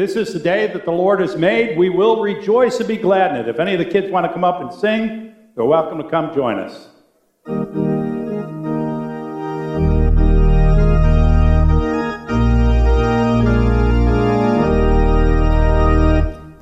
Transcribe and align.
This 0.00 0.16
is 0.16 0.32
the 0.32 0.38
day 0.38 0.66
that 0.66 0.86
the 0.86 0.90
Lord 0.90 1.20
has 1.20 1.36
made. 1.36 1.76
We 1.76 1.90
will 1.90 2.22
rejoice 2.22 2.78
and 2.78 2.88
be 2.88 2.96
glad 2.96 3.32
in 3.32 3.36
it. 3.42 3.48
If 3.48 3.60
any 3.60 3.74
of 3.74 3.78
the 3.80 3.84
kids 3.84 4.10
want 4.10 4.24
to 4.24 4.32
come 4.32 4.44
up 4.44 4.58
and 4.62 4.72
sing, 4.72 5.34
they're 5.54 5.66
welcome 5.66 5.98
to 5.98 6.08
come 6.08 6.34
join 6.34 6.58
us. 6.58 6.88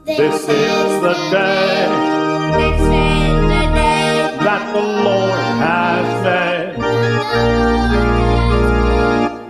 This 0.05 0.43
is 0.43 1.01
the 1.01 1.15
day 1.31 1.87
This 2.59 2.81
is 2.81 2.89
the 2.91 3.67
day 3.73 4.37
that 4.43 4.73
the 4.75 4.81
Lord 4.81 5.41
has 5.63 6.25
made. 6.25 6.77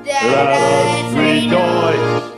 Let 0.04 0.48
us 0.58 1.14
rejoice 1.14 2.37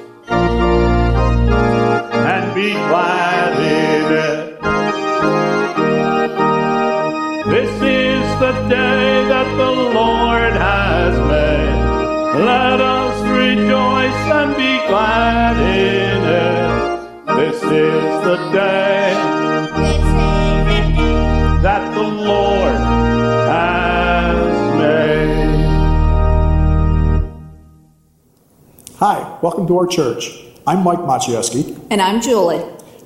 be 14.61 14.77
glad 14.89 15.57
in 15.57 16.21
it. 16.23 16.73
This 17.39 17.57
is 17.63 18.05
the 18.27 18.37
day 18.53 19.15
This 19.81 19.97
is 19.97 20.03
the 20.73 20.83
day 20.99 21.63
that 21.63 21.83
the 21.95 22.03
Lord 22.03 22.81
has 23.49 24.53
made. 24.79 25.41
Hi, 28.97 29.39
welcome 29.41 29.67
to 29.67 29.79
our 29.79 29.87
church. 29.87 30.29
I'm 30.67 30.85
Mike 30.85 30.99
Maciejewski. 30.99 31.87
And 31.91 32.03
I'm 32.03 32.21
Julie. 32.21 32.63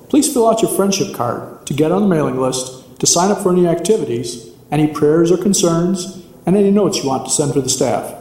Please 0.09 0.33
fill 0.33 0.49
out 0.51 0.61
your 0.61 0.73
friendship 0.73 1.15
card 1.15 1.65
to 1.69 1.73
get 1.73 1.93
on 1.93 2.03
the 2.03 2.09
mailing 2.09 2.41
list, 2.41 2.99
to 2.99 3.07
sign 3.07 3.31
up 3.31 3.41
for 3.45 3.53
any 3.53 3.69
activities, 3.69 4.51
any 4.73 4.89
prayers 4.89 5.31
or 5.31 5.37
concerns, 5.37 6.21
and 6.47 6.57
any 6.57 6.73
notes 6.73 6.99
you 6.99 7.09
want 7.09 7.25
to 7.27 7.31
send 7.31 7.53
to 7.53 7.61
the 7.61 7.69
staff. 7.69 8.13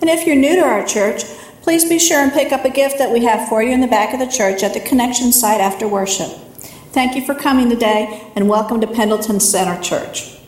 And 0.00 0.08
if 0.08 0.24
you're 0.26 0.36
new 0.36 0.54
to 0.54 0.62
our 0.62 0.86
church, 0.86 1.24
please 1.62 1.88
be 1.88 1.98
sure 1.98 2.18
and 2.18 2.32
pick 2.32 2.52
up 2.52 2.64
a 2.64 2.70
gift 2.70 2.98
that 2.98 3.10
we 3.10 3.24
have 3.24 3.48
for 3.48 3.62
you 3.62 3.70
in 3.70 3.80
the 3.80 3.86
back 3.86 4.12
of 4.12 4.18
the 4.18 4.26
church 4.26 4.64
at 4.64 4.74
the 4.74 4.80
connection 4.80 5.32
site 5.32 5.60
after 5.60 5.86
worship. 5.86 6.28
Thank 6.90 7.14
you 7.14 7.24
for 7.24 7.34
coming 7.34 7.70
today 7.70 8.30
and 8.34 8.48
welcome 8.48 8.80
to 8.80 8.86
Pendleton 8.86 9.38
Center 9.38 9.80
Church. 9.80 10.38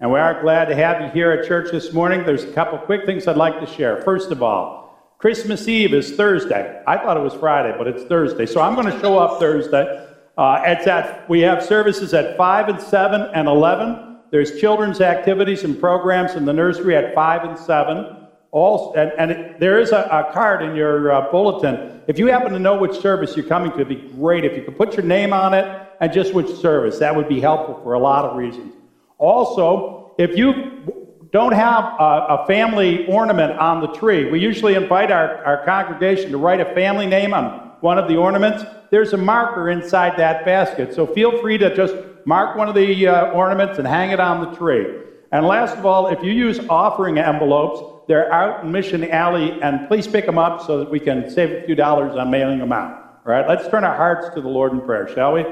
And 0.00 0.10
we 0.10 0.18
are 0.18 0.40
glad 0.40 0.64
to 0.66 0.74
have 0.74 1.02
you 1.02 1.08
here 1.10 1.30
at 1.30 1.46
church 1.46 1.70
this 1.70 1.92
morning. 1.92 2.24
There's 2.24 2.44
a 2.44 2.52
couple 2.52 2.78
quick 2.78 3.04
things 3.04 3.28
I'd 3.28 3.36
like 3.36 3.60
to 3.60 3.66
share. 3.66 4.02
First 4.02 4.30
of 4.30 4.42
all, 4.42 5.14
Christmas 5.18 5.68
Eve 5.68 5.92
is 5.92 6.16
Thursday. 6.16 6.82
I 6.86 6.96
thought 6.96 7.18
it 7.18 7.22
was 7.22 7.34
Friday, 7.34 7.74
but 7.76 7.86
it's 7.86 8.04
Thursday. 8.04 8.46
So 8.46 8.62
I'm 8.62 8.74
going 8.74 8.90
to 8.90 8.98
show 9.00 9.18
up 9.18 9.38
Thursday. 9.38 10.06
Uh, 10.38 10.62
it's 10.64 11.28
we 11.28 11.40
have 11.40 11.62
services 11.62 12.14
at 12.14 12.36
5 12.36 12.68
and 12.68 12.80
7 12.80 13.20
and 13.20 13.46
11. 13.46 14.20
There's 14.30 14.58
children's 14.58 15.02
activities 15.02 15.64
and 15.64 15.78
programs 15.78 16.34
in 16.34 16.46
the 16.46 16.52
nursery 16.52 16.96
at 16.96 17.14
5 17.14 17.44
and 17.44 17.58
7. 17.58 18.25
All, 18.56 18.94
and, 18.96 19.12
and 19.18 19.30
it, 19.30 19.60
there 19.60 19.78
is 19.78 19.92
a, 19.92 20.08
a 20.10 20.32
card 20.32 20.62
in 20.62 20.74
your 20.74 21.12
uh, 21.12 21.30
bulletin. 21.30 22.00
If 22.06 22.18
you 22.18 22.28
happen 22.28 22.52
to 22.52 22.58
know 22.58 22.78
which 22.78 22.98
service 23.00 23.36
you're 23.36 23.44
coming 23.44 23.70
to, 23.72 23.80
it'd 23.80 23.88
be 23.88 23.96
great 24.16 24.46
if 24.46 24.56
you 24.56 24.62
could 24.62 24.78
put 24.78 24.96
your 24.96 25.04
name 25.04 25.34
on 25.34 25.52
it 25.52 25.66
and 26.00 26.10
just 26.10 26.32
which 26.32 26.48
service. 26.56 26.98
That 26.98 27.14
would 27.14 27.28
be 27.28 27.38
helpful 27.38 27.78
for 27.82 27.92
a 27.92 27.98
lot 27.98 28.24
of 28.24 28.34
reasons. 28.34 28.72
Also, 29.18 30.14
if 30.16 30.38
you 30.38 31.28
don't 31.32 31.52
have 31.52 31.84
a, 32.00 32.26
a 32.30 32.46
family 32.46 33.06
ornament 33.08 33.58
on 33.58 33.82
the 33.82 33.88
tree, 33.88 34.30
we 34.30 34.40
usually 34.40 34.74
invite 34.74 35.10
our, 35.10 35.44
our 35.44 35.62
congregation 35.66 36.30
to 36.30 36.38
write 36.38 36.60
a 36.60 36.74
family 36.74 37.06
name 37.06 37.34
on 37.34 37.72
one 37.82 37.98
of 37.98 38.08
the 38.08 38.16
ornaments. 38.16 38.64
There's 38.90 39.12
a 39.12 39.18
marker 39.18 39.68
inside 39.68 40.16
that 40.16 40.46
basket, 40.46 40.94
so 40.94 41.06
feel 41.06 41.42
free 41.42 41.58
to 41.58 41.76
just 41.76 41.94
mark 42.24 42.56
one 42.56 42.70
of 42.70 42.74
the 42.74 43.06
uh, 43.06 43.32
ornaments 43.32 43.78
and 43.78 43.86
hang 43.86 44.12
it 44.12 44.18
on 44.18 44.48
the 44.48 44.56
tree. 44.56 45.02
And 45.32 45.46
last 45.46 45.76
of 45.76 45.84
all, 45.84 46.08
if 46.08 46.22
you 46.22 46.32
use 46.32 46.60
offering 46.68 47.18
envelopes, 47.18 48.04
they're 48.08 48.32
out 48.32 48.64
in 48.64 48.72
Mission 48.72 49.10
Alley, 49.10 49.60
and 49.62 49.88
please 49.88 50.06
pick 50.06 50.26
them 50.26 50.38
up 50.38 50.64
so 50.64 50.78
that 50.78 50.90
we 50.90 51.00
can 51.00 51.30
save 51.30 51.50
a 51.50 51.66
few 51.66 51.74
dollars 51.74 52.16
on 52.16 52.30
mailing 52.30 52.58
them 52.58 52.72
out. 52.72 53.20
All 53.26 53.32
right, 53.32 53.48
let's 53.48 53.68
turn 53.68 53.82
our 53.82 53.96
hearts 53.96 54.34
to 54.34 54.40
the 54.40 54.48
Lord 54.48 54.72
in 54.72 54.80
prayer, 54.80 55.12
shall 55.12 55.32
we? 55.32 55.44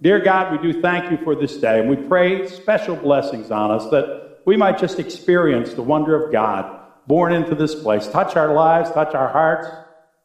Dear 0.00 0.20
God, 0.20 0.52
we 0.52 0.72
do 0.72 0.80
thank 0.80 1.10
you 1.10 1.18
for 1.24 1.34
this 1.34 1.56
day, 1.56 1.80
and 1.80 1.90
we 1.90 1.96
pray 1.96 2.48
special 2.48 2.96
blessings 2.96 3.50
on 3.50 3.70
us 3.70 3.90
that 3.90 4.38
we 4.46 4.56
might 4.56 4.78
just 4.78 4.98
experience 4.98 5.74
the 5.74 5.82
wonder 5.82 6.24
of 6.24 6.32
God 6.32 6.78
born 7.06 7.32
into 7.32 7.54
this 7.54 7.74
place. 7.74 8.06
Touch 8.06 8.36
our 8.36 8.54
lives, 8.54 8.90
touch 8.90 9.14
our 9.14 9.28
hearts, 9.28 9.68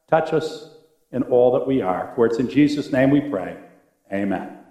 touch 0.09 0.31
us 0.31 0.69
in 1.11 1.23
all 1.23 1.53
that 1.53 1.67
we 1.67 1.81
are. 1.81 2.11
For 2.15 2.25
it's 2.25 2.37
in 2.37 2.49
Jesus' 2.49 2.91
name 2.91 3.09
we 3.09 3.21
pray. 3.21 3.57
Amen. 4.11 4.62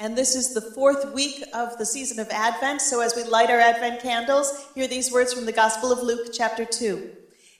And 0.00 0.16
this 0.16 0.36
is 0.36 0.54
the 0.54 0.60
fourth 0.60 1.12
week 1.12 1.42
of 1.52 1.76
the 1.76 1.84
season 1.84 2.20
of 2.20 2.28
Advent. 2.30 2.80
So 2.80 3.00
as 3.00 3.16
we 3.16 3.24
light 3.24 3.50
our 3.50 3.58
Advent 3.58 4.00
candles, 4.00 4.68
hear 4.72 4.86
these 4.86 5.10
words 5.10 5.32
from 5.32 5.44
the 5.44 5.50
Gospel 5.50 5.90
of 5.90 6.04
Luke, 6.04 6.28
chapter 6.32 6.64
2. 6.64 7.10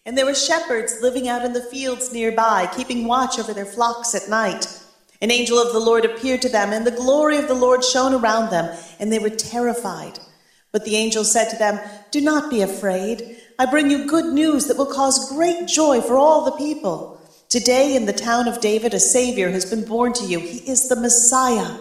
And 0.07 0.17
there 0.17 0.25
were 0.25 0.37
shepherds 0.37 0.99
living 1.03 1.29
out 1.29 1.45
in 1.45 1.53
the 1.53 1.65
fields 1.65 2.13
nearby, 2.13 2.71
keeping 2.77 3.09
watch 3.09 3.41
over 3.41 3.53
their 3.53 3.67
flocks 3.67 4.15
at 4.15 4.29
night. 4.29 4.69
An 5.21 5.33
angel 5.33 5.59
of 5.59 5.73
the 5.73 5.81
Lord 5.81 6.05
appeared 6.05 6.41
to 6.43 6.49
them, 6.49 6.73
and 6.73 6.87
the 6.87 6.93
glory 6.93 7.39
of 7.39 7.49
the 7.49 7.55
Lord 7.55 7.83
shone 7.83 8.15
around 8.15 8.51
them, 8.51 8.73
and 9.01 9.13
they 9.13 9.19
were 9.19 9.31
terrified. 9.31 10.21
But 10.71 10.85
the 10.85 10.95
angel 10.95 11.25
said 11.25 11.51
to 11.51 11.57
them, 11.57 11.81
Do 12.13 12.21
not 12.21 12.51
be 12.51 12.63
afraid. 12.63 13.37
I 13.59 13.67
bring 13.67 13.91
you 13.91 14.07
good 14.07 14.33
news 14.33 14.69
that 14.69 14.77
will 14.77 14.87
cause 14.87 15.33
great 15.33 15.67
joy 15.67 16.01
for 16.01 16.17
all 16.17 16.45
the 16.45 16.57
people. 16.57 17.21
Today 17.49 17.97
in 17.97 18.07
the 18.07 18.13
town 18.13 18.47
of 18.47 18.61
David, 18.61 18.95
a 18.95 19.01
Savior 19.01 19.51
has 19.51 19.69
been 19.69 19.85
born 19.85 20.13
to 20.13 20.25
you. 20.25 20.39
He 20.39 20.59
is 20.71 20.89
the 20.89 20.95
Messiah, 20.95 21.81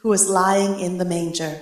who 0.00 0.08
was 0.08 0.28
lying 0.28 0.80
in 0.80 0.98
the 0.98 1.04
manger. 1.04 1.60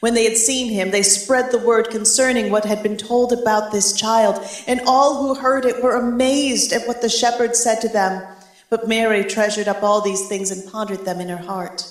When 0.00 0.14
they 0.14 0.24
had 0.24 0.36
seen 0.36 0.70
him, 0.70 0.90
they 0.90 1.02
spread 1.02 1.50
the 1.50 1.58
word 1.58 1.88
concerning 1.88 2.50
what 2.50 2.64
had 2.64 2.82
been 2.82 2.96
told 2.96 3.32
about 3.32 3.72
this 3.72 3.94
child, 3.94 4.44
and 4.66 4.82
all 4.86 5.22
who 5.22 5.40
heard 5.40 5.64
it 5.64 5.82
were 5.82 5.96
amazed 5.96 6.72
at 6.72 6.86
what 6.86 7.00
the 7.00 7.08
shepherds 7.08 7.58
said 7.58 7.80
to 7.80 7.88
them. 7.88 8.22
But 8.68 8.88
Mary 8.88 9.24
treasured 9.24 9.68
up 9.68 9.82
all 9.82 10.00
these 10.00 10.28
things 10.28 10.50
and 10.50 10.70
pondered 10.70 11.04
them 11.04 11.20
in 11.20 11.28
her 11.28 11.36
heart. 11.36 11.88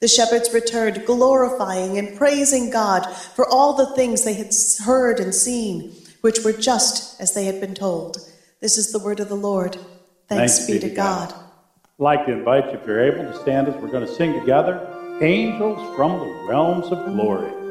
The 0.00 0.08
shepherds 0.08 0.52
returned, 0.52 1.04
glorifying 1.04 1.98
and 1.98 2.16
praising 2.16 2.70
God 2.70 3.04
for 3.36 3.48
all 3.48 3.74
the 3.74 3.94
things 3.94 4.24
they 4.24 4.34
had 4.34 4.52
heard 4.84 5.20
and 5.20 5.34
seen, 5.34 5.92
which 6.22 6.44
were 6.44 6.52
just 6.52 7.20
as 7.20 7.34
they 7.34 7.44
had 7.44 7.60
been 7.60 7.74
told. 7.74 8.16
This 8.60 8.78
is 8.78 8.92
the 8.92 8.98
word 8.98 9.20
of 9.20 9.28
the 9.28 9.34
Lord. 9.34 9.76
Thanks, 10.28 10.66
be 10.66 10.78
to 10.78 10.88
God. 10.88 11.32
I'd 11.32 11.38
like 11.98 12.26
to 12.26 12.32
invite 12.32 12.66
you, 12.72 12.78
if 12.78 12.86
you're 12.86 13.04
able 13.04 13.30
to 13.30 13.40
stand 13.42 13.68
as 13.68 13.74
we're 13.74 13.90
going 13.90 14.06
to 14.06 14.12
sing 14.12 14.38
together, 14.40 14.91
Angels 15.20 15.94
from 15.94 16.18
the 16.18 16.46
Realms 16.48 16.86
of 16.86 17.04
Glory. 17.12 17.61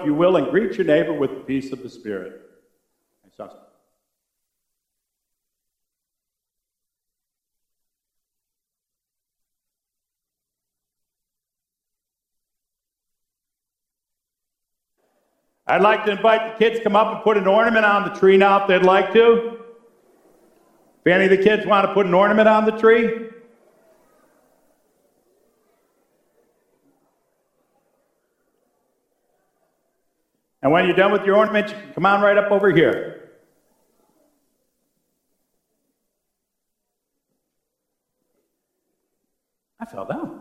If 0.00 0.06
you 0.06 0.14
will, 0.14 0.36
and 0.36 0.50
greet 0.50 0.76
your 0.76 0.86
neighbor 0.86 1.12
with 1.12 1.30
the 1.30 1.40
peace 1.44 1.72
of 1.72 1.82
the 1.82 1.90
Spirit. 1.90 2.42
I'd 15.70 15.82
like 15.82 16.06
to 16.06 16.12
invite 16.12 16.58
the 16.58 16.64
kids 16.64 16.78
to 16.78 16.84
come 16.84 16.96
up 16.96 17.12
and 17.12 17.22
put 17.22 17.36
an 17.36 17.46
ornament 17.46 17.84
on 17.84 18.02
the 18.02 18.18
tree 18.18 18.38
now 18.38 18.62
if 18.62 18.68
they'd 18.68 18.86
like 18.86 19.12
to. 19.12 19.58
If 21.04 21.12
any 21.12 21.24
of 21.24 21.30
the 21.30 21.36
kids 21.36 21.66
want 21.66 21.86
to 21.86 21.92
put 21.92 22.06
an 22.06 22.14
ornament 22.14 22.48
on 22.48 22.64
the 22.64 22.72
tree, 22.72 23.37
And 30.62 30.72
when 30.72 30.86
you're 30.86 30.96
done 30.96 31.12
with 31.12 31.24
your 31.24 31.36
ornament, 31.36 31.74
come 31.94 32.04
on 32.04 32.20
right 32.20 32.36
up 32.36 32.50
over 32.50 32.70
here. 32.70 33.30
I 39.80 39.84
fell 39.84 40.04
down. 40.04 40.37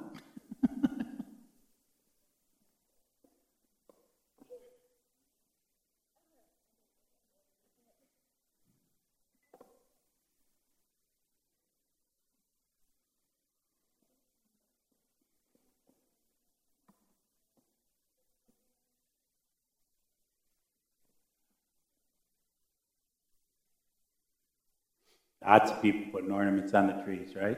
Lots 25.45 25.71
of 25.71 25.81
people 25.81 26.11
putting 26.11 26.31
ornaments 26.31 26.73
on 26.73 26.87
the 26.87 26.93
trees, 27.03 27.35
right? 27.35 27.57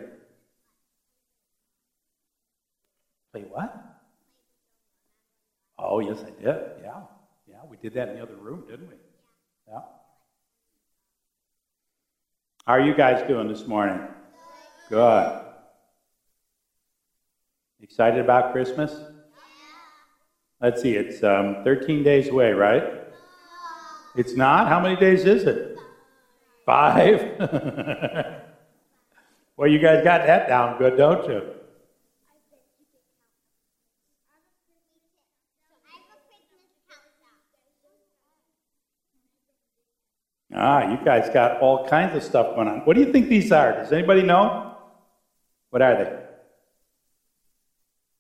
Play 3.32 3.42
what? 3.50 3.74
Oh, 5.78 6.00
yes, 6.00 6.20
I 6.20 6.30
did. 6.42 6.62
Yeah. 6.84 7.02
Yeah, 7.48 7.58
we 7.70 7.78
did 7.78 7.94
that 7.94 8.10
in 8.10 8.16
the 8.16 8.24
other 8.24 8.36
room, 8.36 8.66
didn't 8.70 8.90
we? 8.90 8.96
Yeah. 9.68 9.80
How 12.66 12.74
are 12.74 12.82
you 12.82 12.94
guys 12.94 13.28
doing 13.28 13.48
this 13.48 13.66
morning? 13.66 14.00
Good. 14.90 15.42
Excited 17.82 18.20
about 18.20 18.52
Christmas? 18.52 18.94
Let's 20.62 20.82
see, 20.82 20.96
it's 20.96 21.24
um, 21.24 21.64
13 21.64 22.04
days 22.04 22.28
away, 22.28 22.52
right? 22.52 22.84
It's 24.16 24.36
not? 24.36 24.68
How 24.68 24.80
many 24.82 24.98
days 24.98 25.24
is 25.24 25.44
it? 25.44 25.69
Five? 26.70 27.40
well, 29.58 29.68
you 29.68 29.80
guys 29.80 30.04
got 30.04 30.28
that 30.28 30.48
down 30.48 30.78
good, 30.78 30.98
don't 30.98 31.28
you? 31.28 31.42
Ah, 40.54 40.92
you 40.92 41.04
guys 41.04 41.34
got 41.34 41.60
all 41.60 41.88
kinds 41.88 42.16
of 42.16 42.22
stuff 42.22 42.54
going 42.54 42.68
on. 42.68 42.82
What 42.82 42.96
do 42.96 43.02
you 43.02 43.12
think 43.12 43.30
these 43.30 43.52
are? 43.52 43.74
Does 43.74 43.92
anybody 43.92 44.22
know? 44.22 44.76
What 45.72 45.82
are 45.82 45.96
they? 45.96 46.20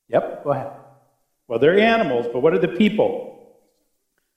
Yep, 0.07 0.43
go 0.43 0.53
ahead. 0.53 0.71
Well, 1.47 1.59
they're 1.59 1.77
animals, 1.77 2.25
but 2.33 2.39
what 2.39 2.55
are 2.55 2.59
the 2.59 2.67
people? 2.67 3.59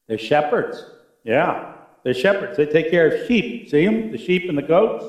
They're 0.06 0.18
shepherds. 0.18 0.84
Yeah, 1.24 1.71
they're 2.02 2.14
shepherds. 2.14 2.56
They 2.56 2.66
take 2.66 2.90
care 2.90 3.06
of 3.08 3.26
sheep. 3.26 3.70
See 3.70 3.84
them? 3.84 4.10
The 4.10 4.18
sheep 4.18 4.48
and 4.48 4.58
the 4.58 4.62
goats? 4.62 5.04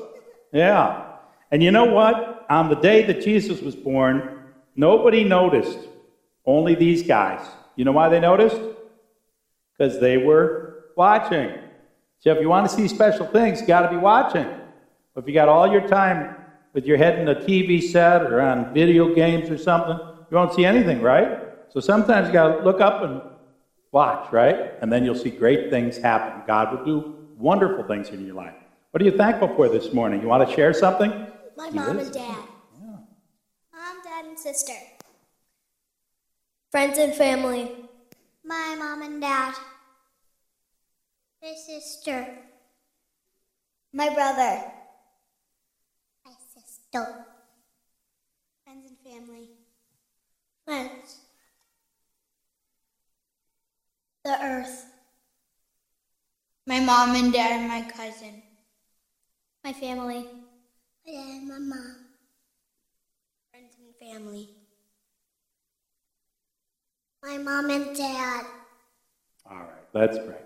Yeah. 0.52 1.04
And 1.50 1.62
you 1.62 1.70
know 1.70 1.86
what? 1.86 2.46
On 2.48 2.68
the 2.68 2.76
day 2.76 3.04
that 3.06 3.22
Jesus 3.22 3.60
was 3.60 3.74
born, 3.74 4.44
nobody 4.76 5.24
noticed. 5.24 5.78
Only 6.46 6.74
these 6.74 7.02
guys. 7.02 7.44
You 7.76 7.84
know 7.84 7.92
why 7.92 8.08
they 8.08 8.20
noticed? 8.20 8.60
Because 9.76 10.00
they 10.00 10.18
were 10.18 10.84
watching. 10.96 11.52
So 12.20 12.30
if 12.32 12.40
you 12.40 12.48
want 12.48 12.68
to 12.68 12.74
see 12.74 12.86
special 12.86 13.26
things, 13.26 13.60
you 13.60 13.66
got 13.66 13.82
to 13.82 13.90
be 13.90 13.96
watching. 13.96 14.46
If 15.16 15.26
you 15.26 15.34
got 15.34 15.48
all 15.48 15.70
your 15.70 15.86
time 15.86 16.36
with 16.72 16.86
your 16.86 16.96
head 16.96 17.18
in 17.18 17.28
a 17.28 17.34
TV 17.34 17.82
set 17.82 18.22
or 18.22 18.40
on 18.40 18.72
video 18.74 19.14
games 19.14 19.50
or 19.50 19.58
something, 19.58 19.98
you 20.30 20.36
won't 20.36 20.52
see 20.54 20.64
anything, 20.64 21.00
right? 21.02 21.38
So 21.70 21.80
sometimes 21.80 22.28
you 22.28 22.32
got 22.32 22.58
to 22.58 22.64
look 22.64 22.80
up 22.80 23.02
and 23.02 23.20
watch, 23.94 24.32
right? 24.32 24.72
And 24.82 24.92
then 24.92 25.04
you'll 25.04 25.14
see 25.14 25.30
great 25.30 25.70
things 25.70 25.96
happen. 25.96 26.42
God 26.48 26.76
will 26.76 26.84
do 26.84 27.26
wonderful 27.38 27.84
things 27.84 28.08
in 28.08 28.26
your 28.26 28.34
life. 28.34 28.54
What 28.90 29.00
are 29.00 29.04
you 29.04 29.16
thankful 29.16 29.48
for 29.54 29.68
this 29.68 29.92
morning? 29.92 30.20
You 30.20 30.26
want 30.26 30.46
to 30.48 30.54
share 30.54 30.74
something? 30.74 31.10
My 31.56 31.66
Yes. 31.66 31.74
mom 31.74 31.98
and 32.00 32.12
dad. 32.12 32.44
Mom, 33.72 34.02
dad, 34.02 34.24
and 34.26 34.38
sister. 34.38 34.74
Friends 36.72 36.98
and 36.98 37.14
family. 37.14 37.88
My 38.44 38.74
mom 38.76 39.02
and 39.02 39.20
dad. 39.20 39.54
My 41.40 41.54
sister. 41.54 42.38
My 43.92 44.12
brother. 44.12 44.72
My 46.24 46.32
sister. 46.52 47.26
Friends 48.64 48.90
and 48.90 48.98
family. 48.98 49.50
Friends. 50.64 51.23
The 54.24 54.42
earth. 54.42 54.86
My 56.66 56.80
mom 56.80 57.14
and 57.14 57.30
dad 57.30 57.52
and 57.52 57.68
my 57.68 57.82
cousin. 57.90 58.42
My 59.62 59.72
family. 59.74 60.26
My 61.06 61.12
dad 61.12 61.28
and 61.28 61.48
my 61.48 61.58
mom. 61.58 61.96
Friends 63.50 63.74
and 63.78 64.10
family. 64.10 64.48
My 67.22 67.36
mom 67.36 67.68
and 67.68 67.94
dad. 67.94 68.46
All 69.50 69.58
right, 69.58 69.84
let's 69.92 70.16
pray. 70.16 70.38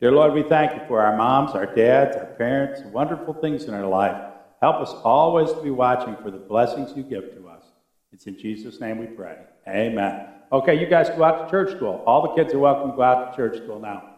Dear 0.00 0.12
Lord, 0.12 0.32
we 0.32 0.42
thank 0.42 0.72
you 0.72 0.80
for 0.88 1.02
our 1.02 1.16
moms, 1.16 1.52
our 1.52 1.66
dads, 1.66 2.16
our 2.16 2.24
parents, 2.24 2.80
wonderful 2.90 3.34
things 3.34 3.64
in 3.64 3.74
our 3.74 3.86
life. 3.86 4.16
Help 4.62 4.76
us 4.76 4.92
always 5.04 5.52
to 5.52 5.60
be 5.62 5.70
watching 5.70 6.16
for 6.22 6.30
the 6.30 6.38
blessings 6.38 6.96
you 6.96 7.02
give 7.02 7.34
to 7.34 7.48
us. 7.48 7.64
It's 8.12 8.26
in 8.26 8.38
Jesus' 8.38 8.80
name 8.80 8.98
we 8.98 9.06
pray. 9.06 9.36
Amen. 9.68 10.35
Okay, 10.52 10.78
you 10.78 10.86
guys 10.86 11.08
go 11.08 11.24
out 11.24 11.44
to 11.44 11.50
church 11.50 11.74
school. 11.74 12.04
All 12.06 12.22
the 12.22 12.40
kids 12.40 12.54
are 12.54 12.58
welcome 12.60 12.92
to 12.92 12.96
go 12.96 13.02
out 13.02 13.32
to 13.32 13.36
church 13.36 13.56
school 13.56 13.80
now. 13.80 14.12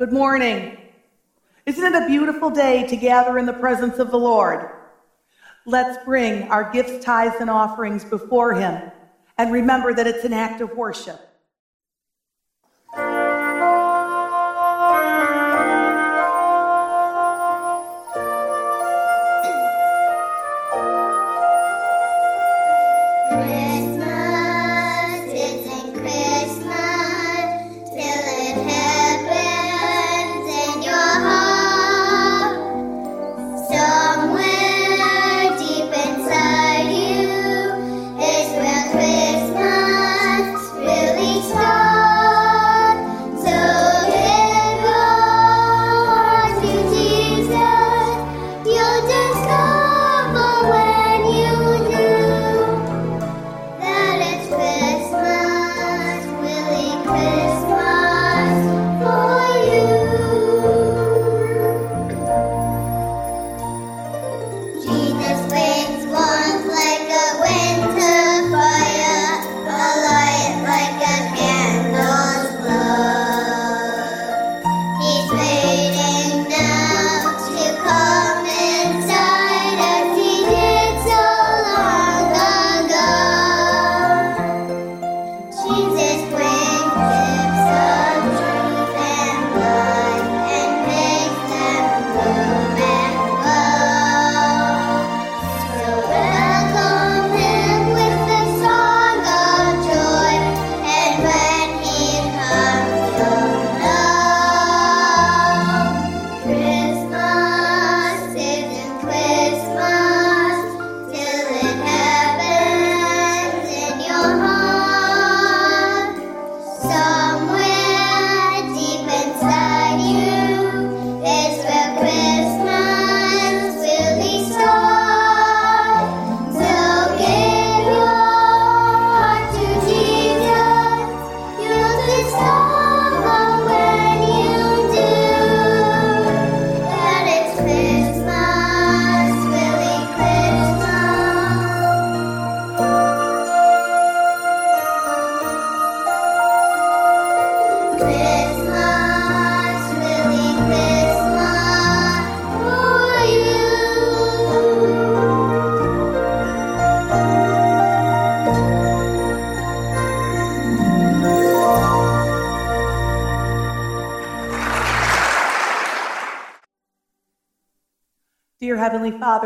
Good 0.00 0.12
morning. 0.12 0.78
Isn't 1.64 1.94
it 1.94 2.02
a 2.02 2.06
beautiful 2.06 2.50
day 2.50 2.88
to 2.88 2.96
gather 2.96 3.38
in 3.38 3.46
the 3.46 3.52
presence 3.52 4.00
of 4.00 4.10
the 4.10 4.18
Lord? 4.18 4.79
Let's 5.66 6.02
bring 6.04 6.44
our 6.44 6.70
gifts, 6.72 7.04
tithes, 7.04 7.36
and 7.40 7.50
offerings 7.50 8.04
before 8.04 8.54
Him 8.54 8.90
and 9.40 9.52
remember 9.52 9.94
that 9.94 10.06
it's 10.06 10.24
an 10.24 10.34
act 10.34 10.60
of 10.60 10.76
worship. 10.76 11.29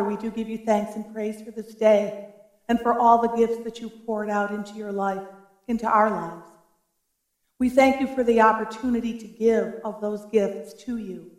We 0.04 0.16
do 0.16 0.30
give 0.30 0.48
you 0.48 0.58
thanks 0.58 0.94
and 0.94 1.12
praise 1.12 1.42
for 1.42 1.50
this 1.50 1.74
day 1.74 2.28
and 2.68 2.80
for 2.80 2.98
all 2.98 3.20
the 3.20 3.36
gifts 3.36 3.62
that 3.64 3.80
you've 3.80 4.06
poured 4.06 4.30
out 4.30 4.50
into 4.50 4.74
your 4.74 4.92
life, 4.92 5.26
into 5.68 5.86
our 5.86 6.10
lives. 6.10 6.48
We 7.58 7.68
thank 7.68 8.00
you 8.00 8.06
for 8.14 8.24
the 8.24 8.40
opportunity 8.40 9.18
to 9.18 9.26
give 9.26 9.80
of 9.84 10.00
those 10.00 10.24
gifts 10.26 10.74
to 10.84 10.96
you. 10.96 11.30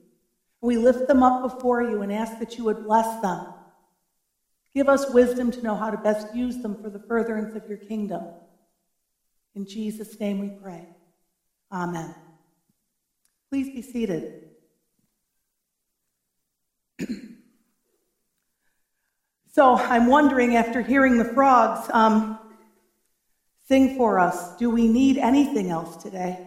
We 0.62 0.78
lift 0.78 1.08
them 1.08 1.22
up 1.22 1.44
before 1.44 1.84
you 1.84 2.02
and 2.02 2.12
ask 2.12 2.40
that 2.40 2.58
you 2.58 2.64
would 2.64 2.86
bless 2.86 3.22
them. 3.22 3.46
Give 4.74 4.90
us 4.90 5.14
wisdom 5.14 5.52
to 5.52 5.62
know 5.62 5.76
how 5.76 5.90
to 5.90 5.98
best 5.98 6.34
use 6.36 6.58
them 6.58 6.82
for 6.82 6.90
the 6.90 7.00
furtherance 7.00 7.56
of 7.56 7.68
your 7.70 7.78
kingdom. 7.78 8.24
In 9.54 9.66
Jesus' 9.66 10.20
name 10.20 10.40
we 10.40 10.50
pray. 10.50 10.88
Amen. 11.72 12.14
Please 13.50 13.70
be 13.70 13.82
seated. 13.82 14.50
so 19.56 19.76
I'm 19.78 20.08
wondering, 20.08 20.58
after 20.58 20.82
hearing 20.82 21.18
the 21.18 21.24
frogs 21.24 21.90
um, 21.94 22.38
sing 23.70 23.96
for 23.96 24.20
us, 24.20 24.58
do 24.58 24.70
we 24.70 24.90
need 24.90 25.18
anything 25.18 25.70
else 25.70 25.96
today? 25.96 26.46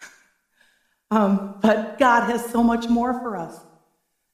um, 1.12 1.60
but 1.62 2.00
God 2.00 2.28
has 2.28 2.44
so 2.44 2.60
much 2.60 2.88
more 2.88 3.14
for 3.20 3.36
us. 3.36 3.56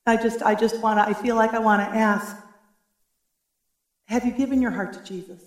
I 0.07 0.17
just, 0.17 0.43
I 0.43 0.55
just 0.55 0.81
want 0.81 0.99
to, 0.99 1.07
I 1.07 1.13
feel 1.13 1.37
like 1.37 1.53
I 1.53 1.59
want 1.59 1.83
to 1.83 1.95
ask, 1.95 2.35
have 4.07 4.25
you 4.25 4.33
given 4.33 4.63
your 4.63 4.71
heart 4.71 4.95
to 4.95 5.05
Jesus? 5.05 5.43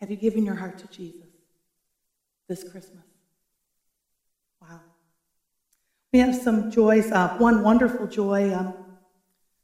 Have 0.00 0.10
you 0.10 0.18
given 0.18 0.44
your 0.44 0.56
heart 0.56 0.76
to 0.80 0.86
Jesus 0.88 1.30
this 2.50 2.62
Christmas? 2.70 3.06
Wow. 4.60 4.80
We 6.14 6.20
have 6.20 6.36
some 6.36 6.70
joys. 6.70 7.10
Uh, 7.10 7.36
one 7.38 7.64
wonderful 7.64 8.06
joy. 8.06 8.54
Um, 8.54 8.72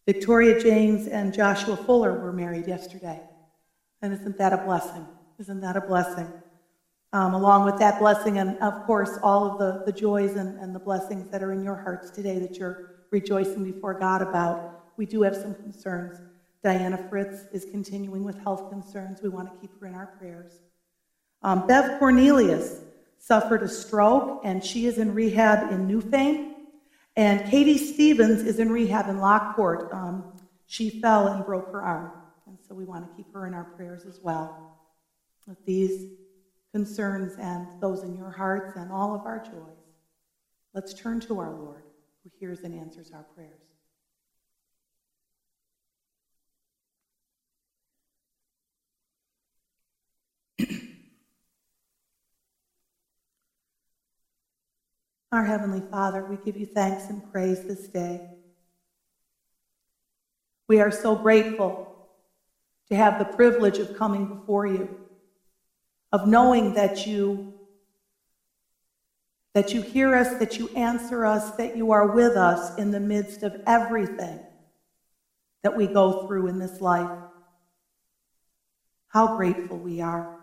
Victoria 0.04 0.61
James 0.61 1.07
and 1.07 1.33
Joshua 1.33 1.76
Fuller 1.76 2.19
were 2.19 2.33
married 2.33 2.66
yesterday. 2.66 3.21
And 4.02 4.12
isn't 4.12 4.37
that 4.38 4.52
a 4.52 4.57
blessing? 4.57 5.07
Isn't 5.38 5.61
that 5.61 5.76
a 5.76 5.80
blessing? 5.80 6.26
Um, 7.12 7.35
along 7.35 7.66
with 7.66 7.78
that 7.78 8.00
blessing, 8.00 8.38
and 8.38 8.59
of 8.59 8.85
course, 8.85 9.16
all 9.23 9.49
of 9.49 9.59
the, 9.61 9.85
the 9.87 9.97
joys 9.97 10.35
and, 10.35 10.59
and 10.59 10.75
the 10.75 10.80
blessings 10.80 11.30
that 11.30 11.40
are 11.40 11.52
in 11.52 11.62
your 11.62 11.76
hearts 11.76 12.11
today 12.11 12.40
that 12.40 12.57
you're 12.57 12.97
rejoicing 13.12 13.62
before 13.62 13.95
God 13.95 14.21
about, 14.21 14.87
we 14.97 15.07
do 15.07 15.23
have 15.23 15.37
some 15.37 15.54
concerns. 15.54 16.19
Diana 16.64 16.99
Fritz 17.09 17.45
is 17.52 17.64
continuing 17.66 18.25
with 18.25 18.37
health 18.42 18.71
concerns. 18.71 19.23
We 19.23 19.28
want 19.28 19.52
to 19.52 19.61
keep 19.61 19.78
her 19.78 19.87
in 19.87 19.95
our 19.95 20.16
prayers. 20.19 20.62
Um, 21.42 21.69
Bev 21.69 22.00
Cornelius 22.00 22.80
suffered 23.21 23.62
a 23.62 23.69
stroke, 23.69 24.41
and 24.45 24.65
she 24.65 24.87
is 24.87 24.99
in 24.99 25.15
rehab 25.15 25.71
in 25.71 25.87
Newfane. 25.87 26.55
And 27.17 27.49
Katie 27.50 27.79
Stevens 27.79 28.43
is 28.43 28.59
in 28.59 28.73
rehab 28.73 29.09
in 29.09 29.19
Lockport. 29.19 29.93
Um, 29.93 30.33
she 30.67 30.89
fell 31.00 31.29
and 31.29 31.45
broke 31.45 31.71
her 31.71 31.83
arm. 31.83 32.12
And 32.47 32.57
so 32.67 32.75
we 32.75 32.85
want 32.85 33.09
to 33.09 33.17
keep 33.17 33.33
her 33.35 33.47
in 33.47 33.55
our 33.55 33.65
prayers 33.65 34.07
as 34.07 34.21
well. 34.23 34.79
With 35.47 35.65
these 35.67 36.12
concerns 36.73 37.37
and 37.39 37.67
those 37.81 38.05
in 38.05 38.17
your 38.17 38.31
hearts 38.31 38.77
and 38.77 38.91
all 38.91 39.15
of 39.15 39.27
our 39.27 39.39
joys, 39.45 39.85
let's 40.73 40.95
turn 40.95 41.21
to 41.21 41.41
our 41.41 41.53
Lord 41.53 41.83
who 42.23 42.31
hears 42.39 42.61
and 42.61 42.75
answers 42.75 43.12
our 43.12 43.25
prayers. 43.35 43.70
Our 55.33 55.45
Heavenly 55.45 55.83
Father, 55.93 56.25
we 56.25 56.37
give 56.45 56.57
you 56.57 56.67
thanks 56.67 57.09
and 57.09 57.31
praise 57.31 57.63
this 57.63 57.87
day. 57.87 58.29
We 60.67 60.81
are 60.81 60.91
so 60.91 61.15
grateful 61.15 62.09
to 62.89 62.97
have 62.97 63.21
the 63.21 63.25
privilege 63.37 63.79
of 63.79 63.97
coming 63.97 64.27
before 64.27 64.67
you, 64.67 64.89
of 66.11 66.27
knowing 66.27 66.75
that 66.75 67.07
you 67.07 67.55
that 69.53 69.75
you 69.75 69.83
hear 69.83 70.15
us, 70.15 70.39
that 70.39 70.59
you 70.59 70.69
answer 70.77 71.25
us, 71.25 71.53
that 71.53 71.77
you 71.77 71.91
are 71.91 72.09
with 72.09 72.37
us 72.37 72.77
in 72.79 72.93
the 72.93 73.01
midst 73.01 73.43
of 73.43 73.61
everything 73.67 74.39
that 75.65 75.77
we 75.77 75.89
go 75.89 76.27
through 76.27 76.47
in 76.47 76.59
this 76.59 76.81
life. 76.81 77.19
How 79.09 79.37
grateful 79.37 79.77
we 79.77 80.01
are. 80.01 80.39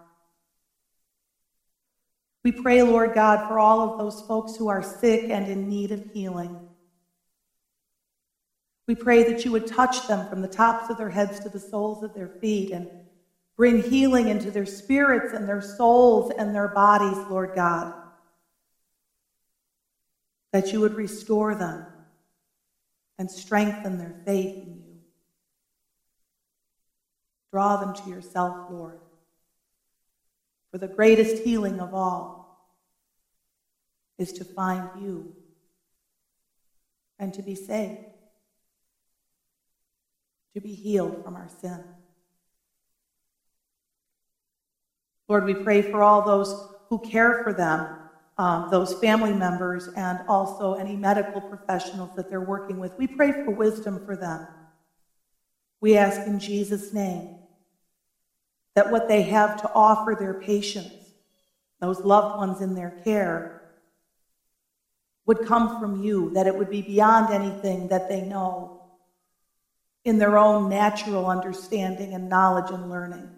We 2.47 2.53
pray, 2.53 2.81
Lord 2.81 3.13
God, 3.13 3.45
for 3.49 3.59
all 3.59 3.81
of 3.81 3.97
those 3.97 4.21
folks 4.21 4.55
who 4.55 4.69
are 4.69 4.81
sick 4.81 5.29
and 5.29 5.49
in 5.49 5.67
need 5.67 5.91
of 5.91 6.01
healing. 6.13 6.57
We 8.87 8.95
pray 8.95 9.23
that 9.23 9.43
you 9.43 9.51
would 9.51 9.67
touch 9.67 10.07
them 10.07 10.29
from 10.29 10.41
the 10.41 10.47
tops 10.47 10.89
of 10.89 10.97
their 10.97 11.09
heads 11.09 11.41
to 11.41 11.49
the 11.49 11.59
soles 11.59 12.03
of 12.03 12.13
their 12.13 12.29
feet 12.29 12.71
and 12.71 12.87
bring 13.57 13.83
healing 13.83 14.29
into 14.29 14.49
their 14.49 14.65
spirits 14.65 15.33
and 15.33 15.45
their 15.45 15.61
souls 15.61 16.31
and 16.37 16.55
their 16.55 16.69
bodies, 16.69 17.17
Lord 17.29 17.51
God. 17.53 17.93
That 20.53 20.71
you 20.71 20.79
would 20.79 20.95
restore 20.95 21.53
them 21.53 21.85
and 23.19 23.29
strengthen 23.29 23.97
their 23.97 24.21
faith 24.25 24.55
in 24.55 24.83
you. 24.87 24.99
Draw 27.51 27.75
them 27.75 27.93
to 27.93 28.09
yourself, 28.09 28.71
Lord 28.71 29.01
for 30.71 30.77
the 30.85 30.93
greatest 30.93 31.43
healing 31.43 31.79
of 31.79 31.93
all 31.93 32.36
is 34.17 34.33
to 34.33 34.43
find 34.43 34.89
you 35.01 35.35
and 37.19 37.33
to 37.33 37.41
be 37.41 37.55
saved, 37.55 38.05
to 40.53 40.61
be 40.61 40.73
healed 40.73 41.23
from 41.23 41.35
our 41.35 41.49
sin. 41.61 41.83
Lord, 45.27 45.43
we 45.43 45.53
pray 45.53 45.81
for 45.81 46.01
all 46.01 46.21
those 46.21 46.69
who 46.89 46.99
care 46.99 47.43
for 47.43 47.51
them, 47.51 47.97
um, 48.37 48.69
those 48.71 48.93
family 48.99 49.33
members, 49.33 49.89
and 49.89 50.19
also 50.27 50.75
any 50.75 50.95
medical 50.95 51.41
professionals 51.41 52.11
that 52.15 52.29
they're 52.29 52.39
working 52.39 52.79
with. 52.79 52.97
We 52.97 53.07
pray 53.07 53.31
for 53.31 53.51
wisdom 53.51 54.05
for 54.05 54.15
them. 54.15 54.47
We 55.81 55.97
ask 55.97 56.25
in 56.27 56.39
Jesus' 56.39 56.93
name 56.93 57.35
that 58.75 58.91
what 58.91 59.07
they 59.07 59.23
have 59.23 59.61
to 59.61 59.71
offer 59.73 60.15
their 60.17 60.35
patients, 60.35 61.11
those 61.81 61.99
loved 61.99 62.37
ones 62.37 62.61
in 62.61 62.73
their 62.73 63.01
care, 63.03 63.56
would 65.27 65.45
come 65.45 65.79
from 65.79 66.03
you, 66.03 66.31
that 66.33 66.47
it 66.47 66.57
would 66.57 66.69
be 66.69 66.81
beyond 66.81 67.31
anything 67.33 67.87
that 67.89 68.09
they 68.09 68.21
know 68.21 68.81
in 70.03 70.17
their 70.17 70.37
own 70.37 70.69
natural 70.69 71.27
understanding 71.27 72.13
and 72.13 72.27
knowledge 72.27 72.71
and 72.71 72.89
learning. 72.89 73.29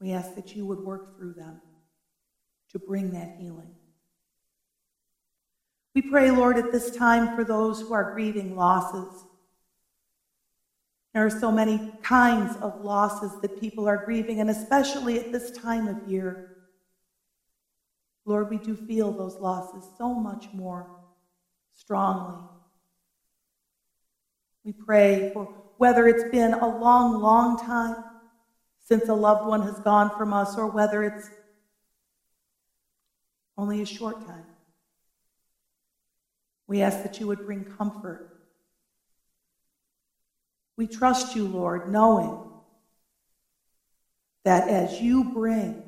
We 0.00 0.12
ask 0.12 0.34
that 0.34 0.56
you 0.56 0.66
would 0.66 0.80
work 0.80 1.16
through 1.16 1.34
them 1.34 1.60
to 2.72 2.78
bring 2.78 3.12
that 3.12 3.36
healing. 3.38 3.70
We 5.94 6.02
pray, 6.02 6.30
Lord, 6.30 6.56
at 6.56 6.72
this 6.72 6.90
time 6.96 7.36
for 7.36 7.44
those 7.44 7.80
who 7.80 7.92
are 7.92 8.12
grieving 8.14 8.56
losses 8.56 9.24
there 11.12 11.26
are 11.26 11.30
so 11.30 11.50
many 11.50 11.92
kinds 12.02 12.56
of 12.62 12.84
losses 12.84 13.32
that 13.40 13.60
people 13.60 13.88
are 13.88 14.04
grieving, 14.04 14.40
and 14.40 14.48
especially 14.48 15.18
at 15.18 15.32
this 15.32 15.50
time 15.50 15.88
of 15.88 16.08
year. 16.08 16.49
Lord, 18.24 18.50
we 18.50 18.58
do 18.58 18.76
feel 18.76 19.12
those 19.12 19.36
losses 19.36 19.88
so 19.98 20.14
much 20.14 20.46
more 20.52 20.86
strongly. 21.72 22.38
We 24.64 24.72
pray 24.72 25.30
for 25.32 25.46
whether 25.78 26.06
it's 26.06 26.30
been 26.30 26.54
a 26.54 26.78
long, 26.78 27.20
long 27.20 27.58
time 27.58 28.04
since 28.86 29.08
a 29.08 29.14
loved 29.14 29.48
one 29.48 29.62
has 29.62 29.78
gone 29.80 30.10
from 30.16 30.32
us, 30.32 30.58
or 30.58 30.66
whether 30.66 31.02
it's 31.02 31.30
only 33.56 33.80
a 33.82 33.86
short 33.86 34.26
time. 34.26 34.44
We 36.66 36.82
ask 36.82 37.02
that 37.02 37.20
you 37.20 37.26
would 37.28 37.46
bring 37.46 37.64
comfort 37.64 38.30
we 40.80 40.86
trust 40.86 41.36
you, 41.36 41.46
Lord, 41.46 41.92
knowing 41.92 42.40
that 44.46 44.66
as 44.70 44.98
you 44.98 45.24
bring 45.24 45.82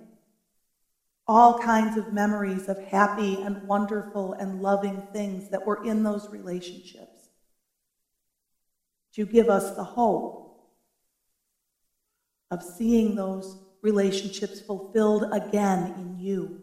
all 1.27 1.59
kinds 1.59 1.97
of 1.97 2.13
memories 2.13 2.69
of 2.69 2.79
happy 2.85 3.41
and 3.43 3.63
wonderful 3.67 4.33
and 4.35 4.61
loving 4.61 5.07
things 5.13 5.49
that 5.51 5.65
were 5.65 5.85
in 5.85 6.03
those 6.03 6.29
relationships, 6.31 7.29
you 9.15 9.27
give 9.27 9.51
us 9.51 9.77
the 9.77 9.85
hope 9.85 10.59
of 12.51 12.63
seeing 12.63 13.15
those 13.15 13.59
relationships 13.83 14.61
fulfilled 14.61 15.27
again 15.33 15.95
in 15.99 16.19
you. 16.19 16.63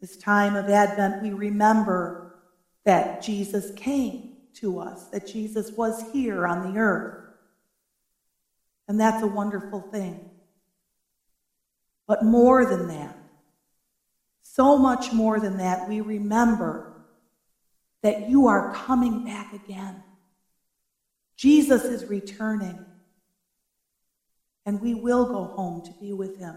This 0.00 0.16
time 0.16 0.56
of 0.56 0.68
Advent, 0.68 1.22
we 1.22 1.30
remember 1.30 2.42
that 2.84 3.22
Jesus 3.22 3.70
came 3.76 4.34
to 4.54 4.78
us 4.78 5.08
that 5.08 5.26
Jesus 5.26 5.72
was 5.72 6.10
here 6.12 6.46
on 6.46 6.72
the 6.72 6.78
earth. 6.78 7.24
And 8.88 9.00
that's 9.00 9.22
a 9.22 9.26
wonderful 9.26 9.80
thing. 9.80 10.30
But 12.06 12.24
more 12.24 12.64
than 12.66 12.88
that, 12.88 13.16
so 14.42 14.78
much 14.78 15.12
more 15.12 15.40
than 15.40 15.58
that, 15.58 15.88
we 15.88 16.00
remember 16.00 16.94
that 18.02 18.28
you 18.28 18.46
are 18.46 18.74
coming 18.74 19.24
back 19.24 19.52
again. 19.52 20.02
Jesus 21.36 21.84
is 21.84 22.04
returning, 22.04 22.84
and 24.66 24.80
we 24.80 24.94
will 24.94 25.26
go 25.26 25.44
home 25.44 25.82
to 25.86 25.92
be 26.00 26.12
with 26.12 26.38
him. 26.38 26.54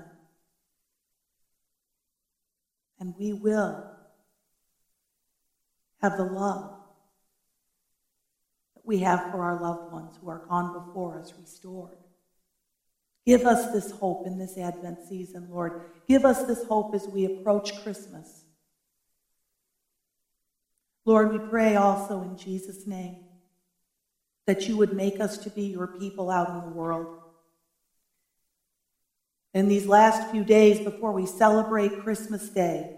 And 2.99 3.13
we 3.17 3.31
will 3.33 3.89
have 6.01 6.17
the 6.17 6.23
love 6.23 6.75
that 8.75 8.85
we 8.85 8.99
have 8.99 9.31
for 9.31 9.43
our 9.43 9.61
loved 9.61 9.91
ones 9.91 10.17
who 10.21 10.29
are 10.29 10.45
gone 10.47 10.85
before 10.85 11.19
us 11.19 11.33
restored. 11.39 11.97
Give 13.27 13.45
us 13.45 13.73
this 13.73 13.91
hope 13.91 14.25
in 14.25 14.39
this 14.39 14.57
Advent 14.57 14.99
season, 15.09 15.49
Lord. 15.51 15.81
Give 16.07 16.23
us 16.23 16.43
this 16.43 16.63
hope 16.63 16.95
as 16.95 17.09
we 17.09 17.25
approach 17.25 17.83
Christmas. 17.83 18.45
Lord, 21.03 21.33
we 21.33 21.39
pray 21.49 21.75
also 21.75 22.21
in 22.21 22.37
Jesus' 22.37 22.87
name 22.87 23.17
that 24.45 24.69
you 24.69 24.77
would 24.77 24.93
make 24.93 25.19
us 25.19 25.37
to 25.39 25.49
be 25.49 25.63
your 25.63 25.87
people 25.87 26.31
out 26.31 26.47
in 26.47 26.61
the 26.61 26.73
world. 26.73 27.19
In 29.53 29.67
these 29.67 29.87
last 29.87 30.31
few 30.31 30.45
days 30.45 30.79
before 30.79 31.11
we 31.11 31.25
celebrate 31.25 31.99
Christmas 32.03 32.47
Day, 32.47 32.95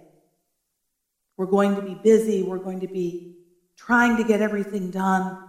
we're 1.37 1.47
going 1.47 1.75
to 1.75 1.81
be 1.81 1.95
busy. 1.95 2.43
We're 2.43 2.59
going 2.59 2.81
to 2.81 2.87
be 2.87 3.37
trying 3.75 4.15
to 4.17 4.23
get 4.23 4.41
everything 4.41 4.91
done. 4.91 5.48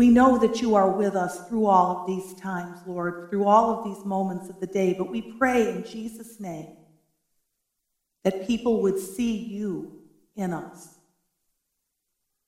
We 0.00 0.08
know 0.08 0.38
that 0.38 0.62
you 0.62 0.76
are 0.76 0.88
with 0.88 1.14
us 1.14 1.46
through 1.46 1.66
all 1.66 1.98
of 1.98 2.06
these 2.06 2.32
times, 2.40 2.78
Lord, 2.86 3.28
through 3.28 3.44
all 3.44 3.68
of 3.68 3.84
these 3.84 4.02
moments 4.02 4.48
of 4.48 4.58
the 4.58 4.66
day, 4.66 4.94
but 4.94 5.10
we 5.10 5.20
pray 5.20 5.68
in 5.68 5.84
Jesus' 5.84 6.40
name 6.40 6.68
that 8.24 8.46
people 8.46 8.80
would 8.80 8.98
see 8.98 9.36
you 9.36 10.00
in 10.36 10.54
us, 10.54 10.94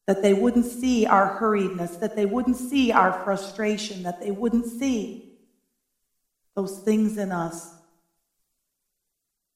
that 0.06 0.22
they 0.22 0.32
wouldn't 0.32 0.64
see 0.64 1.04
our 1.04 1.38
hurriedness, 1.38 2.00
that 2.00 2.16
they 2.16 2.24
wouldn't 2.24 2.56
see 2.56 2.90
our 2.90 3.12
frustration, 3.22 4.02
that 4.04 4.18
they 4.22 4.30
wouldn't 4.30 4.64
see 4.64 5.34
those 6.56 6.78
things 6.78 7.18
in 7.18 7.32
us 7.32 7.70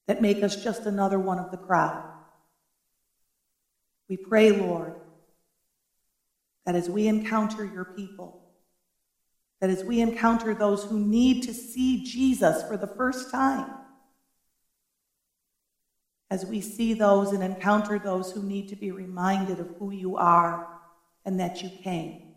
that 0.07 0.21
make 0.21 0.43
us 0.43 0.63
just 0.63 0.85
another 0.85 1.19
one 1.19 1.39
of 1.39 1.51
the 1.51 1.57
crowd. 1.57 2.05
We 4.11 4.19
pray, 4.19 4.53
Lord, 4.53 4.97
that 6.67 6.75
as 6.75 6.91
we 6.91 7.07
encounter 7.07 7.65
your 7.65 7.85
people, 7.85 8.43
that 9.61 9.71
as 9.71 9.85
we 9.85 10.01
encounter 10.01 10.53
those 10.53 10.85
who 10.85 10.99
need 10.99 11.45
to 11.45 11.55
see 11.55 12.05
Jesus 12.05 12.63
for 12.65 12.77
the 12.77 12.89
first 12.89 13.31
time, 13.31 13.71
as 16.29 16.45
we 16.45 16.61
see 16.61 16.93
those 16.93 17.33
and 17.33 17.43
encounter 17.43 17.99
those 17.99 18.33
who 18.33 18.43
need 18.43 18.69
to 18.69 18.77
be 18.77 18.91
reminded 18.91 19.61
of 19.61 19.69
who 19.79 19.93
you 19.93 20.17
are 20.17 20.81
and 21.25 21.39
that 21.39 21.63
you 21.63 21.71
came, 21.83 22.35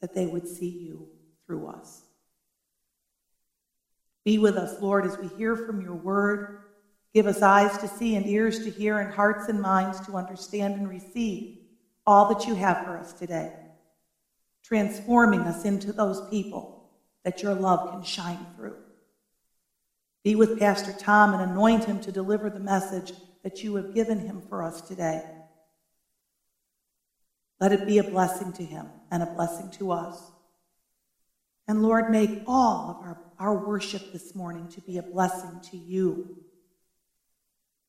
that 0.00 0.12
they 0.12 0.26
would 0.26 0.46
see 0.46 0.68
you 0.68 1.08
through 1.46 1.68
us. 1.68 2.02
Be 4.24 4.38
with 4.38 4.56
us, 4.56 4.82
Lord, 4.82 5.06
as 5.06 5.16
we 5.18 5.28
hear 5.38 5.54
from 5.54 5.80
your 5.80 5.94
word. 5.94 6.65
Give 7.16 7.28
us 7.28 7.40
eyes 7.40 7.78
to 7.78 7.88
see 7.88 8.14
and 8.16 8.26
ears 8.26 8.62
to 8.64 8.70
hear 8.70 8.98
and 8.98 9.10
hearts 9.10 9.48
and 9.48 9.58
minds 9.58 10.00
to 10.00 10.16
understand 10.16 10.74
and 10.74 10.86
receive 10.86 11.56
all 12.06 12.28
that 12.28 12.46
you 12.46 12.54
have 12.54 12.84
for 12.84 12.98
us 12.98 13.14
today, 13.14 13.54
transforming 14.62 15.40
us 15.40 15.64
into 15.64 15.94
those 15.94 16.28
people 16.28 16.90
that 17.24 17.42
your 17.42 17.54
love 17.54 17.90
can 17.90 18.02
shine 18.02 18.44
through. 18.54 18.76
Be 20.24 20.34
with 20.34 20.58
Pastor 20.58 20.92
Tom 20.92 21.32
and 21.32 21.50
anoint 21.50 21.86
him 21.86 22.00
to 22.00 22.12
deliver 22.12 22.50
the 22.50 22.60
message 22.60 23.14
that 23.42 23.64
you 23.64 23.76
have 23.76 23.94
given 23.94 24.18
him 24.18 24.42
for 24.50 24.62
us 24.62 24.82
today. 24.82 25.24
Let 27.58 27.72
it 27.72 27.86
be 27.86 27.96
a 27.96 28.04
blessing 28.04 28.52
to 28.52 28.62
him 28.62 28.90
and 29.10 29.22
a 29.22 29.32
blessing 29.34 29.70
to 29.78 29.90
us. 29.90 30.20
And 31.66 31.82
Lord, 31.82 32.10
make 32.10 32.42
all 32.46 32.90
of 32.90 32.96
our, 33.06 33.22
our 33.38 33.66
worship 33.66 34.12
this 34.12 34.34
morning 34.34 34.68
to 34.68 34.82
be 34.82 34.98
a 34.98 35.02
blessing 35.02 35.60
to 35.70 35.78
you 35.78 36.42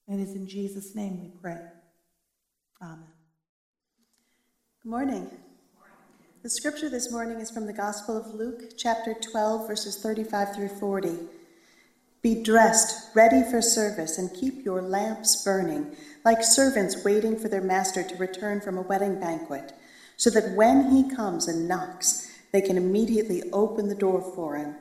it 0.07 0.19
is 0.19 0.35
in 0.35 0.47
Jesus' 0.47 0.95
name 0.95 1.19
we 1.21 1.29
pray. 1.41 1.59
Amen. 2.81 3.03
Good 4.81 4.89
morning. 4.89 5.29
The 6.43 6.49
scripture 6.49 6.89
this 6.89 7.11
morning 7.11 7.41
is 7.41 7.51
from 7.51 7.65
the 7.65 7.73
Gospel 7.73 8.15
of 8.15 8.33
Luke, 8.33 8.77
chapter 8.77 9.13
12, 9.13 9.67
verses 9.67 10.01
35 10.01 10.55
through 10.55 10.69
40. 10.69 11.09
Be 12.21 12.41
dressed, 12.41 13.13
ready 13.15 13.43
for 13.51 13.61
service, 13.61 14.17
and 14.17 14.33
keep 14.33 14.63
your 14.63 14.81
lamps 14.81 15.43
burning, 15.43 15.95
like 16.23 16.41
servants 16.41 17.03
waiting 17.03 17.37
for 17.37 17.49
their 17.49 17.61
master 17.61 18.01
to 18.01 18.15
return 18.15 18.61
from 18.61 18.77
a 18.77 18.81
wedding 18.83 19.19
banquet, 19.19 19.73
so 20.15 20.29
that 20.29 20.55
when 20.55 20.89
he 20.89 21.13
comes 21.13 21.49
and 21.49 21.67
knocks, 21.67 22.31
they 22.53 22.61
can 22.61 22.77
immediately 22.77 23.43
open 23.51 23.89
the 23.89 23.95
door 23.95 24.21
for 24.21 24.55
him. 24.55 24.75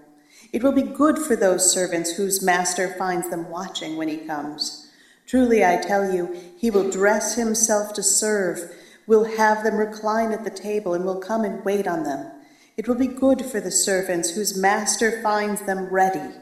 It 0.52 0.62
will 0.62 0.72
be 0.72 0.82
good 0.82 1.18
for 1.18 1.34
those 1.34 1.72
servants 1.72 2.12
whose 2.12 2.42
master 2.42 2.94
finds 2.96 3.28
them 3.28 3.50
watching 3.50 3.96
when 3.96 4.08
he 4.08 4.18
comes. 4.18 4.85
Truly, 5.26 5.64
I 5.64 5.76
tell 5.78 6.12
you, 6.12 6.34
he 6.56 6.70
will 6.70 6.90
dress 6.90 7.34
himself 7.34 7.92
to 7.94 8.02
serve, 8.02 8.72
will 9.06 9.24
have 9.24 9.64
them 9.64 9.76
recline 9.76 10.32
at 10.32 10.44
the 10.44 10.50
table, 10.50 10.94
and 10.94 11.04
will 11.04 11.20
come 11.20 11.44
and 11.44 11.64
wait 11.64 11.88
on 11.88 12.04
them. 12.04 12.30
It 12.76 12.86
will 12.86 12.94
be 12.94 13.08
good 13.08 13.44
for 13.44 13.60
the 13.60 13.70
servants 13.70 14.30
whose 14.30 14.56
master 14.56 15.20
finds 15.22 15.62
them 15.62 15.86
ready, 15.86 16.34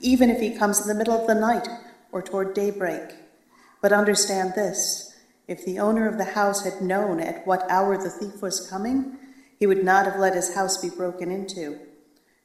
even 0.00 0.30
if 0.30 0.40
he 0.40 0.56
comes 0.56 0.80
in 0.80 0.88
the 0.88 0.94
middle 0.94 1.14
of 1.14 1.26
the 1.26 1.34
night 1.34 1.68
or 2.12 2.22
toward 2.22 2.54
daybreak. 2.54 3.14
But 3.82 3.92
understand 3.92 4.54
this 4.54 5.18
if 5.46 5.64
the 5.64 5.78
owner 5.78 6.08
of 6.08 6.16
the 6.16 6.32
house 6.32 6.64
had 6.64 6.80
known 6.80 7.20
at 7.20 7.46
what 7.46 7.68
hour 7.68 7.98
the 7.98 8.08
thief 8.08 8.40
was 8.40 8.68
coming, 8.70 9.16
he 9.58 9.66
would 9.66 9.84
not 9.84 10.06
have 10.06 10.18
let 10.18 10.34
his 10.34 10.54
house 10.54 10.78
be 10.78 10.88
broken 10.88 11.30
into. 11.30 11.78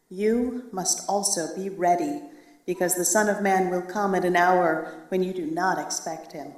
You 0.10 0.66
must 0.72 1.08
also 1.08 1.56
be 1.56 1.70
ready 1.70 2.22
because 2.66 2.96
the 2.96 3.06
Son 3.06 3.30
of 3.30 3.42
Man 3.42 3.70
will 3.70 3.82
come 3.82 4.16
at 4.16 4.26
an 4.26 4.36
hour 4.36 5.06
when 5.10 5.24
you 5.24 5.34
do 5.34 5.46
not 5.46 5.78
expect 5.78 6.32
him. 6.32 6.54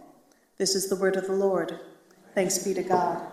This 0.58 0.76
is 0.76 0.90
the 0.90 0.96
word 0.96 1.16
of 1.16 1.28
the 1.28 1.34
Lord. 1.34 1.80
Thanks 2.34 2.58
be 2.60 2.74
to 2.74 2.84
God. 2.84 3.26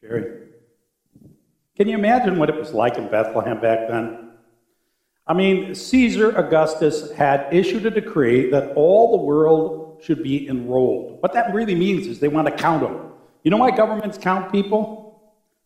Sherry, 0.00 0.48
can 1.76 1.88
you 1.88 1.96
imagine 1.96 2.38
what 2.38 2.48
it 2.48 2.56
was 2.56 2.72
like 2.72 2.96
in 2.96 3.08
Bethlehem 3.08 3.60
back 3.60 3.88
then? 3.88 4.32
I 5.26 5.34
mean, 5.34 5.74
Caesar 5.74 6.30
Augustus 6.36 7.10
had 7.12 7.48
issued 7.52 7.84
a 7.86 7.90
decree 7.90 8.50
that 8.50 8.72
all 8.76 9.16
the 9.16 9.24
world 9.24 10.00
should 10.02 10.22
be 10.22 10.48
enrolled. 10.48 11.20
What 11.20 11.32
that 11.32 11.52
really 11.52 11.74
means 11.74 12.06
is 12.06 12.20
they 12.20 12.28
want 12.28 12.46
to 12.46 12.54
count 12.54 12.82
them. 12.82 13.12
You 13.42 13.50
know 13.50 13.56
why 13.56 13.70
governments 13.70 14.18
count 14.18 14.52
people? 14.52 15.05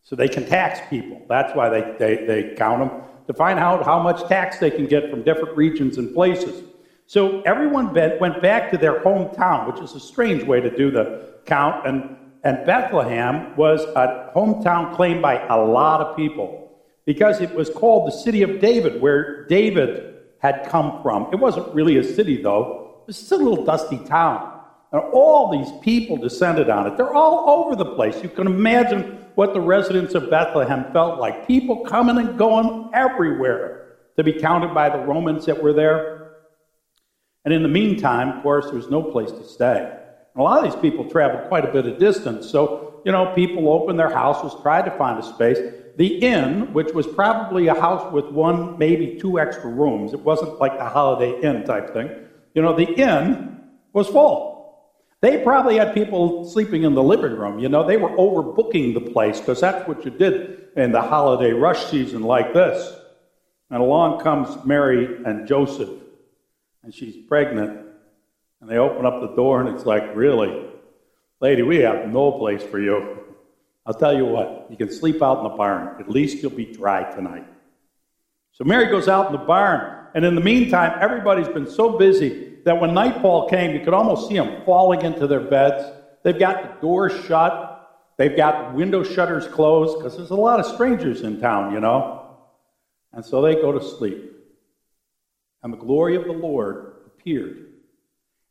So 0.02 0.16
they 0.16 0.28
can 0.28 0.46
tax 0.46 0.80
people. 0.90 1.22
That's 1.28 1.54
why 1.54 1.68
they, 1.68 1.94
they, 1.98 2.26
they 2.26 2.54
count 2.56 2.80
them 2.80 3.02
to 3.26 3.34
find 3.34 3.58
out 3.58 3.84
how 3.84 4.02
much 4.02 4.26
tax 4.28 4.58
they 4.58 4.70
can 4.70 4.86
get 4.86 5.10
from 5.10 5.22
different 5.22 5.56
regions 5.56 5.98
and 5.98 6.12
places. 6.12 6.64
So 7.06 7.42
everyone 7.42 7.92
went 7.94 8.40
back 8.40 8.70
to 8.70 8.78
their 8.78 9.00
hometown, 9.00 9.72
which 9.72 9.82
is 9.82 9.94
a 9.94 10.00
strange 10.00 10.44
way 10.44 10.60
to 10.60 10.70
do 10.74 10.90
the 10.90 11.34
count. 11.44 11.86
And, 11.86 12.16
and 12.44 12.64
Bethlehem 12.66 13.56
was 13.56 13.82
a 13.82 14.30
hometown 14.34 14.94
claimed 14.94 15.22
by 15.22 15.46
a 15.46 15.58
lot 15.58 16.00
of 16.00 16.16
people 16.16 16.72
because 17.04 17.40
it 17.40 17.52
was 17.54 17.70
called 17.70 18.06
the 18.06 18.16
city 18.16 18.42
of 18.42 18.60
David, 18.60 19.00
where 19.00 19.44
David 19.46 20.16
had 20.38 20.66
come 20.68 21.02
from. 21.02 21.28
It 21.32 21.36
wasn't 21.36 21.74
really 21.74 21.96
a 21.98 22.04
city, 22.04 22.40
though, 22.42 23.02
it 23.02 23.06
was 23.08 23.32
a 23.32 23.36
little 23.36 23.64
dusty 23.64 23.98
town. 24.04 24.49
And 24.92 25.02
all 25.12 25.50
these 25.50 25.70
people 25.82 26.16
descended 26.16 26.68
on 26.68 26.86
it. 26.86 26.96
They're 26.96 27.14
all 27.14 27.48
over 27.48 27.76
the 27.76 27.94
place. 27.94 28.22
You 28.22 28.28
can 28.28 28.46
imagine 28.46 29.24
what 29.36 29.54
the 29.54 29.60
residents 29.60 30.14
of 30.14 30.30
Bethlehem 30.30 30.92
felt 30.92 31.20
like. 31.20 31.46
People 31.46 31.84
coming 31.84 32.18
and 32.18 32.36
going 32.36 32.90
everywhere 32.92 33.96
to 34.16 34.24
be 34.24 34.32
counted 34.32 34.74
by 34.74 34.88
the 34.88 34.98
Romans 34.98 35.46
that 35.46 35.62
were 35.62 35.72
there. 35.72 36.32
And 37.44 37.54
in 37.54 37.62
the 37.62 37.68
meantime, 37.68 38.36
of 38.36 38.42
course, 38.42 38.66
there 38.66 38.74
was 38.74 38.90
no 38.90 39.02
place 39.02 39.30
to 39.30 39.44
stay. 39.44 39.78
And 40.34 40.40
a 40.40 40.42
lot 40.42 40.64
of 40.64 40.70
these 40.70 40.80
people 40.80 41.08
traveled 41.08 41.48
quite 41.48 41.64
a 41.64 41.72
bit 41.72 41.86
of 41.86 41.98
distance. 41.98 42.50
So, 42.50 43.00
you 43.04 43.12
know, 43.12 43.32
people 43.34 43.72
opened 43.72 43.98
their 43.98 44.10
houses, 44.10 44.52
tried 44.60 44.84
to 44.86 44.90
find 44.98 45.18
a 45.18 45.22
space. 45.22 45.58
The 45.96 46.18
inn, 46.18 46.72
which 46.72 46.92
was 46.92 47.06
probably 47.06 47.68
a 47.68 47.74
house 47.74 48.12
with 48.12 48.26
one, 48.26 48.76
maybe 48.78 49.18
two 49.20 49.38
extra 49.38 49.70
rooms, 49.70 50.12
it 50.12 50.20
wasn't 50.20 50.58
like 50.58 50.76
the 50.78 50.84
Holiday 50.84 51.40
Inn 51.42 51.64
type 51.64 51.92
thing. 51.92 52.10
You 52.54 52.62
know, 52.62 52.74
the 52.74 52.92
inn 52.94 53.60
was 53.92 54.08
full. 54.08 54.49
They 55.20 55.42
probably 55.42 55.76
had 55.76 55.92
people 55.92 56.48
sleeping 56.48 56.84
in 56.84 56.94
the 56.94 57.02
living 57.02 57.32
room. 57.32 57.58
You 57.58 57.68
know, 57.68 57.86
they 57.86 57.98
were 57.98 58.10
overbooking 58.10 58.94
the 58.94 59.12
place 59.12 59.38
because 59.38 59.60
that's 59.60 59.86
what 59.86 60.04
you 60.04 60.10
did 60.10 60.68
in 60.76 60.92
the 60.92 61.02
holiday 61.02 61.52
rush 61.52 61.86
season 61.90 62.22
like 62.22 62.54
this. 62.54 62.94
And 63.68 63.82
along 63.82 64.20
comes 64.20 64.64
Mary 64.64 65.22
and 65.24 65.46
Joseph, 65.46 65.90
and 66.82 66.94
she's 66.94 67.16
pregnant. 67.28 67.86
And 68.60 68.70
they 68.70 68.78
open 68.78 69.06
up 69.06 69.20
the 69.20 69.34
door, 69.36 69.60
and 69.60 69.68
it's 69.74 69.86
like, 69.86 70.14
really? 70.14 70.66
Lady, 71.40 71.62
we 71.62 71.78
have 71.78 72.08
no 72.08 72.32
place 72.32 72.62
for 72.62 72.78
you. 72.78 73.18
I'll 73.86 73.94
tell 73.94 74.14
you 74.14 74.26
what, 74.26 74.66
you 74.70 74.76
can 74.76 74.92
sleep 74.92 75.22
out 75.22 75.38
in 75.38 75.44
the 75.44 75.56
barn. 75.56 76.00
At 76.00 76.10
least 76.10 76.42
you'll 76.42 76.50
be 76.50 76.66
dry 76.66 77.10
tonight. 77.14 77.46
So 78.52 78.64
Mary 78.64 78.86
goes 78.86 79.08
out 79.08 79.26
in 79.26 79.32
the 79.32 79.38
barn, 79.38 80.06
and 80.14 80.24
in 80.24 80.34
the 80.34 80.40
meantime, 80.40 80.98
everybody's 81.00 81.48
been 81.48 81.70
so 81.70 81.98
busy 81.98 82.49
that 82.64 82.80
when 82.80 82.94
nightfall 82.94 83.48
came, 83.48 83.74
you 83.74 83.80
could 83.84 83.94
almost 83.94 84.28
see 84.28 84.34
them 84.34 84.62
falling 84.64 85.02
into 85.02 85.26
their 85.26 85.40
beds. 85.40 85.84
They've 86.22 86.38
got 86.38 86.62
the 86.62 86.80
doors 86.80 87.12
shut, 87.24 87.90
they've 88.16 88.36
got 88.36 88.70
the 88.70 88.76
window 88.76 89.02
shutters 89.02 89.46
closed, 89.46 89.98
because 89.98 90.16
there's 90.16 90.30
a 90.30 90.36
lot 90.36 90.60
of 90.60 90.66
strangers 90.66 91.22
in 91.22 91.40
town, 91.40 91.72
you 91.72 91.80
know. 91.80 92.36
And 93.12 93.24
so 93.24 93.42
they 93.42 93.54
go 93.54 93.72
to 93.72 93.82
sleep. 93.82 94.32
And 95.62 95.72
the 95.72 95.78
glory 95.78 96.16
of 96.16 96.24
the 96.24 96.32
Lord 96.32 96.94
appeared. 97.06 97.66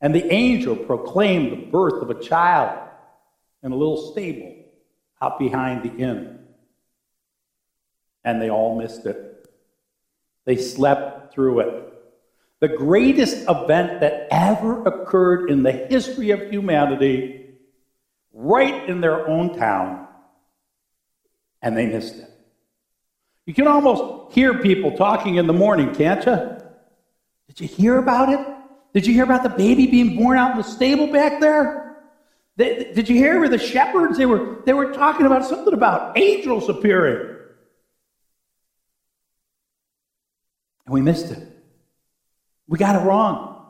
And 0.02 0.14
the 0.14 0.32
angel 0.32 0.76
proclaimed 0.76 1.52
the 1.52 1.66
birth 1.68 2.02
of 2.02 2.10
a 2.10 2.22
child 2.22 2.88
in 3.64 3.72
a 3.72 3.76
little 3.76 4.12
stable 4.12 4.56
out 5.22 5.40
behind 5.40 5.84
the 5.84 5.96
inn. 5.96 6.40
And 8.24 8.42
they 8.42 8.50
all 8.50 8.78
missed 8.78 9.06
it. 9.06 9.50
They 10.46 10.56
slept 10.56 11.34
through 11.34 11.60
it. 11.60 11.89
The 12.60 12.68
greatest 12.68 13.46
event 13.48 14.02
that 14.02 14.28
ever 14.32 14.84
occurred 14.84 15.50
in 15.50 15.64
the 15.64 15.72
history 15.72 16.32
of 16.32 16.50
humanity, 16.50 17.56
right 18.34 18.90
in 18.90 19.00
their 19.00 19.28
own 19.28 19.58
town, 19.58 20.08
and 21.62 21.78
they 21.78 21.86
missed 21.86 22.16
it. 22.16 22.30
You 23.46 23.54
can 23.54 23.68
almost 23.68 24.34
hear 24.34 24.60
people 24.60 24.96
talking 24.98 25.36
in 25.36 25.48
the 25.48 25.54
morning, 25.54 25.96
can't 25.96 26.26
you? 26.26 26.58
Did 27.48 27.62
you 27.62 27.68
hear 27.68 27.98
about 27.98 28.30
it? 28.30 28.46
Did 28.94 29.08
you 29.08 29.14
hear 29.14 29.24
about 29.24 29.44
the 29.44 29.50
baby 29.50 29.88
being 29.88 30.18
born 30.18 30.38
out 30.38 30.52
in 30.52 30.58
the 30.58 30.64
stable 30.64 31.08
back 31.08 31.40
there? 31.40 31.98
Did 32.58 33.08
you 33.08 33.16
hear 33.16 33.40
where 33.40 33.48
the 33.48 33.58
shepherds 33.58 34.18
they 34.18 34.26
were 34.26 34.62
they 34.66 34.74
were 34.74 34.92
talking 34.92 35.26
about 35.26 35.46
something 35.46 35.74
about 35.74 36.18
angels 36.18 36.68
appearing? 36.68 37.38
And 40.86 40.94
we 40.94 41.02
missed 41.02 41.32
it. 41.32 41.59
We 42.70 42.78
got 42.78 42.96
it 42.96 43.06
wrong. 43.06 43.66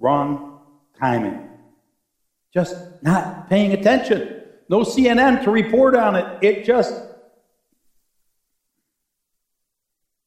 Wrong 0.00 0.58
timing. 0.98 1.48
Just 2.52 2.74
not 3.02 3.48
paying 3.48 3.72
attention. 3.72 4.42
No 4.68 4.80
CNN 4.80 5.44
to 5.44 5.50
report 5.50 5.94
on 5.94 6.16
it. 6.16 6.38
It 6.42 6.64
just 6.64 6.94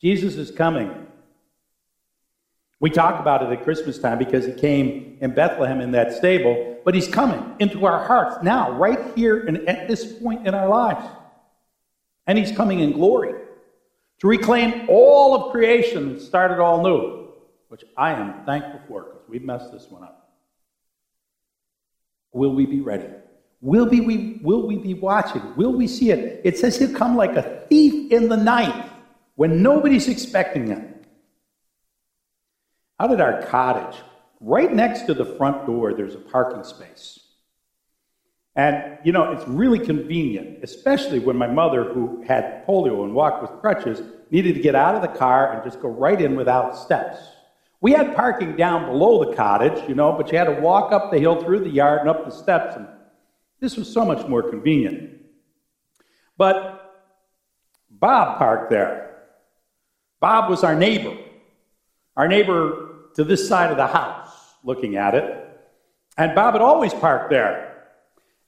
Jesus 0.04 0.36
is 0.36 0.52
coming. 0.52 1.08
We 2.82 2.90
talk 2.90 3.22
about 3.22 3.42
it 3.42 3.58
at 3.58 3.64
Christmas 3.64 3.98
time 3.98 4.18
because 4.18 4.46
he 4.46 4.52
came 4.52 5.18
in 5.22 5.34
Bethlehem 5.34 5.80
in 5.80 5.92
that 5.92 6.12
stable, 6.12 6.78
but 6.84 6.94
he's 6.94 7.08
coming 7.08 7.56
into 7.60 7.86
our 7.86 8.06
hearts 8.06 8.44
now, 8.44 8.74
right 8.74 9.00
here 9.16 9.40
and 9.40 9.70
at 9.70 9.88
this 9.88 10.20
point 10.20 10.46
in 10.46 10.54
our 10.54 10.68
lives. 10.68 11.08
And 12.28 12.38
he's 12.38 12.52
coming 12.52 12.82
in 12.82 12.92
glory 12.92 13.34
to 14.20 14.28
reclaim 14.28 14.90
all 14.90 15.34
of 15.34 15.52
creation 15.54 16.10
and 16.10 16.22
start 16.22 16.52
it 16.52 16.60
all 16.60 16.84
new, 16.84 17.23
which 17.74 17.86
I 17.98 18.12
am 18.12 18.46
thankful 18.46 18.82
for 18.88 19.02
because 19.02 19.28
we 19.28 19.40
messed 19.40 19.72
this 19.72 19.88
one 19.90 20.04
up. 20.04 20.30
Will 22.32 22.54
we 22.54 22.68
be 22.68 22.82
ready? 22.82 23.08
Will 23.62 23.88
we, 23.88 24.00
we, 24.00 24.40
will 24.44 24.68
we 24.68 24.78
be 24.78 24.94
watching? 24.94 25.42
Will 25.56 25.74
we 25.74 25.88
see 25.88 26.12
it? 26.12 26.42
It 26.44 26.56
says 26.56 26.78
he'll 26.78 26.94
come 26.94 27.16
like 27.16 27.36
a 27.36 27.66
thief 27.68 28.12
in 28.12 28.30
the 28.30 28.38
night 28.38 28.92
when 29.34 29.64
nobody's 29.64 30.08
expecting 30.08 30.68
him. 30.68 30.94
Out 33.00 33.12
at 33.12 33.20
our 33.20 33.42
cottage, 33.42 34.00
right 34.40 34.72
next 34.72 35.08
to 35.08 35.16
the 35.16 35.26
front 35.26 35.66
door, 35.66 35.96
there's 35.96 36.14
a 36.14 36.20
parking 36.20 36.64
space. 36.64 37.22
And, 38.56 39.00
you 39.04 39.14
know, 39.14 39.32
it's 39.32 39.48
really 39.48 39.80
convenient, 39.80 40.64
especially 40.64 41.18
when 41.18 41.38
my 41.38 41.48
mother, 41.48 41.86
who 41.86 42.24
had 42.28 42.68
polio 42.68 43.04
and 43.04 43.16
walked 43.16 43.42
with 43.42 43.60
crutches, 43.62 44.04
needed 44.30 44.54
to 44.54 44.62
get 44.62 44.76
out 44.76 44.94
of 44.94 45.02
the 45.02 45.18
car 45.18 45.54
and 45.54 45.64
just 45.64 45.82
go 45.82 45.90
right 45.90 46.22
in 46.22 46.36
without 46.36 46.78
steps. 46.78 47.18
We 47.84 47.92
had 47.92 48.16
parking 48.16 48.56
down 48.56 48.86
below 48.86 49.26
the 49.26 49.36
cottage, 49.36 49.90
you 49.90 49.94
know, 49.94 50.14
but 50.14 50.32
you 50.32 50.38
had 50.38 50.46
to 50.46 50.62
walk 50.62 50.94
up 50.94 51.12
the 51.12 51.20
hill 51.20 51.44
through 51.44 51.66
the 51.66 51.70
yard 51.70 52.00
and 52.00 52.10
up 52.10 52.24
the 52.24 52.32
steps, 52.32 52.78
and 52.78 52.88
this 53.60 53.76
was 53.76 53.92
so 53.92 54.06
much 54.06 54.26
more 54.26 54.42
convenient. 54.42 55.20
But 56.38 57.04
Bob 57.92 58.38
parked 58.38 58.70
there. 58.70 59.26
Bob 60.22 60.50
was 60.50 60.64
our 60.64 60.76
neighbor, 60.76 61.18
our 62.16 62.30
neighbor 62.30 63.10
to 63.16 63.26
this 63.26 63.50
side 63.50 63.70
of 63.70 63.76
the 63.76 63.88
house, 63.88 64.32
looking 64.64 64.96
at 64.96 65.14
it. 65.14 65.46
And 66.18 66.34
Bob 66.34 66.54
had 66.54 66.62
always 66.62 66.94
parked 66.94 67.32
there. 67.32 67.84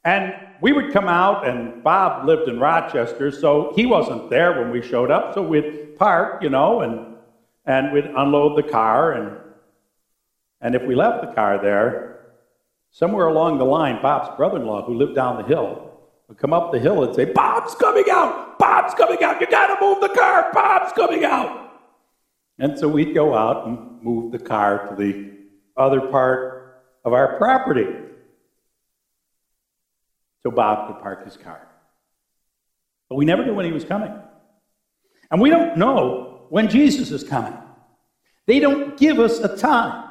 And 0.06 0.34
we 0.62 0.72
would 0.72 0.94
come 0.94 1.10
out, 1.10 1.46
and 1.46 1.84
Bob 1.84 2.26
lived 2.26 2.48
in 2.48 2.58
Rochester, 2.58 3.32
so 3.32 3.74
he 3.76 3.86
wasn't 3.86 4.30
there 4.30 4.62
when 4.62 4.72
we 4.72 4.82
showed 4.82 5.12
up. 5.12 5.34
So 5.34 5.42
we'd 5.42 5.98
park, 5.98 6.42
you 6.42 6.50
know, 6.50 6.80
and, 6.80 7.15
and 7.66 7.92
we'd 7.92 8.06
unload 8.06 8.58
the 8.58 8.70
car. 8.70 9.14
And, 9.14 9.38
and 10.62 10.76
if 10.76 10.84
we 10.84 10.96
left 10.96 11.26
the 11.26 11.34
car 11.34 11.62
there, 11.62 12.34
somewhere 12.92 13.28
along 13.28 13.58
the 13.58 13.66
line, 13.66 14.02
Bob's 14.02 14.36
brother 14.38 14.58
in 14.58 14.66
law, 14.66 14.86
who 14.86 14.94
lived 14.94 15.16
down 15.16 15.42
the 15.42 15.48
hill, 15.48 15.92
would 16.28 16.38
come 16.38 16.54
up 16.54 16.72
the 16.72 16.80
hill 16.80 17.04
and 17.04 17.16
say, 17.16 17.26
Bob's 17.26 17.76
coming 17.76 18.06
out! 18.12 18.58
Bob's 18.58 18.94
coming 18.96 19.22
out! 19.24 19.40
You 19.42 19.48
gotta 19.48 19.76
move 19.80 20.02
the 20.02 20.10
car! 20.10 20.50
Bob's 20.54 20.94
coming 20.94 21.24
out! 21.24 21.72
And 22.58 22.80
so 22.80 22.88
we'd 22.88 23.14
go 23.14 23.36
out 23.36 23.68
and 23.68 24.02
move 24.02 24.32
the 24.32 24.40
car 24.40 24.88
to 24.88 24.96
the 24.96 25.34
other 25.78 26.02
part 26.02 26.84
of 27.04 27.14
our 27.14 27.38
property 27.38 27.88
so 30.42 30.52
Bob 30.52 30.88
could 30.88 31.02
park 31.02 31.26
his 31.26 31.38
car. 31.38 31.68
But 33.10 33.16
we 33.16 33.26
never 33.26 33.46
knew 33.46 33.54
when 33.54 33.66
he 33.66 33.72
was 33.72 33.84
coming. 33.84 34.14
And 35.30 35.42
we 35.42 35.50
don't 35.50 35.78
know 35.78 36.35
when 36.56 36.70
Jesus 36.70 37.12
is 37.12 37.22
coming. 37.22 37.58
They 38.46 38.62
don't 38.62 38.98
give 38.98 39.20
us 39.20 39.40
a 39.40 39.58
time. 39.58 40.10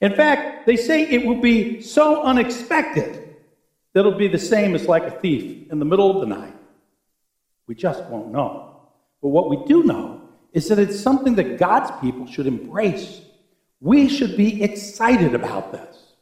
In 0.00 0.16
fact, 0.16 0.66
they 0.66 0.74
say 0.74 1.08
it 1.08 1.24
will 1.24 1.40
be 1.40 1.80
so 1.80 2.24
unexpected 2.24 3.36
that 3.92 4.00
it'll 4.00 4.18
be 4.18 4.26
the 4.26 4.36
same 4.36 4.74
as 4.74 4.88
like 4.88 5.04
a 5.04 5.12
thief 5.12 5.70
in 5.70 5.78
the 5.78 5.84
middle 5.84 6.10
of 6.10 6.20
the 6.22 6.26
night. 6.26 6.56
We 7.68 7.76
just 7.76 8.02
won't 8.06 8.32
know. 8.32 8.80
But 9.22 9.28
what 9.28 9.48
we 9.48 9.64
do 9.64 9.84
know 9.84 10.22
is 10.52 10.66
that 10.70 10.80
it's 10.80 10.98
something 10.98 11.36
that 11.36 11.56
God's 11.56 11.92
people 12.00 12.26
should 12.26 12.48
embrace. 12.48 13.20
We 13.80 14.08
should 14.08 14.36
be 14.36 14.64
excited 14.64 15.36
about 15.36 15.70
this. 15.70 16.14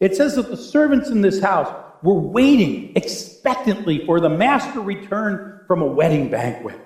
It 0.00 0.16
says 0.16 0.36
that 0.36 0.50
the 0.50 0.56
servants 0.58 1.08
in 1.08 1.22
this 1.22 1.40
house 1.40 1.74
were 2.02 2.20
waiting 2.20 2.94
expectantly 2.94 4.04
for 4.04 4.20
the 4.20 4.28
master 4.28 4.82
return 4.82 5.62
from 5.66 5.80
a 5.80 5.86
wedding 5.86 6.30
banquet. 6.30 6.78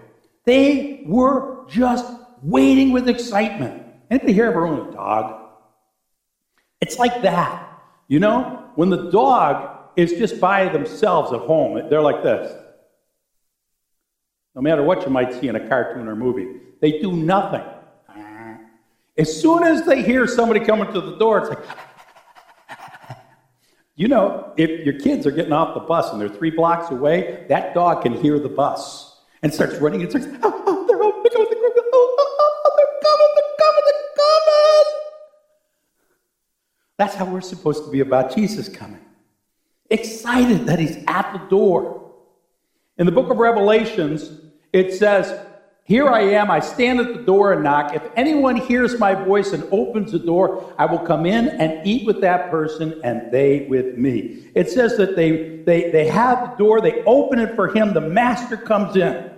They 0.46 1.02
were 1.04 1.66
just 1.68 2.06
waiting 2.40 2.92
with 2.92 3.08
excitement. 3.08 3.82
Anybody 4.10 4.32
here 4.32 4.46
ever 4.46 4.66
own 4.66 4.88
a 4.88 4.92
dog? 4.92 5.42
It's 6.80 6.98
like 6.98 7.22
that. 7.22 7.64
You 8.08 8.20
know, 8.20 8.70
when 8.76 8.88
the 8.88 9.10
dog 9.10 9.90
is 9.96 10.12
just 10.12 10.40
by 10.40 10.68
themselves 10.68 11.32
at 11.32 11.40
home, 11.40 11.88
they're 11.90 12.00
like 12.00 12.22
this. 12.22 12.52
No 14.54 14.62
matter 14.62 14.82
what 14.82 15.02
you 15.02 15.10
might 15.10 15.34
see 15.34 15.48
in 15.48 15.56
a 15.56 15.68
cartoon 15.68 16.06
or 16.06 16.14
movie, 16.14 16.60
they 16.80 17.00
do 17.00 17.12
nothing. 17.12 17.64
As 19.18 19.40
soon 19.40 19.64
as 19.64 19.84
they 19.84 20.02
hear 20.02 20.26
somebody 20.26 20.60
coming 20.60 20.92
to 20.92 21.00
the 21.00 21.16
door, 21.16 21.38
it's 21.38 21.48
like, 21.48 21.64
you 23.96 24.08
know, 24.08 24.52
if 24.56 24.84
your 24.84 25.00
kids 25.00 25.26
are 25.26 25.30
getting 25.30 25.54
off 25.54 25.74
the 25.74 25.80
bus 25.80 26.12
and 26.12 26.20
they're 26.20 26.28
three 26.28 26.50
blocks 26.50 26.90
away, 26.90 27.46
that 27.48 27.74
dog 27.74 28.02
can 28.02 28.12
hear 28.12 28.38
the 28.38 28.48
bus 28.48 29.05
and 29.42 29.52
starts 29.52 29.76
running 29.76 30.02
and 30.02 30.10
starts, 30.10 30.26
oh, 30.42 30.62
oh, 30.66 30.86
they're 30.86 30.98
coming, 30.98 31.22
they're 31.22 31.32
coming, 31.32 31.90
oh, 31.92 32.16
oh, 32.18 32.36
oh, 32.40 32.62
oh, 32.64 32.72
they're 32.76 32.94
coming, 33.02 33.28
they're 33.34 33.56
coming, 33.60 33.82
they're 33.84 34.14
coming. 34.16 35.06
That's 36.98 37.14
how 37.14 37.26
we're 37.26 37.40
supposed 37.40 37.84
to 37.84 37.90
be 37.90 38.00
about 38.00 38.34
Jesus 38.34 38.68
coming. 38.68 39.04
Excited 39.90 40.66
that 40.66 40.78
he's 40.78 40.96
at 41.06 41.32
the 41.32 41.38
door. 41.50 42.12
In 42.98 43.06
the 43.06 43.12
book 43.12 43.30
of 43.30 43.36
Revelations, 43.36 44.40
it 44.72 44.94
says, 44.94 45.38
Here 45.86 46.08
I 46.08 46.22
am, 46.22 46.50
I 46.50 46.58
stand 46.58 46.98
at 46.98 47.12
the 47.12 47.22
door 47.22 47.52
and 47.52 47.62
knock. 47.62 47.94
If 47.94 48.02
anyone 48.16 48.56
hears 48.56 48.98
my 48.98 49.14
voice 49.14 49.52
and 49.52 49.62
opens 49.70 50.10
the 50.10 50.18
door, 50.18 50.74
I 50.76 50.86
will 50.86 50.98
come 50.98 51.26
in 51.26 51.46
and 51.46 51.86
eat 51.86 52.04
with 52.04 52.20
that 52.22 52.50
person 52.50 53.00
and 53.04 53.30
they 53.30 53.68
with 53.68 53.96
me. 53.96 54.50
It 54.56 54.68
says 54.68 54.96
that 54.96 55.14
they, 55.14 55.58
they, 55.58 55.92
they 55.92 56.08
have 56.08 56.50
the 56.50 56.56
door, 56.56 56.80
they 56.80 57.04
open 57.04 57.38
it 57.38 57.54
for 57.54 57.68
him, 57.68 57.94
the 57.94 58.00
master 58.00 58.56
comes 58.56 58.96
in. 58.96 59.30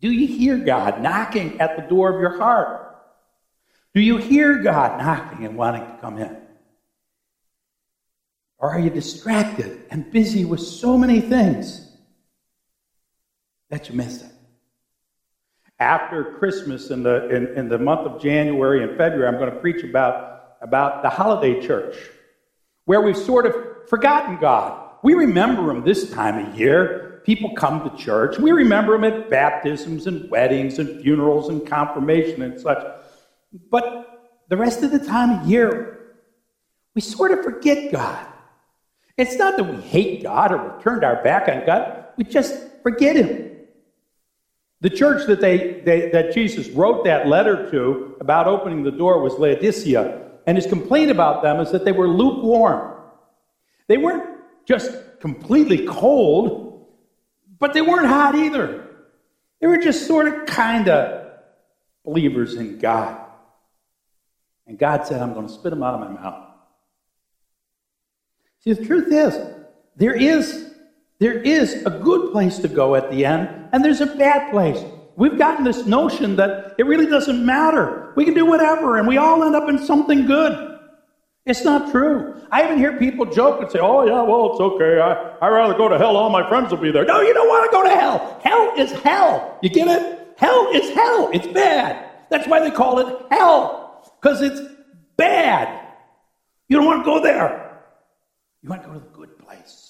Do 0.00 0.12
you 0.12 0.28
hear 0.28 0.58
God 0.58 1.00
knocking 1.02 1.60
at 1.60 1.74
the 1.74 1.82
door 1.82 2.14
of 2.14 2.20
your 2.20 2.38
heart? 2.38 2.96
Do 3.94 4.00
you 4.00 4.18
hear 4.18 4.62
God 4.62 5.00
knocking 5.00 5.44
and 5.44 5.56
wanting 5.56 5.86
to 5.86 5.98
come 6.00 6.18
in? 6.18 6.36
Or 8.58 8.70
are 8.70 8.78
you 8.78 8.90
distracted 8.90 9.86
and 9.90 10.08
busy 10.12 10.44
with 10.44 10.60
so 10.60 10.96
many 10.96 11.20
things 11.20 11.90
that 13.70 13.88
you 13.88 13.96
miss 13.96 14.22
it? 14.22 14.33
After 15.80 16.36
Christmas 16.38 16.90
in 16.90 17.02
the, 17.02 17.28
in, 17.34 17.46
in 17.58 17.68
the 17.68 17.78
month 17.78 18.06
of 18.06 18.22
January 18.22 18.82
and 18.82 18.96
February, 18.96 19.26
I'm 19.26 19.38
going 19.38 19.52
to 19.52 19.60
preach 19.60 19.82
about, 19.82 20.56
about 20.60 21.02
the 21.02 21.10
holiday 21.10 21.60
church, 21.60 21.96
where 22.84 23.00
we've 23.00 23.16
sort 23.16 23.46
of 23.46 23.88
forgotten 23.88 24.38
God. 24.38 24.90
We 25.02 25.14
remember 25.14 25.70
Him 25.70 25.84
this 25.84 26.10
time 26.12 26.46
of 26.46 26.58
year, 26.58 27.22
people 27.24 27.54
come 27.54 27.88
to 27.88 27.96
church. 27.96 28.38
We 28.38 28.52
remember 28.52 28.94
Him 28.94 29.04
at 29.04 29.28
baptisms 29.28 30.06
and 30.06 30.30
weddings 30.30 30.78
and 30.78 31.02
funerals 31.02 31.48
and 31.48 31.66
confirmation 31.66 32.42
and 32.42 32.60
such. 32.60 32.86
But 33.70 34.04
the 34.48 34.56
rest 34.56 34.82
of 34.82 34.92
the 34.92 34.98
time 34.98 35.40
of 35.40 35.46
year, 35.48 36.14
we 36.94 37.00
sort 37.00 37.32
of 37.32 37.42
forget 37.42 37.90
God. 37.90 38.26
It's 39.16 39.36
not 39.36 39.56
that 39.56 39.64
we 39.64 39.80
hate 39.80 40.22
God 40.22 40.52
or 40.52 40.76
we 40.76 40.82
turned 40.82 41.04
our 41.04 41.22
back 41.22 41.48
on 41.48 41.66
God, 41.66 42.06
we 42.16 42.24
just 42.24 42.54
forget 42.82 43.16
Him. 43.16 43.53
The 44.84 44.90
church 44.90 45.26
that, 45.28 45.40
they, 45.40 45.80
they, 45.80 46.10
that 46.10 46.34
Jesus 46.34 46.68
wrote 46.68 47.04
that 47.04 47.26
letter 47.26 47.70
to 47.70 48.16
about 48.20 48.46
opening 48.46 48.82
the 48.82 48.90
door 48.90 49.22
was 49.22 49.32
Laodicea, 49.38 50.32
and 50.46 50.58
his 50.58 50.66
complaint 50.66 51.10
about 51.10 51.42
them 51.42 51.58
is 51.58 51.72
that 51.72 51.86
they 51.86 51.92
were 51.92 52.06
lukewarm. 52.06 52.94
They 53.86 53.96
weren't 53.96 54.42
just 54.66 54.90
completely 55.20 55.86
cold, 55.86 56.86
but 57.58 57.72
they 57.72 57.80
weren't 57.80 58.08
hot 58.08 58.34
either. 58.34 58.86
They 59.58 59.68
were 59.68 59.78
just 59.78 60.06
sort 60.06 60.28
of 60.28 60.44
kind 60.44 60.86
of 60.90 61.32
believers 62.04 62.56
in 62.56 62.78
God. 62.78 63.18
And 64.66 64.78
God 64.78 65.06
said, 65.06 65.22
I'm 65.22 65.32
going 65.32 65.46
to 65.46 65.52
spit 65.54 65.70
them 65.70 65.82
out 65.82 65.94
of 65.94 66.00
my 66.00 66.20
mouth. 66.20 66.46
See, 68.60 68.74
the 68.74 68.84
truth 68.84 69.10
is, 69.10 69.34
there 69.96 70.14
is, 70.14 70.73
there 71.24 71.40
is 71.40 71.86
a 71.86 71.90
good 71.90 72.32
place 72.32 72.58
to 72.58 72.68
go 72.68 72.94
at 72.96 73.10
the 73.10 73.24
end, 73.24 73.48
and 73.72 73.82
there's 73.82 74.02
a 74.02 74.14
bad 74.14 74.50
place. 74.50 74.78
We've 75.16 75.38
gotten 75.38 75.64
this 75.64 75.86
notion 75.86 76.36
that 76.36 76.74
it 76.76 76.84
really 76.84 77.06
doesn't 77.06 77.46
matter. 77.46 78.12
We 78.14 78.26
can 78.26 78.34
do 78.34 78.44
whatever, 78.44 78.98
and 78.98 79.08
we 79.08 79.16
all 79.16 79.42
end 79.42 79.56
up 79.56 79.66
in 79.70 79.78
something 79.78 80.26
good. 80.26 80.78
It's 81.46 81.64
not 81.64 81.90
true. 81.90 82.46
I 82.52 82.64
even 82.64 82.76
hear 82.76 82.98
people 82.98 83.24
joke 83.24 83.62
and 83.62 83.70
say, 83.70 83.78
oh, 83.78 84.04
yeah, 84.04 84.20
well, 84.20 84.50
it's 84.50 84.60
okay. 84.60 85.00
I, 85.00 85.38
I'd 85.40 85.48
rather 85.48 85.72
go 85.72 85.88
to 85.88 85.96
hell. 85.96 86.14
All 86.14 86.28
my 86.28 86.46
friends 86.46 86.70
will 86.70 86.82
be 86.82 86.92
there. 86.92 87.06
No, 87.06 87.22
you 87.22 87.32
don't 87.32 87.48
want 87.48 87.70
to 87.70 87.74
go 87.74 87.82
to 87.84 87.98
hell. 87.98 88.40
Hell 88.44 88.74
is 88.76 88.92
hell. 88.92 89.58
You 89.62 89.70
get 89.70 89.88
it? 89.88 90.34
Hell 90.36 90.72
is 90.74 90.90
hell. 90.90 91.30
It's 91.32 91.46
bad. 91.46 92.04
That's 92.28 92.46
why 92.46 92.60
they 92.60 92.70
call 92.70 92.98
it 92.98 93.26
hell, 93.30 94.12
because 94.20 94.42
it's 94.42 94.60
bad. 95.16 95.88
You 96.68 96.76
don't 96.76 96.84
want 96.84 97.00
to 97.00 97.06
go 97.06 97.22
there. 97.22 97.80
You 98.62 98.68
want 98.68 98.82
to 98.82 98.88
go 98.88 98.94
to 98.94 99.00
the 99.00 99.06
good 99.06 99.38
place. 99.38 99.83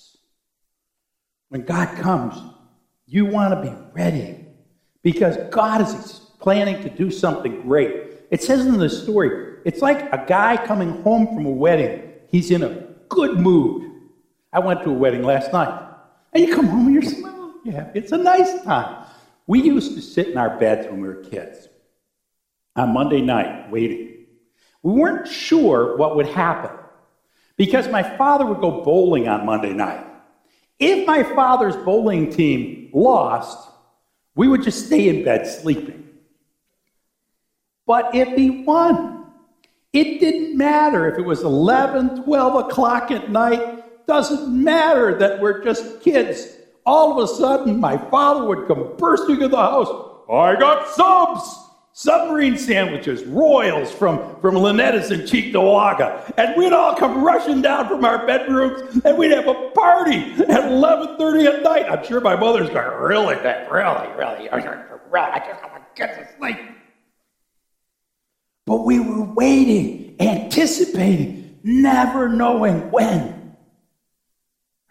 When 1.54 1.64
God 1.64 1.96
comes, 1.98 2.34
you 3.06 3.26
want 3.26 3.54
to 3.54 3.70
be 3.70 3.72
ready 3.92 4.44
because 5.04 5.36
God 5.52 5.82
is 5.82 6.20
planning 6.40 6.82
to 6.82 6.90
do 6.90 7.12
something 7.12 7.62
great. 7.62 8.24
It 8.32 8.42
says 8.42 8.66
in 8.66 8.76
the 8.76 8.90
story, 8.90 9.58
it's 9.64 9.80
like 9.80 10.12
a 10.12 10.24
guy 10.26 10.56
coming 10.66 11.00
home 11.04 11.28
from 11.28 11.46
a 11.46 11.50
wedding. 11.50 12.10
He's 12.26 12.50
in 12.50 12.64
a 12.64 12.88
good 13.08 13.38
mood. 13.38 13.88
I 14.52 14.58
went 14.58 14.82
to 14.82 14.90
a 14.90 14.94
wedding 14.94 15.22
last 15.22 15.52
night. 15.52 15.90
And 16.32 16.44
you 16.44 16.52
come 16.52 16.66
home 16.66 16.86
and 16.86 16.94
you're 16.94 17.02
smiling. 17.04 17.54
Yeah, 17.64 17.88
it's 17.94 18.10
a 18.10 18.18
nice 18.18 18.60
time. 18.64 19.06
We 19.46 19.62
used 19.62 19.94
to 19.94 20.02
sit 20.02 20.26
in 20.26 20.36
our 20.36 20.58
beds 20.58 20.88
when 20.88 21.02
we 21.02 21.06
were 21.06 21.22
kids 21.22 21.68
on 22.74 22.92
Monday 22.92 23.20
night 23.20 23.70
waiting. 23.70 24.26
We 24.82 24.94
weren't 24.94 25.28
sure 25.28 25.96
what 25.98 26.16
would 26.16 26.26
happen 26.26 26.76
because 27.56 27.86
my 27.86 28.02
father 28.02 28.44
would 28.44 28.60
go 28.60 28.82
bowling 28.82 29.28
on 29.28 29.46
Monday 29.46 29.72
night. 29.72 30.04
If 30.78 31.06
my 31.06 31.22
father's 31.22 31.76
bowling 31.76 32.32
team 32.32 32.90
lost, 32.92 33.68
we 34.34 34.48
would 34.48 34.62
just 34.62 34.86
stay 34.86 35.08
in 35.08 35.24
bed 35.24 35.46
sleeping. 35.46 36.08
But 37.86 38.14
if 38.14 38.36
he 38.36 38.50
won, 38.64 39.26
it 39.92 40.18
didn't 40.18 40.56
matter 40.56 41.08
if 41.08 41.18
it 41.18 41.22
was 41.24 41.42
11, 41.42 42.24
12 42.24 42.66
o'clock 42.66 43.10
at 43.10 43.30
night. 43.30 44.06
Doesn't 44.06 44.62
matter 44.64 45.16
that 45.18 45.40
we're 45.40 45.62
just 45.62 46.02
kids. 46.02 46.48
All 46.84 47.12
of 47.12 47.24
a 47.24 47.32
sudden, 47.32 47.78
my 47.78 47.96
father 47.96 48.44
would 48.44 48.66
come 48.66 48.96
bursting 48.98 49.36
into 49.36 49.48
the 49.48 49.56
house. 49.56 49.88
I 50.28 50.56
got 50.56 50.88
subs! 50.88 51.63
Submarine 51.96 52.58
sandwiches, 52.58 53.22
royals 53.24 53.90
from, 53.92 54.40
from 54.40 54.56
Lynette's 54.56 55.12
in 55.12 55.20
Cheektowaga. 55.20 56.32
And 56.36 56.56
we'd 56.56 56.72
all 56.72 56.96
come 56.96 57.22
rushing 57.22 57.62
down 57.62 57.88
from 57.88 58.04
our 58.04 58.26
bedrooms 58.26 59.00
and 59.04 59.16
we'd 59.16 59.30
have 59.30 59.46
a 59.46 59.70
party 59.70 60.16
at 60.16 60.64
11.30 60.64 61.46
at 61.46 61.62
night. 61.62 61.86
I'm 61.88 62.04
sure 62.04 62.20
my 62.20 62.34
mother's 62.34 62.68
going, 62.68 63.00
really, 63.00 63.36
that, 63.36 63.70
really, 63.70 64.08
really, 64.16 64.50
I 64.50 64.58
just 65.38 65.62
want 65.62 65.74
to 65.74 65.82
get 65.94 66.18
to 66.18 66.36
sleep. 66.36 66.58
But 68.66 68.84
we 68.84 68.98
were 68.98 69.32
waiting, 69.32 70.16
anticipating, 70.18 71.60
never 71.62 72.28
knowing 72.28 72.90
when 72.90 73.56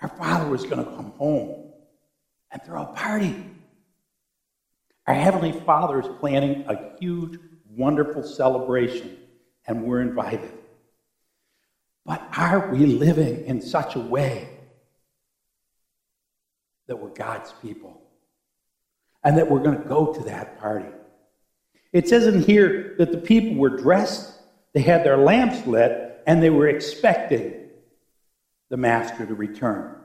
our 0.01 0.07
father 0.07 0.49
was 0.49 0.63
going 0.63 0.77
to 0.77 0.91
come 0.91 1.11
home 1.17 1.73
and 2.51 2.63
throw 2.63 2.83
a 2.83 2.93
party. 2.93 3.52
Our 5.05 5.13
Heavenly 5.13 5.51
Father 5.51 5.99
is 5.99 6.07
planning 6.19 6.65
a 6.67 6.97
huge, 6.99 7.39
wonderful 7.69 8.23
celebration, 8.23 9.17
and 9.67 9.83
we're 9.83 10.01
invited. 10.01 10.51
But 12.05 12.21
are 12.37 12.69
we 12.71 12.85
living 12.85 13.45
in 13.45 13.61
such 13.61 13.95
a 13.95 13.99
way 13.99 14.47
that 16.87 16.97
we're 16.97 17.09
God's 17.09 17.53
people 17.61 18.01
and 19.23 19.37
that 19.37 19.49
we're 19.49 19.63
going 19.63 19.81
to 19.81 19.87
go 19.87 20.13
to 20.13 20.23
that 20.23 20.59
party? 20.59 20.89
It 21.91 22.09
says 22.09 22.25
in 22.25 22.41
here 22.41 22.95
that 22.97 23.11
the 23.11 23.19
people 23.19 23.55
were 23.55 23.77
dressed, 23.77 24.33
they 24.73 24.81
had 24.81 25.05
their 25.05 25.17
lamps 25.17 25.65
lit, 25.67 26.21
and 26.25 26.41
they 26.41 26.49
were 26.49 26.67
expecting 26.67 27.53
the 28.69 28.77
Master 28.77 29.25
to 29.25 29.35
return. 29.35 29.95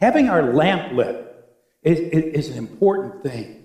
Having 0.00 0.30
our 0.30 0.52
lamp 0.54 0.92
lit 0.94 1.28
is, 1.82 1.98
is, 1.98 2.48
an 2.50 2.58
important 2.58 3.22
thing. 3.22 3.61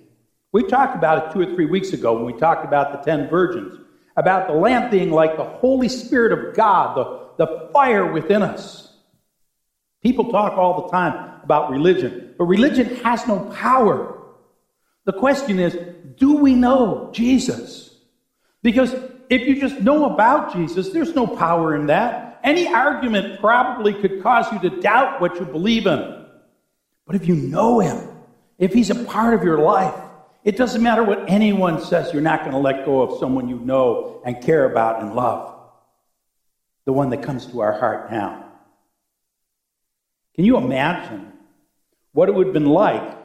We 0.51 0.63
talked 0.63 0.95
about 0.95 1.27
it 1.27 1.33
two 1.33 1.41
or 1.41 1.55
three 1.55 1.65
weeks 1.65 1.93
ago 1.93 2.15
when 2.15 2.25
we 2.25 2.33
talked 2.33 2.65
about 2.65 2.91
the 2.91 3.09
ten 3.09 3.29
virgins, 3.29 3.79
about 4.15 4.47
the 4.47 4.53
lamp 4.53 4.91
being 4.91 5.11
like 5.11 5.37
the 5.37 5.43
Holy 5.43 5.89
Spirit 5.89 6.31
of 6.31 6.55
God, 6.55 6.97
the, 6.97 7.45
the 7.45 7.69
fire 7.73 8.11
within 8.11 8.41
us. 8.41 8.93
People 10.01 10.31
talk 10.31 10.53
all 10.53 10.83
the 10.83 10.89
time 10.89 11.41
about 11.43 11.69
religion, 11.69 12.33
but 12.37 12.45
religion 12.45 12.95
has 12.97 13.27
no 13.27 13.39
power. 13.55 14.17
The 15.05 15.13
question 15.13 15.59
is 15.59 15.77
do 16.17 16.37
we 16.37 16.55
know 16.55 17.09
Jesus? 17.13 17.95
Because 18.63 18.93
if 19.29 19.47
you 19.47 19.59
just 19.59 19.81
know 19.81 20.05
about 20.05 20.53
Jesus, 20.53 20.89
there's 20.89 21.13
no 21.13 21.27
power 21.27 21.75
in 21.75 21.87
that. 21.87 22.39
Any 22.43 22.67
argument 22.67 23.39
probably 23.39 23.93
could 23.93 24.23
cause 24.23 24.51
you 24.51 24.59
to 24.69 24.81
doubt 24.81 25.19
what 25.19 25.35
you 25.35 25.45
believe 25.45 25.85
in. 25.85 26.25
But 27.05 27.15
if 27.15 27.27
you 27.27 27.35
know 27.35 27.79
him, 27.79 28.09
if 28.57 28.73
he's 28.73 28.89
a 28.89 29.03
part 29.05 29.33
of 29.33 29.43
your 29.43 29.59
life, 29.59 29.95
it 30.47 30.55
doesn't 30.55 30.81
matter 30.81 31.03
what 31.03 31.29
anyone 31.29 31.83
says, 31.83 32.13
you're 32.13 32.21
not 32.21 32.39
going 32.39 32.53
to 32.53 32.57
let 32.57 32.85
go 32.85 33.01
of 33.01 33.19
someone 33.19 33.49
you 33.49 33.59
know 33.59 34.21
and 34.25 34.41
care 34.41 34.63
about 34.63 35.01
and 35.01 35.13
love. 35.13 35.53
The 36.85 36.93
one 36.93 37.09
that 37.09 37.21
comes 37.21 37.47
to 37.47 37.59
our 37.59 37.77
heart 37.77 38.09
now. 38.09 38.45
Can 40.35 40.45
you 40.45 40.55
imagine 40.55 41.33
what 42.13 42.29
it 42.29 42.35
would 42.35 42.47
have 42.47 42.53
been 42.53 42.69
like 42.69 43.17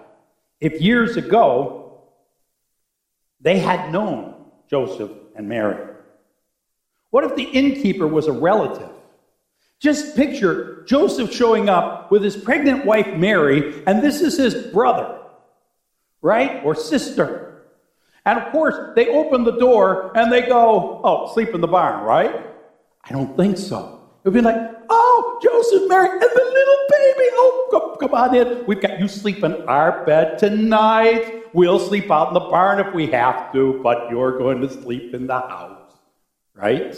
if 0.61 0.81
years 0.81 1.17
ago 1.17 2.09
they 3.41 3.61
had 3.61 3.93
known 3.93 4.35
Joseph 4.69 5.13
and 5.37 5.49
Mary? 5.49 5.95
What 7.11 7.23
if 7.23 7.37
the 7.37 7.45
innkeeper 7.45 8.09
was 8.09 8.27
a 8.27 8.33
relative? 8.33 8.91
Just 9.79 10.17
picture 10.17 10.83
Joseph 10.89 11.33
showing 11.33 11.69
up 11.69 12.11
with 12.11 12.25
his 12.25 12.37
pregnant 12.37 12.85
wife 12.85 13.17
Mary, 13.17 13.81
and 13.87 14.03
this 14.03 14.21
is 14.23 14.37
his 14.37 14.73
brother 14.73 15.21
right? 16.23 16.65
Or 16.65 16.75
sister. 16.75 17.65
And 18.25 18.39
of 18.39 18.53
course, 18.53 18.95
they 18.95 19.09
open 19.09 19.45
the 19.45 19.59
door 19.59 20.17
and 20.17 20.33
they 20.33 20.43
go, 20.43 21.01
Oh, 21.05 21.33
sleep 21.35 21.51
in 21.51 21.61
the 21.61 21.69
barn, 21.69 22.05
right? 22.05 22.47
I 23.05 23.13
don't 23.13 23.37
think 23.37 23.59
so. 23.59 24.01
It 24.25 24.29
would 24.29 24.35
be 24.35 24.41
like, 24.41 24.71
Oh, 24.89 25.41
Joseph, 25.43 25.89
Mary, 25.89 26.09
and 26.09 26.21
the 26.21 26.27
little 26.27 26.79
baby. 26.89 27.29
Oh, 27.33 27.69
come, 27.71 28.09
come 28.09 28.15
on 28.15 28.35
in. 28.35 28.65
We've 28.67 28.81
got 28.81 29.01
you 29.01 29.09
sleep 29.09 29.43
in 29.43 29.63
our 29.63 30.05
bed 30.07 30.39
tonight. 30.39 31.53
We'll 31.53 31.81
sleep 31.81 32.11
out 32.11 32.29
in 32.29 32.35
the 32.35 32.41
barn 32.41 32.79
if 32.79 32.95
we 32.95 33.09
have 33.09 33.53
to, 33.53 33.81
but 33.83 34.09
you're 34.11 34.39
going 34.39 34.61
to 34.63 34.71
sleep 34.71 35.15
in 35.15 35.27
the 35.27 35.41
house, 35.41 35.93
right? 36.55 36.95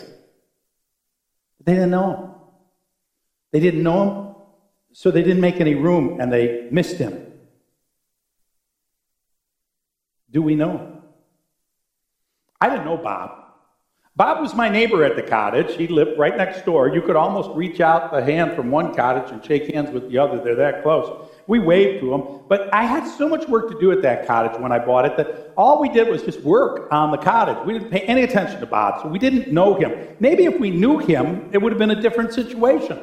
They 1.64 1.74
didn't 1.74 1.90
know 1.90 2.16
him. 2.16 2.30
They 3.52 3.60
didn't 3.60 3.82
know 3.82 4.02
him, 4.02 4.34
so 4.92 5.10
they 5.10 5.22
didn't 5.22 5.40
make 5.40 5.60
any 5.60 5.74
room 5.74 6.20
and 6.20 6.32
they 6.32 6.68
missed 6.70 6.96
him. 6.96 7.33
Do 10.34 10.42
we 10.42 10.56
know 10.56 11.00
I 12.60 12.68
didn't 12.68 12.84
know 12.84 12.96
Bob. 12.96 13.44
Bob 14.16 14.40
was 14.40 14.54
my 14.54 14.68
neighbor 14.68 15.04
at 15.04 15.16
the 15.16 15.22
cottage. 15.22 15.76
He 15.76 15.86
lived 15.86 16.18
right 16.18 16.36
next 16.36 16.64
door. 16.64 16.88
You 16.88 17.02
could 17.02 17.16
almost 17.16 17.50
reach 17.54 17.80
out 17.80 18.12
the 18.12 18.22
hand 18.22 18.54
from 18.54 18.70
one 18.70 18.94
cottage 18.94 19.30
and 19.32 19.44
shake 19.44 19.74
hands 19.74 19.90
with 19.90 20.08
the 20.08 20.18
other. 20.18 20.42
They're 20.42 20.54
that 20.54 20.82
close. 20.82 21.28
We 21.46 21.58
waved 21.58 22.00
to 22.00 22.14
him. 22.14 22.40
But 22.48 22.72
I 22.72 22.84
had 22.84 23.06
so 23.06 23.28
much 23.28 23.46
work 23.48 23.68
to 23.70 23.78
do 23.78 23.92
at 23.92 24.02
that 24.02 24.26
cottage 24.26 24.58
when 24.60 24.72
I 24.72 24.78
bought 24.78 25.04
it 25.04 25.16
that 25.18 25.52
all 25.56 25.80
we 25.80 25.88
did 25.88 26.08
was 26.08 26.22
just 26.22 26.40
work 26.40 26.88
on 26.90 27.10
the 27.10 27.18
cottage. 27.18 27.58
We 27.66 27.74
didn't 27.74 27.90
pay 27.90 28.00
any 28.00 28.22
attention 28.22 28.60
to 28.60 28.66
Bob, 28.66 29.02
so 29.02 29.08
we 29.08 29.18
didn't 29.18 29.52
know 29.52 29.74
him. 29.74 30.16
Maybe 30.20 30.44
if 30.44 30.58
we 30.58 30.70
knew 30.70 30.98
him, 30.98 31.50
it 31.52 31.58
would 31.58 31.72
have 31.72 31.78
been 31.78 31.90
a 31.90 32.00
different 32.00 32.32
situation. 32.32 32.98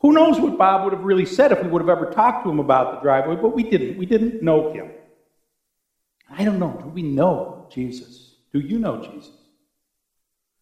Who 0.00 0.12
knows 0.12 0.40
what 0.40 0.56
Bob 0.56 0.84
would 0.84 0.92
have 0.92 1.04
really 1.04 1.26
said 1.26 1.52
if 1.52 1.62
we 1.62 1.68
would 1.68 1.82
have 1.82 1.90
ever 1.90 2.10
talked 2.10 2.44
to 2.44 2.50
him 2.50 2.60
about 2.60 2.94
the 2.94 3.00
driveway, 3.00 3.36
but 3.36 3.54
we 3.54 3.64
didn't. 3.64 3.98
We 3.98 4.06
didn't 4.06 4.42
know 4.42 4.72
him. 4.72 4.90
I 6.30 6.44
don't 6.44 6.58
know. 6.58 6.78
Do 6.82 6.88
we 6.88 7.02
know 7.02 7.68
Jesus? 7.70 8.34
Do 8.52 8.60
you 8.60 8.78
know 8.78 9.02
Jesus? 9.02 9.32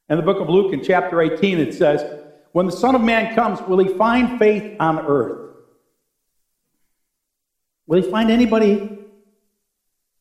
In 0.09 0.17
the 0.17 0.23
book 0.23 0.41
of 0.41 0.49
Luke, 0.49 0.73
in 0.73 0.83
chapter 0.83 1.21
18, 1.21 1.59
it 1.59 1.75
says, 1.75 2.21
When 2.53 2.67
the 2.67 2.73
Son 2.73 2.95
of 2.95 3.01
Man 3.01 3.35
comes, 3.35 3.61
will 3.63 3.79
he 3.79 3.89
find 3.97 4.39
faith 4.39 4.77
on 4.81 4.99
earth? 4.99 5.57
Will 7.87 8.03
he 8.03 8.11
find 8.11 8.31
anybody 8.31 8.99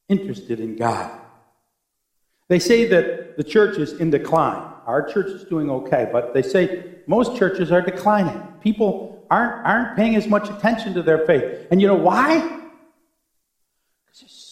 interested 0.08 0.60
in 0.60 0.76
God? 0.76 1.20
They 2.48 2.60
say 2.60 2.86
that 2.86 3.38
the 3.38 3.44
church 3.44 3.78
is 3.78 3.94
in 3.94 4.10
decline. 4.10 4.72
Our 4.86 5.08
church 5.08 5.28
is 5.28 5.46
doing 5.46 5.70
okay, 5.70 6.10
but 6.12 6.34
they 6.34 6.42
say 6.42 6.96
most 7.08 7.38
churches 7.38 7.72
are 7.72 7.82
declining. 7.82 8.42
People 8.62 9.26
aren't, 9.30 9.66
aren't 9.66 9.96
paying 9.96 10.16
as 10.16 10.28
much 10.28 10.50
attention 10.50 10.94
to 10.96 11.02
their 11.02 11.26
faith. 11.26 11.68
And 11.72 11.82
you 11.82 11.88
know 11.88 11.96
why? 11.96 12.61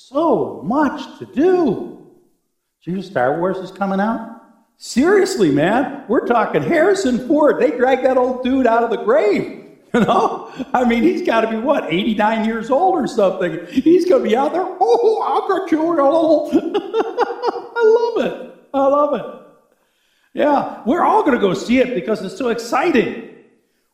So 0.10 0.64
much 0.64 1.20
to 1.20 1.26
do. 1.28 2.04
Did 2.84 2.92
you 2.92 2.96
know 2.96 3.02
Star 3.04 3.38
Wars 3.38 3.58
is 3.58 3.70
coming 3.70 4.00
out? 4.00 4.42
Seriously, 4.78 5.52
man, 5.52 6.04
we're 6.08 6.26
talking 6.26 6.64
Harrison 6.64 7.28
Ford. 7.28 7.60
They 7.60 7.78
dragged 7.78 8.04
that 8.06 8.18
old 8.18 8.44
dude 8.44 8.66
out 8.66 8.84
of 8.84 8.90
the 8.90 8.98
grave. 8.98 9.58
You 9.92 10.02
know? 10.02 10.52
I 10.72 10.86
mean, 10.86 11.02
he's 11.02 11.24
got 11.24 11.42
to 11.42 11.50
be, 11.50 11.58
what, 11.58 11.92
89 11.92 12.46
years 12.46 12.70
old 12.70 12.94
or 12.94 13.08
something. 13.08 13.66
He's 13.72 14.08
going 14.08 14.22
to 14.22 14.30
be 14.30 14.38
out 14.38 14.54
there, 14.54 14.64
oh, 14.64 15.22
you. 15.72 16.52
I 16.54 17.84
love 17.98 18.26
it. 18.26 18.56
I 18.72 18.86
love 18.86 19.14
it. 19.16 19.48
Yeah, 20.36 20.84
we're 20.86 21.02
all 21.02 21.24
going 21.24 21.34
to 21.34 21.42
go 21.42 21.56
see 21.56 21.80
it 21.80 21.96
because 21.96 22.22
it's 22.22 22.38
so 22.38 22.50
exciting. 22.50 23.34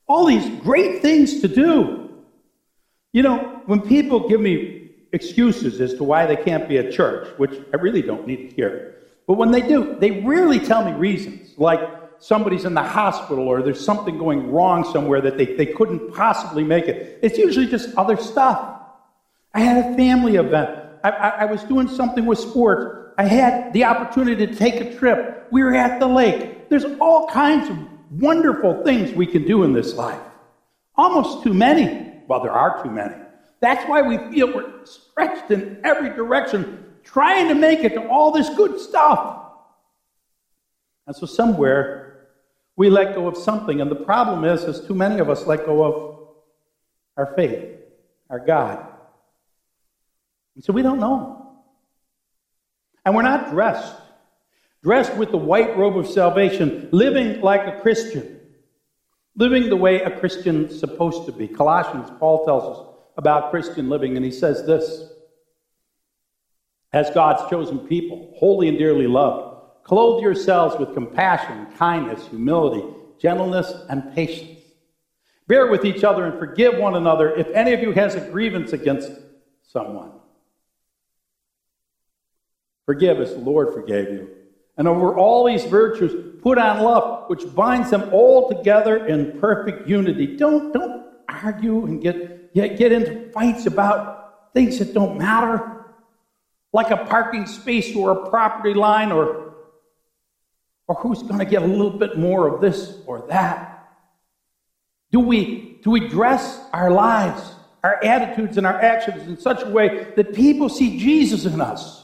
All 0.06 0.25
these 0.25 0.45
great 0.63 1.01
things 1.01 1.39
to 1.39 1.47
do. 1.47 2.10
You 3.13 3.23
know, 3.23 3.62
when 3.65 3.80
people 3.80 4.28
give 4.28 4.41
me 4.41 4.85
excuses 5.15 5.82
as 5.82 5.95
to 5.95 6.04
why 6.04 6.28
they 6.28 6.36
can't 6.36 6.69
be 6.69 6.78
at 6.78 6.91
church, 6.91 7.28
which 7.38 7.60
I 7.73 7.78
really 7.78 8.04
don't 8.04 8.28
need 8.28 8.49
to 8.49 8.56
hear, 8.56 8.95
but 9.25 9.36
when 9.36 9.51
they 9.51 9.62
do, 9.62 9.95
they 9.99 10.12
rarely 10.21 10.60
tell 10.60 10.86
me 10.86 10.91
reasons. 10.91 11.58
Like, 11.58 11.80
somebody's 12.19 12.65
in 12.65 12.73
the 12.73 12.84
hospital 12.84 13.47
or 13.47 13.62
there's 13.62 13.84
something 13.84 14.17
going 14.17 14.51
wrong 14.51 14.84
somewhere 14.91 15.21
that 15.21 15.38
they, 15.38 15.56
they 15.56 15.66
couldn't 15.66 16.13
possibly 16.13 16.63
make 16.63 16.86
it. 16.86 17.20
It's 17.22 17.38
usually 17.38 17.68
just 17.68 17.95
other 17.95 18.18
stuff. 18.18 18.82
I 19.53 19.59
had 19.59 19.78
a 19.91 19.95
family 19.95 20.36
event. 20.36 20.80
I, 21.03 21.09
I, 21.09 21.30
I 21.30 21.45
was 21.45 21.63
doing 21.63 21.88
something 21.88 22.26
with 22.26 22.39
sports. 22.39 23.13
I 23.18 23.26
had 23.26 23.74
the 23.74 23.86
opportunity 23.86 24.45
to 24.47 24.55
take 24.55 24.76
a 24.76 24.97
trip. 24.97 25.47
We 25.51 25.63
were 25.63 25.76
at 25.76 25.99
the 25.99 26.07
lake. 26.07 26.70
There's 26.70 26.86
all 26.99 27.28
kinds 27.28 27.70
of 27.70 27.78
wonderful 28.11 28.84
things 28.84 29.11
we 29.13 29.28
can 29.28 29.45
do 29.45 29.63
in 29.63 29.74
this 29.74 29.93
life. 29.93 30.22
Almost 30.95 31.43
too 31.43 31.53
many. 31.53 32.24
Well, 32.28 32.41
there 32.41 32.51
are 32.51 32.84
too 32.84 32.89
many. 32.89 33.16
That's 33.66 33.84
why 33.89 34.03
we 34.03 34.20
feel 34.32 34.53
we're 34.53 34.86
stretched 34.86 35.49
in 35.49 35.82
every 35.84 36.09
direction, 36.09 36.86
trying 37.03 37.47
to 37.47 37.55
make 37.55 37.80
it 37.80 37.95
to 37.95 38.07
all 38.07 38.32
this 38.32 38.47
good 38.49 38.80
stuff. 38.80 39.41
And 41.07 41.16
so 41.16 41.26
somewhere 41.26 42.28
we 42.76 42.91
let 42.91 43.16
go 43.16 43.28
of 43.28 43.36
something. 43.36 43.82
And 43.82 43.89
the 43.89 43.95
problem 43.95 44.45
is, 44.45 44.66
is 44.66 44.86
too 44.86 44.93
many 44.93 45.20
of 45.20 45.32
us 45.32 45.47
let 45.47 45.66
go 45.66 45.84
of 45.84 46.28
our 47.18 47.34
faith, 47.34 47.80
our 48.30 48.38
God. 48.38 48.86
And 50.53 50.63
so 50.63 50.72
we 50.72 50.84
don't 50.84 50.99
know. 50.99 51.63
And 53.03 53.16
we're 53.16 53.24
not 53.24 53.49
dressed, 53.49 53.95
dressed 54.84 55.16
with 55.16 55.32
the 55.32 55.38
white 55.38 55.76
robe 55.76 55.97
of 55.97 56.07
salvation, 56.07 56.89
living 56.91 57.41
like 57.41 57.66
a 57.66 57.82
Christian, 57.82 58.41
living 59.36 59.70
the 59.70 59.76
way 59.76 60.01
a 60.01 60.20
Christian's 60.20 60.80
supposed 60.80 61.26
to 61.26 61.32
be. 61.32 61.47
Colossians, 61.47 62.11
Paul 62.20 62.45
tells 62.45 62.78
us 62.78 62.95
about 63.18 63.51
Christian 63.51 63.89
living, 63.89 64.16
and 64.16 64.26
he 64.26 64.32
says 64.32 64.66
this 64.66 65.09
As 66.93 67.09
God's 67.11 67.49
chosen 67.49 67.80
people, 67.80 68.34
holy 68.38 68.68
and 68.68 68.78
dearly 68.78 69.07
loved, 69.07 69.55
Clothe 69.86 70.24
yourselves 70.24 70.76
with 70.80 70.95
compassion, 70.95 71.68
kindness, 71.78 72.28
humility, 72.28 72.84
gentleness, 73.20 73.72
and 73.88 74.13
patience. 74.16 74.59
Bear 75.47 75.68
with 75.68 75.86
each 75.86 76.03
other 76.03 76.26
and 76.26 76.39
forgive 76.39 76.80
one 76.80 76.95
another 76.95 77.36
if 77.36 77.47
any 77.49 77.72
of 77.72 77.82
you 77.82 77.91
has 77.91 78.16
a 78.16 78.22
grievance 78.32 78.74
against 78.74 79.11
someone. 79.61 80.11
Forgive 82.88 83.20
as 83.20 83.34
the 83.34 83.39
Lord 83.39 83.76
forgave 83.76 84.09
you. 84.09 84.30
And 84.76 84.88
over 84.88 85.16
all 85.16 85.45
these 85.45 85.66
virtues, 85.66 86.39
put 86.41 86.57
on 86.57 86.82
love, 86.82 87.30
which 87.30 87.53
binds 87.53 87.91
them 87.91 88.09
all 88.11 88.49
together 88.49 89.05
in 89.05 89.39
perfect 89.39 89.88
unity. 89.88 90.36
Don't, 90.36 90.74
don't 90.74 91.05
argue 91.43 91.86
and 91.86 92.01
get, 92.01 92.53
get, 92.53 92.77
get 92.77 92.91
into 92.91 93.31
fights 93.31 93.65
about 93.65 94.53
things 94.53 94.79
that 94.79 94.93
don't 94.93 95.17
matter, 95.17 95.86
like 96.73 96.91
a 96.91 96.97
parking 96.97 97.45
space 97.45 97.95
or 97.95 98.11
a 98.11 98.29
property 98.29 98.73
line 98.73 99.11
or 99.11 99.45
or 100.88 100.95
who's 100.95 101.23
going 101.23 101.39
to 101.39 101.45
get 101.45 101.63
a 101.63 101.65
little 101.65 101.97
bit 101.97 102.17
more 102.17 102.47
of 102.47 102.61
this 102.61 102.97
or 103.05 103.25
that? 103.29 103.89
Do 105.11 105.19
we, 105.19 105.79
do 105.83 105.91
we 105.91 106.07
dress 106.07 106.59
our 106.73 106.91
lives, 106.91 107.41
our 107.83 108.03
attitudes, 108.03 108.57
and 108.57 108.67
our 108.67 108.79
actions 108.79 109.27
in 109.27 109.38
such 109.39 109.63
a 109.63 109.69
way 109.69 110.07
that 110.15 110.33
people 110.33 110.69
see 110.69 110.99
Jesus 110.99 111.45
in 111.45 111.61
us? 111.61 112.03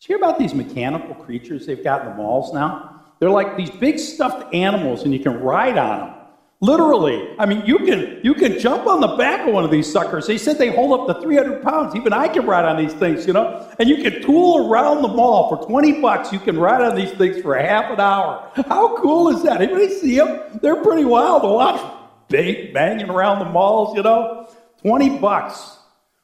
Did 0.00 0.08
you 0.08 0.16
hear 0.16 0.24
about 0.24 0.38
these 0.38 0.54
mechanical 0.54 1.14
creatures 1.14 1.66
they've 1.66 1.82
got 1.82 2.02
in 2.02 2.08
the 2.08 2.14
malls 2.14 2.52
now? 2.52 2.91
They're 3.22 3.30
like 3.30 3.56
these 3.56 3.70
big 3.70 4.00
stuffed 4.00 4.52
animals, 4.52 5.04
and 5.04 5.14
you 5.14 5.20
can 5.20 5.38
ride 5.38 5.78
on 5.78 6.00
them. 6.00 6.16
Literally. 6.60 7.32
I 7.38 7.46
mean, 7.46 7.64
you 7.64 7.78
can 7.78 8.18
you 8.24 8.34
can 8.34 8.58
jump 8.58 8.88
on 8.88 9.00
the 9.00 9.14
back 9.16 9.46
of 9.46 9.54
one 9.54 9.62
of 9.62 9.70
these 9.70 9.86
suckers. 9.92 10.26
They 10.26 10.36
said 10.38 10.58
they 10.58 10.70
hold 10.70 11.08
up 11.08 11.16
to 11.16 11.22
300 11.22 11.62
pounds. 11.62 11.94
Even 11.94 12.12
I 12.12 12.26
can 12.26 12.44
ride 12.44 12.64
on 12.64 12.84
these 12.84 12.92
things, 12.94 13.24
you 13.24 13.32
know. 13.32 13.64
And 13.78 13.88
you 13.88 14.02
can 14.02 14.22
tool 14.22 14.68
around 14.68 15.02
the 15.02 15.08
mall 15.08 15.48
for 15.48 15.64
20 15.64 16.00
bucks. 16.00 16.32
You 16.32 16.40
can 16.40 16.58
ride 16.58 16.82
on 16.82 16.96
these 16.96 17.12
things 17.12 17.40
for 17.40 17.56
half 17.56 17.92
an 17.92 18.00
hour. 18.00 18.50
How 18.66 18.96
cool 18.96 19.28
is 19.28 19.44
that? 19.44 19.62
Anybody 19.62 19.88
see 20.00 20.16
them? 20.16 20.58
They're 20.60 20.82
pretty 20.82 21.04
wild 21.04 21.42
to 21.42 21.48
watch. 21.48 21.80
Big 22.28 22.74
Banging 22.74 23.08
around 23.08 23.38
the 23.38 23.44
malls, 23.44 23.96
you 23.96 24.02
know. 24.02 24.48
20 24.78 25.18
bucks. 25.20 25.78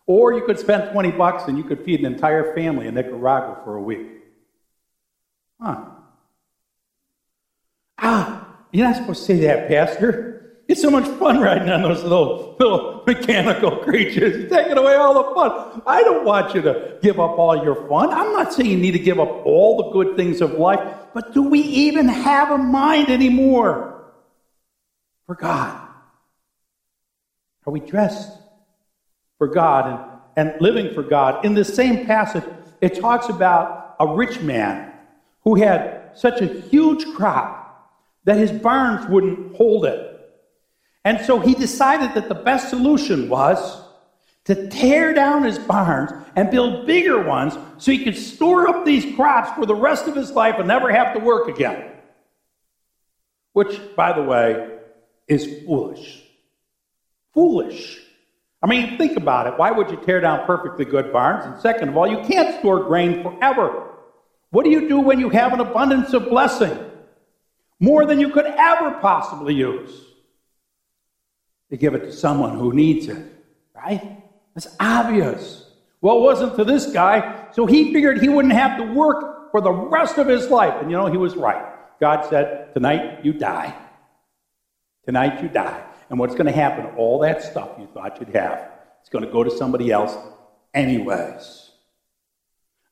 Or 0.07 0.33
you 0.33 0.45
could 0.45 0.59
spend 0.59 0.91
20 0.91 1.13
bucks 1.13 1.45
and 1.47 1.57
you 1.57 1.63
could 1.63 1.85
feed 1.85 2.01
an 2.01 2.07
entire 2.07 2.57
family 2.57 2.89
in 2.89 2.95
Nicaragua 2.95 3.61
for 3.63 3.77
a 3.77 3.83
week. 3.83 4.09
Huh. 5.61 5.85
You're 8.73 8.87
not 8.87 8.97
supposed 8.97 9.21
to 9.21 9.27
say 9.27 9.41
that, 9.47 9.69
Pastor. 9.69 10.39
It's 10.69 10.83
so 10.83 10.91
much 10.91 11.07
fun 11.19 11.41
riding 11.41 11.71
on 11.71 11.81
those 11.81 12.03
little, 12.03 12.55
little 12.61 13.03
mechanical 13.07 13.79
creatures. 13.79 14.37
You're 14.37 14.51
taking 14.51 14.77
away 14.77 14.95
all 14.97 15.15
the 15.15 15.35
fun. 15.35 15.83
I 15.87 16.03
don't 16.03 16.27
want 16.27 16.55
you 16.55 16.61
to 16.61 16.99
give 17.01 17.19
up 17.19 17.39
all 17.39 17.65
your 17.65 17.89
fun. 17.89 18.11
I'm 18.11 18.35
not 18.35 18.53
saying 18.53 18.69
you 18.69 18.77
need 18.77 18.93
to 18.93 18.99
give 18.99 19.19
up 19.19 19.47
all 19.47 19.79
the 19.79 19.91
good 19.93 20.15
things 20.15 20.43
of 20.43 20.53
life, 20.53 20.81
but 21.15 21.33
do 21.33 21.43
we 21.43 21.61
even 21.61 22.07
have 22.07 22.51
a 22.51 22.59
mind 22.59 23.09
anymore 23.09 24.13
for 25.27 25.35
God? 25.35 25.89
Are 27.67 27.73
we 27.73 27.81
dressed 27.81 28.31
for 29.39 29.47
God 29.47 30.21
and, 30.37 30.51
and 30.51 30.61
living 30.61 30.93
for 30.93 31.03
God? 31.03 31.47
In 31.47 31.55
the 31.55 31.65
same 31.65 32.05
passage, 32.05 32.45
it 32.83 33.01
talks 33.01 33.31
about 33.31 33.97
a 33.99 34.07
rich 34.07 34.41
man 34.41 34.93
who 35.45 35.55
had 35.55 36.11
such 36.15 36.43
a 36.43 36.47
huge 36.47 37.07
crop 37.15 37.68
that 38.25 38.37
his 38.37 38.51
barns 38.51 39.09
wouldn't 39.09 39.57
hold 39.57 39.85
it. 39.85 40.09
And 41.05 41.25
so 41.25 41.39
he 41.39 41.55
decided 41.55 42.15
that 42.15 42.29
the 42.29 42.35
best 42.35 42.69
solution 42.69 43.29
was 43.29 43.83
to 44.45 44.69
tear 44.69 45.13
down 45.13 45.45
his 45.45 45.59
barns 45.59 46.11
and 46.35 46.51
build 46.51 46.87
bigger 46.87 47.23
ones 47.23 47.57
so 47.79 47.93
he 47.93 48.05
could 48.05 48.17
store 48.17 48.69
up 48.69 48.85
these 48.85 49.15
crops 49.15 49.51
for 49.59 49.67
the 49.67 49.75
rest 49.75 50.07
of 50.07 50.15
his 50.15 50.31
life 50.33 50.57
and 50.59 50.69
never 50.69 50.91
have 50.91 51.15
to 51.15 51.21
work 51.21 51.49
again. 51.49 51.93
Which, 53.53 53.79
by 53.95 54.13
the 54.13 54.23
way, 54.23 54.79
is 55.27 55.65
foolish. 55.67 56.23
Foolish. 57.35 58.01
I 58.63 58.67
mean, 58.67 58.99
think 58.99 59.17
about 59.17 59.47
it. 59.47 59.59
Why 59.59 59.71
would 59.71 59.91
you 59.91 59.97
tear 59.99 60.21
down 60.21 60.47
perfectly 60.47 60.85
good 60.85 61.13
barns? 61.13 61.45
And 61.45 61.61
second 61.61 61.91
of 61.91 61.97
all, 61.97 62.09
you 62.09 62.23
can't 62.27 62.59
store 62.59 62.85
grain 62.85 63.23
forever. 63.23 63.95
What 64.51 64.65
do 64.65 64.71
you 64.71 64.89
do 64.89 64.99
when 64.99 65.21
you 65.21 65.29
have 65.29 65.53
an 65.53 65.61
abundance 65.61 66.13
of 66.15 66.29
blessing? 66.29 66.88
More 67.81 68.07
than 68.07 68.19
you 68.19 68.31
could 68.31 68.47
ever 68.47 68.93
possibly 69.01 69.55
use. 69.55 70.05
to 71.71 71.77
give 71.77 71.95
it 71.95 72.01
to 72.01 72.13
someone 72.13 72.59
who 72.59 72.73
needs 72.73 73.09
it, 73.09 73.23
right? 73.75 74.23
That's 74.55 74.75
obvious. 74.81 75.71
Well, 76.01 76.17
it 76.17 76.21
wasn't 76.21 76.57
to 76.57 76.65
this 76.65 76.87
guy, 76.93 77.49
so 77.53 77.67
he 77.67 77.93
figured 77.93 78.21
he 78.21 78.29
wouldn't 78.29 78.55
have 78.55 78.79
to 78.79 78.85
work 78.85 79.51
for 79.51 79.61
the 79.61 79.71
rest 79.71 80.19
of 80.19 80.27
his 80.27 80.49
life. 80.49 80.75
And 80.81 80.91
you 80.91 80.97
know, 80.97 81.07
he 81.07 81.17
was 81.17 81.37
right. 81.37 81.63
God 82.01 82.27
said, 82.29 82.73
Tonight 82.73 83.25
you 83.25 83.33
die. 83.33 83.75
Tonight 85.05 85.43
you 85.43 85.49
die. 85.49 85.85
And 86.11 86.19
what's 86.19 86.35
going 86.35 86.47
to 86.47 86.53
happen? 86.53 86.87
All 86.97 87.19
that 87.21 87.43
stuff 87.43 87.71
you 87.79 87.87
thought 87.93 88.19
you'd 88.19 88.35
have, 88.35 88.71
it's 89.01 89.11
going 89.11 89.25
to 89.25 89.31
go 89.31 89.45
to 89.45 89.51
somebody 89.51 89.91
else, 89.91 90.17
anyways. 90.73 91.71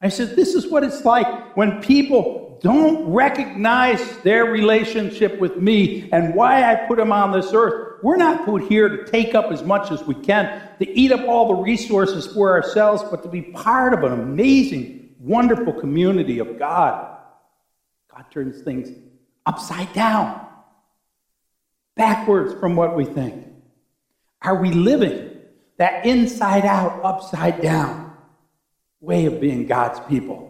I 0.02 0.08
said, 0.08 0.36
This 0.36 0.54
is 0.54 0.66
what 0.66 0.84
it's 0.84 1.04
like 1.04 1.56
when 1.56 1.80
people 1.80 2.35
don't 2.60 3.12
recognize 3.12 4.18
their 4.18 4.44
relationship 4.44 5.38
with 5.40 5.56
me 5.56 6.10
and 6.12 6.34
why 6.34 6.70
I 6.70 6.86
put 6.86 6.98
them 6.98 7.12
on 7.12 7.32
this 7.32 7.52
earth, 7.52 8.00
we're 8.02 8.16
not 8.16 8.44
put 8.44 8.62
here 8.62 8.88
to 8.88 9.10
take 9.10 9.34
up 9.34 9.52
as 9.52 9.62
much 9.62 9.90
as 9.90 10.04
we 10.04 10.14
can, 10.14 10.60
to 10.78 10.88
eat 10.88 11.12
up 11.12 11.26
all 11.28 11.48
the 11.48 11.62
resources 11.62 12.26
for 12.26 12.52
ourselves, 12.52 13.02
but 13.10 13.22
to 13.22 13.28
be 13.28 13.42
part 13.42 13.94
of 13.94 14.04
an 14.04 14.12
amazing, 14.12 15.14
wonderful 15.18 15.72
community 15.72 16.38
of 16.38 16.58
God. 16.58 17.18
God 18.14 18.24
turns 18.30 18.62
things 18.62 18.90
upside 19.44 19.92
down, 19.92 20.46
backwards 21.96 22.54
from 22.60 22.76
what 22.76 22.96
we 22.96 23.04
think. 23.04 23.46
Are 24.42 24.60
we 24.60 24.70
living 24.70 25.32
that 25.78 26.06
inside 26.06 26.64
out, 26.64 27.04
upside 27.04 27.60
down 27.60 28.12
way 29.00 29.26
of 29.26 29.40
being 29.40 29.66
God's 29.66 30.00
people? 30.08 30.46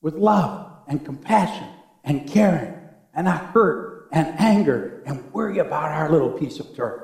with 0.00 0.14
love 0.14 0.67
and 0.88 1.04
compassion 1.04 1.68
and 2.04 2.26
caring 2.26 2.74
and 3.14 3.26
not 3.26 3.46
hurt 3.46 4.08
and 4.10 4.26
anger 4.38 5.02
and 5.06 5.32
worry 5.32 5.58
about 5.58 5.92
our 5.92 6.10
little 6.10 6.30
piece 6.30 6.58
of 6.58 6.74
turf. 6.74 7.02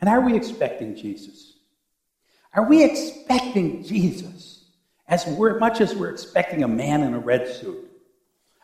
And 0.00 0.08
are 0.08 0.20
we 0.20 0.36
expecting 0.36 0.96
Jesus? 0.96 1.54
Are 2.52 2.68
we 2.68 2.82
expecting 2.82 3.84
Jesus 3.84 4.64
as 5.06 5.26
much 5.28 5.80
as 5.80 5.94
we're 5.94 6.10
expecting 6.10 6.64
a 6.64 6.68
man 6.68 7.02
in 7.02 7.14
a 7.14 7.18
red 7.18 7.48
suit? 7.48 7.90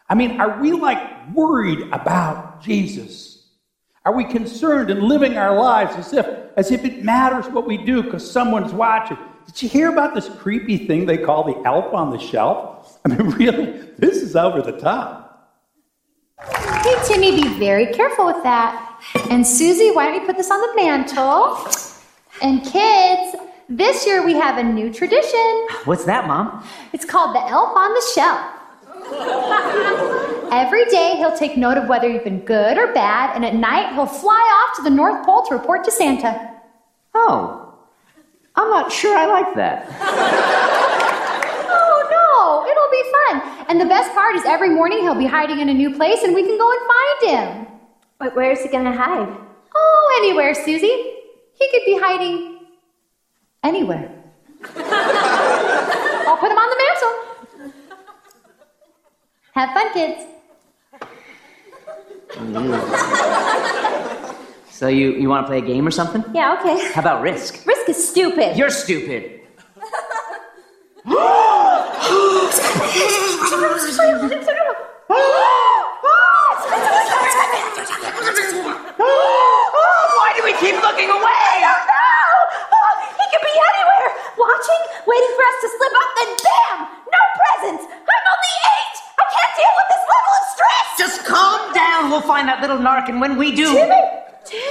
I 0.08 0.14
mean, 0.14 0.40
are 0.40 0.60
we 0.60 0.72
like 0.72 1.32
worried 1.32 1.88
about 1.92 2.62
Jesus? 2.62 3.48
Are 4.04 4.14
we 4.14 4.24
concerned 4.24 4.90
in 4.90 5.00
living 5.00 5.36
our 5.36 5.56
lives 5.56 5.96
as 5.96 6.12
if, 6.12 6.26
as 6.56 6.70
if 6.70 6.84
it 6.84 7.04
matters 7.04 7.46
what 7.48 7.66
we 7.66 7.76
do 7.76 8.02
because 8.02 8.28
someone's 8.28 8.72
watching? 8.72 9.18
Did 9.46 9.62
you 9.62 9.68
hear 9.68 9.90
about 9.90 10.14
this 10.14 10.28
creepy 10.28 10.76
thing 10.76 11.06
they 11.06 11.18
call 11.18 11.44
the 11.44 11.60
elf 11.66 11.94
on 11.94 12.10
the 12.10 12.18
shelf? 12.18 12.98
I 13.04 13.08
mean, 13.08 13.30
really, 13.38 13.72
this 13.98 14.16
is 14.16 14.36
over 14.36 14.60
the 14.60 14.78
top. 14.78 15.26
Hey, 16.40 16.94
Timmy, 17.06 17.42
be 17.42 17.48
very 17.58 17.86
careful 17.92 18.26
with 18.26 18.42
that. 18.42 19.00
And 19.30 19.46
Susie, 19.46 19.90
why 19.90 20.06
don't 20.06 20.20
you 20.20 20.26
put 20.26 20.36
this 20.36 20.50
on 20.50 20.60
the 20.60 20.72
mantle? 20.76 21.58
And 22.42 22.62
kids, 22.62 23.36
this 23.68 24.06
year 24.06 24.24
we 24.24 24.34
have 24.34 24.58
a 24.58 24.62
new 24.62 24.92
tradition. 24.92 25.66
What's 25.84 26.04
that, 26.04 26.26
Mom? 26.26 26.64
It's 26.92 27.04
called 27.04 27.34
the 27.34 27.40
elf 27.40 27.76
on 27.76 27.94
the 27.94 28.02
shelf. 28.14 28.52
Every 30.52 30.84
day 30.86 31.14
he'll 31.16 31.36
take 31.36 31.56
note 31.56 31.76
of 31.76 31.88
whether 31.88 32.08
you've 32.08 32.24
been 32.24 32.44
good 32.44 32.78
or 32.78 32.92
bad, 32.92 33.34
and 33.34 33.44
at 33.44 33.54
night 33.54 33.94
he'll 33.94 34.06
fly 34.06 34.68
off 34.68 34.76
to 34.76 34.82
the 34.82 34.90
North 34.90 35.24
Pole 35.24 35.44
to 35.46 35.54
report 35.54 35.84
to 35.84 35.90
Santa. 35.90 36.52
Oh, 37.14 37.65
I'm 38.56 38.70
not 38.70 38.90
sure 38.90 39.14
I 39.16 39.26
like 39.26 39.54
that. 39.54 39.86
Oh 41.68 42.08
no, 42.10 42.64
it'll 42.70 42.90
be 42.90 43.02
fun. 43.16 43.42
And 43.68 43.78
the 43.80 43.86
best 43.86 44.12
part 44.14 44.34
is 44.36 44.44
every 44.46 44.70
morning 44.70 45.00
he'll 45.00 45.14
be 45.14 45.26
hiding 45.26 45.58
in 45.60 45.68
a 45.68 45.74
new 45.74 45.90
place 45.94 46.22
and 46.22 46.34
we 46.34 46.42
can 46.42 46.56
go 46.56 46.70
and 46.70 46.80
find 46.94 47.20
him. 47.30 47.66
But 48.18 48.34
where's 48.34 48.62
he 48.62 48.68
gonna 48.68 48.96
hide? 48.96 49.28
Oh, 49.74 50.18
anywhere, 50.22 50.54
Susie. 50.54 51.12
He 51.58 51.68
could 51.70 51.84
be 51.84 51.98
hiding 51.98 52.60
anywhere. 53.62 54.10
I'll 54.64 56.36
put 56.38 56.50
him 56.50 56.58
on 56.58 56.70
the 56.70 56.76
mantle. 56.84 57.14
Have 59.52 59.70
fun, 59.74 59.92
kids. 59.92 60.22
Mm. 62.30 64.32
So 64.76 64.88
you, 64.88 65.16
you 65.16 65.30
want 65.30 65.46
to 65.46 65.48
play 65.48 65.56
a 65.56 65.64
game 65.64 65.88
or 65.88 65.90
something? 65.90 66.22
Yeah, 66.34 66.60
okay. 66.60 66.92
How 66.92 67.00
about 67.00 67.22
Risk? 67.22 67.64
Risk 67.64 67.88
is 67.88 67.96
stupid. 67.96 68.58
You're 68.58 68.68
stupid. 68.68 69.40
Why 71.02 71.88
do 80.36 80.44
we 80.44 80.52
keep 80.60 80.76
looking 80.84 81.08
away? 81.08 81.48
No! 81.64 81.72
Oh, 82.68 82.92
he 83.16 83.24
could 83.32 83.40
be 83.40 83.56
anywhere, 83.56 84.12
watching, 84.36 84.82
waiting 85.08 85.32
for 85.40 85.44
us 85.48 85.56
to 85.64 85.68
slip 85.72 85.94
up, 85.96 86.10
then 86.20 86.36
bam! 86.44 86.76
No 86.84 87.22
presents! 87.40 87.80
I'm 87.88 88.24
only 88.28 88.54
eight! 88.76 88.96
I 89.16 89.24
can't 89.24 89.52
deal 89.56 89.72
with 89.72 89.88
this 89.88 90.04
level 90.04 90.32
of 90.36 90.44
stress! 90.52 90.86
Just 91.00 91.24
calm 91.24 91.72
down. 91.72 92.10
We'll 92.10 92.20
find 92.20 92.46
that 92.48 92.60
little 92.60 92.76
narc, 92.76 93.08
and 93.08 93.22
when 93.22 93.38
we 93.38 93.56
do. 93.56 93.72
It's 93.72 94.35
gathering 94.46 94.70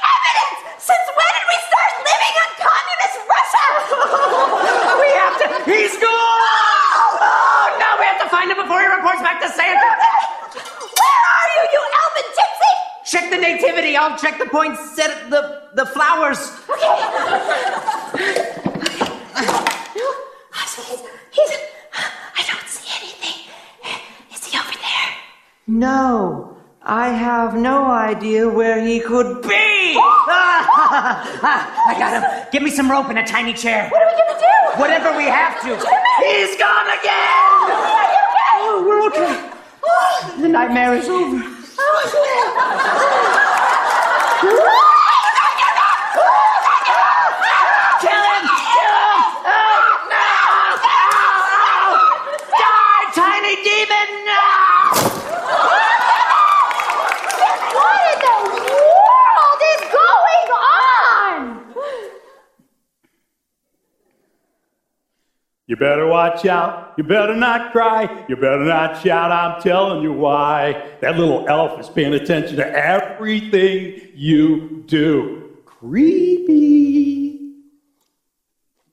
evidence! 0.00 0.56
Since 0.80 1.06
when 1.12 1.30
did 1.36 1.44
we 1.52 1.58
start 1.68 1.92
living 2.00 2.34
on 2.40 2.48
communist 2.64 3.20
Russia? 3.28 3.66
We 5.04 5.08
have 5.20 5.36
to. 5.36 5.46
He's 5.68 5.92
gone! 6.00 6.08
Oh, 6.08 7.20
oh 7.20 7.76
no, 7.76 7.88
we 8.00 8.06
have 8.08 8.20
to 8.22 8.28
find 8.30 8.48
him 8.50 8.56
before 8.56 8.80
he 8.80 8.86
reports 8.86 9.20
back 9.20 9.42
to 9.42 9.48
Santa. 9.52 9.90
Where 10.56 11.22
are 11.28 11.48
you, 11.56 11.62
you 11.76 11.82
elven 12.00 12.24
gypsy? 12.32 12.72
Check 13.04 13.28
the 13.28 13.36
nativity. 13.36 13.96
I'll 13.96 14.16
check 14.16 14.38
the 14.38 14.46
poinsettias, 14.46 15.28
the 15.74 15.84
flowers. 15.86 16.40
Okay, 16.70 16.96
he's. 21.32 21.52
I 22.36 22.42
don't 22.48 22.68
see 22.68 22.88
anything. 23.00 23.46
Is 24.34 24.44
he 24.46 24.58
over 24.58 24.72
there? 24.72 25.10
No, 25.66 26.56
I 26.82 27.08
have 27.08 27.54
no 27.56 27.84
idea 27.86 28.48
where 28.48 28.84
he 28.84 29.00
could 29.00 29.42
be. 29.42 29.94
Ah, 29.96 31.86
I 31.88 31.98
got 31.98 32.12
him. 32.22 32.48
Give 32.52 32.62
me 32.62 32.70
some 32.70 32.90
rope 32.90 33.08
and 33.08 33.18
a 33.18 33.24
tiny 33.26 33.52
chair. 33.52 33.88
What 33.90 34.02
are 34.02 34.06
we 34.06 34.12
gonna 34.12 34.38
do? 34.40 34.80
Whatever 34.80 35.16
we 35.16 35.24
have 35.24 35.60
to. 35.62 35.68
He's 36.24 36.56
gone 36.56 36.86
again. 36.86 37.60
Oh, 38.64 38.84
we're 38.86 39.02
okay. 39.08 39.50
The 40.40 40.48
nightmare 40.48 40.94
is 40.94 41.08
over. 41.08 41.38
Kill 48.02 48.10
him! 48.10 48.44
Kill 48.74 48.96
him! 48.98 49.22
Oh, 49.46 49.78
no! 50.10 50.26
Oh, 50.92 51.94
Die, 52.58 53.04
tiny 53.14 53.54
demon! 53.62 54.08
No! 54.26 54.42
What 57.76 58.02
in 58.10 58.18
the 58.26 58.36
world 58.50 59.62
is 59.72 59.82
going 60.00 60.48
on? 60.58 61.42
You 65.72 65.76
better 65.76 66.06
watch 66.06 66.44
out. 66.44 66.92
You 66.98 67.04
better 67.04 67.34
not 67.34 67.72
cry. 67.72 68.26
You 68.28 68.36
better 68.36 68.62
not 68.62 69.02
shout. 69.02 69.32
I'm 69.32 69.62
telling 69.62 70.02
you 70.02 70.12
why. 70.12 70.96
That 71.00 71.18
little 71.18 71.48
elf 71.48 71.80
is 71.80 71.88
paying 71.88 72.12
attention 72.12 72.56
to 72.56 72.68
everything 72.68 74.10
you 74.14 74.84
do. 74.86 75.56
Creepy. 75.64 77.30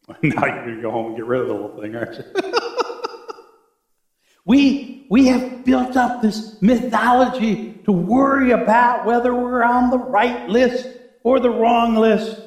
Now 0.24 0.46
you're 0.46 0.64
going 0.64 0.76
to 0.78 0.82
go 0.82 0.92
home 0.92 1.08
and 1.08 1.16
get 1.18 1.26
rid 1.26 1.42
of 1.42 1.48
the 1.48 1.54
little 1.54 1.82
thing, 1.82 1.96
aren't 1.98 2.18
you? 2.18 2.54
we, 4.46 5.06
we 5.10 5.28
have 5.28 5.66
built 5.66 5.98
up 5.98 6.22
this 6.22 6.62
mythology 6.62 7.74
to 7.84 7.92
worry 7.92 8.52
about 8.52 9.06
whether 9.06 9.36
we're 9.36 9.64
on 9.64 9.90
the 9.90 10.00
right 10.00 10.48
list 10.48 10.88
or 11.24 11.42
the 11.42 11.50
wrong 11.50 11.96
list. 11.96 12.42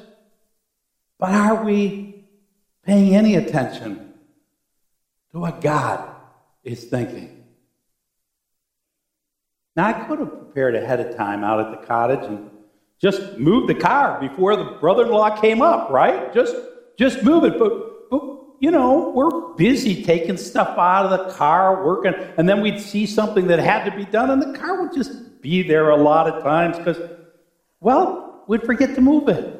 But 1.19 1.35
are 1.35 1.63
we 1.63 2.25
paying 2.83 3.15
any 3.15 3.35
attention 3.35 4.12
to 5.33 5.39
what 5.39 5.61
God 5.61 6.15
is 6.63 6.85
thinking? 6.85 7.43
Now, 9.75 9.87
I 9.87 9.93
could 9.93 10.19
have 10.19 10.29
prepared 10.29 10.75
ahead 10.75 10.99
of 10.99 11.15
time 11.15 11.43
out 11.43 11.59
at 11.59 11.71
the 11.71 11.85
cottage 11.87 12.23
and 12.23 12.51
just 13.01 13.37
moved 13.37 13.67
the 13.67 13.75
car 13.75 14.19
before 14.21 14.55
the 14.55 14.63
brother 14.79 15.05
in 15.05 15.11
law 15.11 15.35
came 15.41 15.61
up, 15.61 15.89
right? 15.89 16.33
Just, 16.33 16.55
just 16.97 17.23
move 17.23 17.43
it. 17.43 17.57
But, 17.57 18.09
but, 18.11 18.21
you 18.59 18.69
know, 18.69 19.09
we're 19.09 19.55
busy 19.55 20.03
taking 20.03 20.37
stuff 20.37 20.77
out 20.77 21.11
of 21.11 21.11
the 21.11 21.33
car, 21.33 21.83
working, 21.83 22.13
and 22.37 22.47
then 22.47 22.61
we'd 22.61 22.79
see 22.79 23.07
something 23.07 23.47
that 23.47 23.59
had 23.59 23.83
to 23.89 23.97
be 23.97 24.05
done, 24.05 24.29
and 24.29 24.41
the 24.41 24.57
car 24.57 24.83
would 24.83 24.93
just 24.93 25.41
be 25.41 25.63
there 25.63 25.89
a 25.89 25.97
lot 25.97 26.29
of 26.29 26.43
times 26.43 26.77
because, 26.77 26.97
well, 27.81 28.43
we'd 28.47 28.63
forget 28.63 28.93
to 28.95 29.01
move 29.01 29.27
it. 29.27 29.59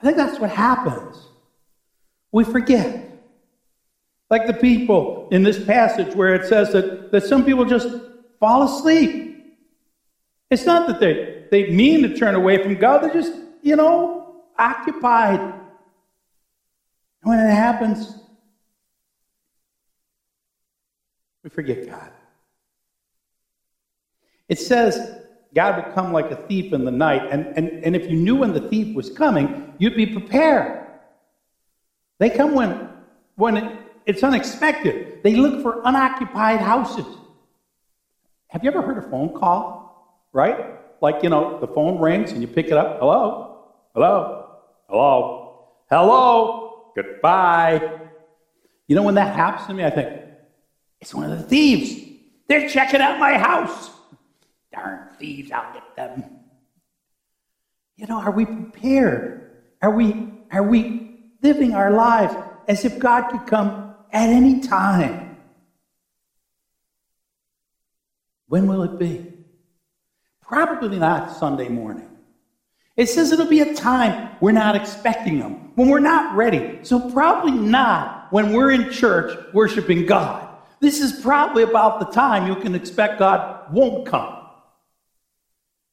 I 0.00 0.04
think 0.04 0.16
that's 0.16 0.40
what 0.40 0.50
happens. 0.50 1.16
We 2.32 2.44
forget. 2.44 3.05
Like 4.28 4.46
the 4.46 4.54
people 4.54 5.28
in 5.30 5.42
this 5.42 5.62
passage 5.64 6.14
where 6.14 6.34
it 6.34 6.48
says 6.48 6.72
that, 6.72 7.12
that 7.12 7.22
some 7.24 7.44
people 7.44 7.64
just 7.64 7.88
fall 8.40 8.62
asleep. 8.62 9.56
It's 10.50 10.64
not 10.64 10.86
that 10.88 11.00
they, 11.00 11.44
they 11.50 11.70
mean 11.70 12.02
to 12.02 12.16
turn 12.16 12.34
away 12.34 12.62
from 12.62 12.76
God, 12.76 13.02
they're 13.02 13.12
just, 13.12 13.32
you 13.62 13.76
know, 13.76 14.42
occupied. 14.58 15.40
And 15.40 15.54
when 17.22 17.38
it 17.38 17.50
happens, 17.50 18.18
we 21.42 21.50
forget 21.50 21.88
God. 21.88 22.10
It 24.48 24.58
says 24.58 25.20
God 25.54 25.76
would 25.76 25.94
come 25.94 26.12
like 26.12 26.30
a 26.30 26.36
thief 26.36 26.72
in 26.72 26.84
the 26.84 26.90
night. 26.90 27.28
And, 27.30 27.46
and, 27.56 27.84
and 27.84 27.96
if 27.96 28.10
you 28.10 28.16
knew 28.16 28.36
when 28.36 28.52
the 28.52 28.68
thief 28.68 28.94
was 28.94 29.10
coming, 29.10 29.74
you'd 29.78 29.96
be 29.96 30.06
prepared. 30.06 30.86
They 32.18 32.30
come 32.30 32.54
when, 32.54 32.88
when 33.36 33.56
it, 33.56 33.85
it's 34.06 34.22
unexpected. 34.22 35.22
They 35.22 35.34
look 35.34 35.62
for 35.62 35.82
unoccupied 35.84 36.60
houses. 36.60 37.06
Have 38.48 38.62
you 38.62 38.70
ever 38.70 38.80
heard 38.80 38.98
a 38.98 39.10
phone 39.10 39.34
call? 39.34 40.28
Right? 40.32 40.76
Like, 41.02 41.22
you 41.22 41.28
know, 41.28 41.58
the 41.60 41.66
phone 41.66 41.98
rings 42.00 42.30
and 42.30 42.40
you 42.40 42.46
pick 42.46 42.66
it 42.66 42.74
up. 42.74 43.00
Hello? 43.00 43.64
Hello? 43.94 44.46
Hello? 44.88 45.68
Hello? 45.90 46.92
Goodbye. 46.94 48.00
You 48.86 48.94
know, 48.94 49.02
when 49.02 49.16
that 49.16 49.34
happens 49.34 49.66
to 49.66 49.74
me, 49.74 49.84
I 49.84 49.90
think, 49.90 50.22
it's 51.00 51.12
one 51.12 51.30
of 51.30 51.36
the 51.36 51.44
thieves. 51.44 52.02
They're 52.48 52.68
checking 52.68 53.00
out 53.00 53.18
my 53.18 53.36
house. 53.36 53.90
Darn 54.72 55.08
thieves, 55.18 55.50
I'll 55.50 55.72
get 55.74 55.96
them. 55.96 56.24
You 57.96 58.06
know, 58.06 58.20
are 58.20 58.30
we 58.30 58.46
prepared? 58.46 59.50
Are 59.82 59.90
we, 59.90 60.28
are 60.52 60.62
we 60.62 61.18
living 61.42 61.74
our 61.74 61.90
lives 61.90 62.34
as 62.68 62.84
if 62.84 62.98
God 62.98 63.30
could 63.30 63.46
come 63.46 63.85
at 64.16 64.30
any 64.30 64.60
time? 64.60 65.36
When 68.48 68.66
will 68.66 68.82
it 68.82 68.98
be? 68.98 69.32
Probably 70.40 70.98
not 70.98 71.36
Sunday 71.36 71.68
morning. 71.68 72.08
It 72.96 73.10
says 73.10 73.30
it'll 73.30 73.46
be 73.46 73.60
a 73.60 73.74
time 73.74 74.30
we're 74.40 74.52
not 74.52 74.74
expecting 74.74 75.38
them, 75.38 75.72
when 75.74 75.88
we're 75.90 75.98
not 75.98 76.34
ready. 76.34 76.78
So, 76.82 77.10
probably 77.10 77.52
not 77.52 78.28
when 78.32 78.52
we're 78.52 78.70
in 78.70 78.90
church 78.90 79.36
worshiping 79.52 80.06
God. 80.06 80.48
This 80.80 81.00
is 81.00 81.20
probably 81.20 81.62
about 81.62 82.00
the 82.00 82.06
time 82.06 82.46
you 82.46 82.56
can 82.56 82.74
expect 82.74 83.18
God 83.18 83.70
won't 83.70 84.06
come. 84.06 84.34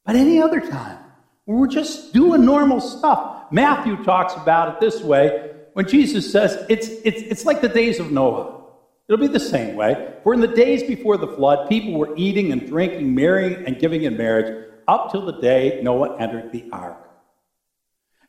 But 0.06 0.16
any 0.16 0.40
other 0.40 0.60
time, 0.60 0.98
when 1.44 1.58
we're 1.58 1.66
just 1.66 2.14
doing 2.14 2.44
normal 2.46 2.80
stuff. 2.80 3.32
Matthew 3.50 4.02
talks 4.02 4.34
about 4.34 4.74
it 4.74 4.80
this 4.80 5.02
way 5.02 5.53
when 5.74 5.86
Jesus 5.86 6.30
says 6.30 6.64
it's, 6.68 6.88
it's, 6.88 7.20
it's 7.22 7.44
like 7.44 7.60
the 7.60 7.68
days 7.68 8.00
of 8.00 8.10
Noah. 8.10 8.62
It'll 9.06 9.20
be 9.20 9.28
the 9.28 9.38
same 9.38 9.76
way. 9.76 10.14
For 10.22 10.32
in 10.32 10.40
the 10.40 10.48
days 10.48 10.82
before 10.82 11.18
the 11.18 11.28
flood, 11.28 11.68
people 11.68 11.92
were 11.92 12.16
eating 12.16 12.52
and 12.52 12.66
drinking, 12.66 13.14
marrying 13.14 13.66
and 13.66 13.78
giving 13.78 14.04
in 14.04 14.16
marriage 14.16 14.70
up 14.88 15.12
till 15.12 15.26
the 15.26 15.38
day 15.40 15.80
Noah 15.82 16.16
entered 16.18 16.52
the 16.52 16.64
ark. 16.72 16.98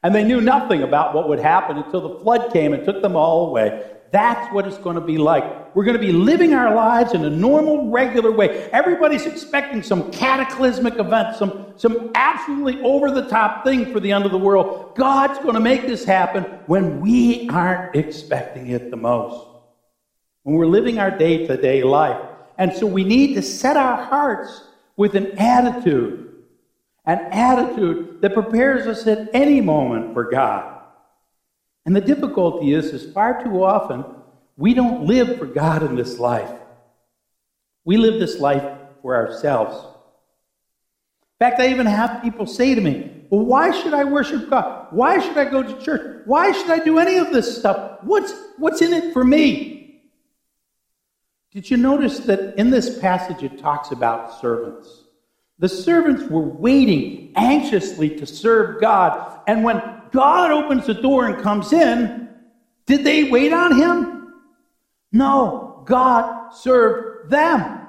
And 0.04 0.14
they 0.14 0.24
knew 0.24 0.41
nothing 0.41 0.84
about 0.84 1.16
what 1.16 1.30
would 1.30 1.39
happen 1.39 1.78
until 1.78 2.02
the 2.02 2.20
flood 2.20 2.52
came 2.52 2.74
and 2.74 2.84
took 2.84 3.02
them 3.02 3.16
all 3.16 3.48
away. 3.48 3.89
That's 4.12 4.54
what 4.54 4.68
it's 4.68 4.78
going 4.78 4.96
to 4.96 5.02
be 5.02 5.18
like. 5.18 5.64
We're 5.76 5.84
going 5.84 5.97
to 5.99 6.03
be 6.03 6.13
living 6.13 6.53
our 6.53 6.73
lives 6.73 7.13
in 7.13 7.23
a 7.26 7.30
normal, 7.30 7.91
regular 7.91 8.32
way. 8.32 8.69
Everybody's 8.71 9.28
expecting 9.28 9.84
some 9.84 10.09
cataclysmic 10.11 10.97
event, 10.97 11.36
some, 11.36 11.73
some 11.76 12.11
absolutely 12.15 12.82
over 12.82 13.11
the 13.11 13.28
top 13.28 13.63
thing 13.63 13.93
for 13.93 13.99
the 13.99 14.11
end 14.11 14.26
of 14.26 14.32
the 14.32 14.38
world. 14.38 14.95
God's 14.95 15.38
going 15.39 15.53
to 15.55 15.59
make 15.59 15.86
this 15.86 16.05
happen 16.05 16.43
when 16.65 17.01
we 17.01 17.47
aren't 17.49 17.95
expecting 17.95 18.69
it 18.69 18.89
the 18.89 18.97
most 18.97 19.51
when 20.45 20.55
we're 20.55 20.67
living 20.67 20.99
our 20.99 21.09
day 21.09 21.45
to 21.47 21.57
day 21.57 21.82
life. 21.82 22.21
And 22.59 22.71
so 22.71 22.86
we 22.86 23.03
need 23.03 23.34
to 23.34 23.41
set 23.41 23.76
our 23.76 24.01
hearts 24.01 24.63
with 24.95 25.15
an 25.15 25.38
attitude, 25.39 26.34
an 27.03 27.19
attitude 27.32 28.21
that 28.21 28.36
prepares 28.36 28.86
us 28.86 29.07
at 29.07 29.30
any 29.34 29.59
moment 29.59 30.13
for 30.13 30.30
God. 30.30 30.84
And 31.86 31.95
the 31.95 32.01
difficulty 32.01 32.73
is, 32.73 32.86
is 32.86 33.11
far 33.11 33.43
too 33.43 33.63
often 33.63 34.05
we 34.58 34.74
don't 34.74 35.06
live 35.06 35.38
for 35.38 35.45
God 35.45 35.84
in 35.84 35.95
this 35.95 36.18
life. 36.20 36.51
We 37.84 37.97
live 37.97 38.20
this 38.20 38.39
life 38.39 38.64
for 39.01 39.16
ourselves. 39.16 39.76
In 39.76 41.45
fact, 41.45 41.60
I 41.60 41.70
even 41.70 41.86
have 41.86 42.24
people 42.24 42.45
say 42.45 42.74
to 42.74 42.82
me, 42.82 43.12
Well, 43.30 43.45
why 43.45 43.72
should 43.72 43.93
I 43.93 44.06
worship 44.06 44.49
God? 44.49 44.88
Why 44.91 45.20
should 45.20 45.38
I 45.38 45.45
go 45.45 45.62
to 45.62 45.82
church? 45.84 46.24
Why 46.26 46.51
should 46.51 46.70
I 46.70 46.80
do 46.80 46.97
any 46.97 47.18
of 47.18 47.32
this 47.32 47.58
stuff? 47.58 47.99
What's, 48.03 48.34
what's 48.58 48.82
in 48.82 48.93
it 48.93 49.14
for 49.14 49.24
me? 49.24 50.01
Did 51.51 51.70
you 51.70 51.78
notice 51.78 52.20
that 52.20 52.58
in 52.58 52.70
this 52.70 52.99
passage 52.99 53.43
it 53.43 53.60
talks 53.60 53.91
about 53.91 54.41
servants? 54.41 55.03
The 55.60 55.70
servants 55.70 56.30
were 56.30 56.41
waiting 56.41 57.32
anxiously 57.36 58.18
to 58.18 58.26
serve 58.26 58.82
God. 58.82 59.39
And 59.47 59.64
when 59.64 59.82
God 60.12 60.51
opens 60.51 60.86
the 60.86 60.93
door 60.93 61.28
and 61.28 61.41
comes 61.41 61.72
in, 61.72 62.30
did 62.86 63.03
they 63.03 63.26
wait 63.26 63.53
on 63.53 63.78
him? 63.78 64.14
No, 65.16 65.82
God 65.86 66.51
served 66.53 67.30
them. 67.30 67.88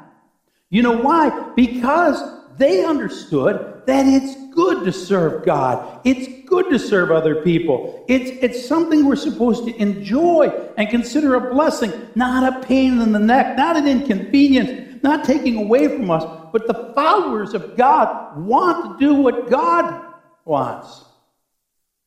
You 0.70 0.82
know 0.82 0.96
why? 0.96 1.50
Because 1.56 2.22
they 2.56 2.84
understood 2.84 3.82
that 3.86 4.06
it's 4.06 4.36
good 4.54 4.84
to 4.84 4.92
serve 4.92 5.44
God. 5.44 6.02
It's 6.04 6.48
good 6.48 6.70
to 6.70 6.78
serve 6.78 7.10
other 7.10 7.42
people. 7.42 8.04
It's, 8.06 8.30
it's 8.42 8.68
something 8.68 9.04
we're 9.04 9.16
supposed 9.16 9.64
to 9.64 9.74
enjoy 9.74 10.52
and 10.76 10.88
consider 10.88 11.34
a 11.34 11.52
blessing, 11.52 11.92
not 12.14 12.44
a 12.44 12.64
pain 12.64 13.00
in 13.00 13.10
the 13.10 13.18
neck, 13.18 13.56
not 13.56 13.76
an 13.76 13.88
inconvenience, 13.88 15.02
not 15.02 15.24
taking 15.24 15.56
away 15.56 15.88
from 15.88 16.08
us. 16.12 16.22
But 16.52 16.68
the 16.68 16.92
followers 16.94 17.54
of 17.54 17.76
God 17.76 18.38
want 18.38 19.00
to 19.00 19.04
do 19.04 19.14
what 19.14 19.50
God 19.50 20.14
wants 20.44 21.04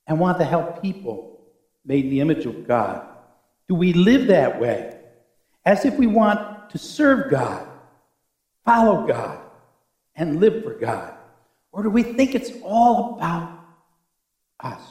and 0.07 0.17
want 0.17 0.37
to 0.37 0.45
help 0.45 0.81
people 0.81 1.41
made 1.83 2.05
in 2.05 2.09
the 2.09 2.21
image 2.21 2.45
of 2.45 2.65
God. 2.65 3.05
Do 3.67 3.75
we 3.75 3.91
live 3.91 4.27
that 4.27 4.61
way? 4.61 4.98
As 5.65 5.85
if 5.85 5.97
we 5.97 6.07
want 6.07 6.69
to 6.69 6.77
serve 6.77 7.29
God, 7.29 7.67
follow 8.65 9.05
God, 9.05 9.39
and 10.15 10.39
live 10.39 10.63
for 10.63 10.73
God? 10.73 11.13
Or 11.71 11.83
do 11.83 11.89
we 11.89 12.03
think 12.03 12.35
it's 12.35 12.51
all 12.63 13.15
about 13.15 13.59
us? 14.59 14.81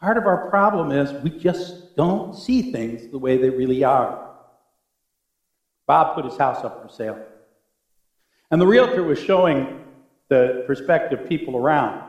Part 0.00 0.18
of 0.18 0.26
our 0.26 0.50
problem 0.50 0.92
is 0.92 1.12
we 1.22 1.30
just 1.30 1.96
don't 1.96 2.34
see 2.34 2.72
things 2.72 3.10
the 3.10 3.18
way 3.18 3.38
they 3.38 3.50
really 3.50 3.84
are. 3.84 4.30
Bob 5.86 6.14
put 6.14 6.24
his 6.24 6.36
house 6.36 6.64
up 6.64 6.82
for 6.82 6.88
sale. 6.88 7.22
And 8.50 8.60
the 8.60 8.66
realtor 8.66 9.02
was 9.02 9.18
showing 9.18 9.84
the 10.28 10.62
prospective 10.66 11.28
people 11.28 11.56
around. 11.56 12.02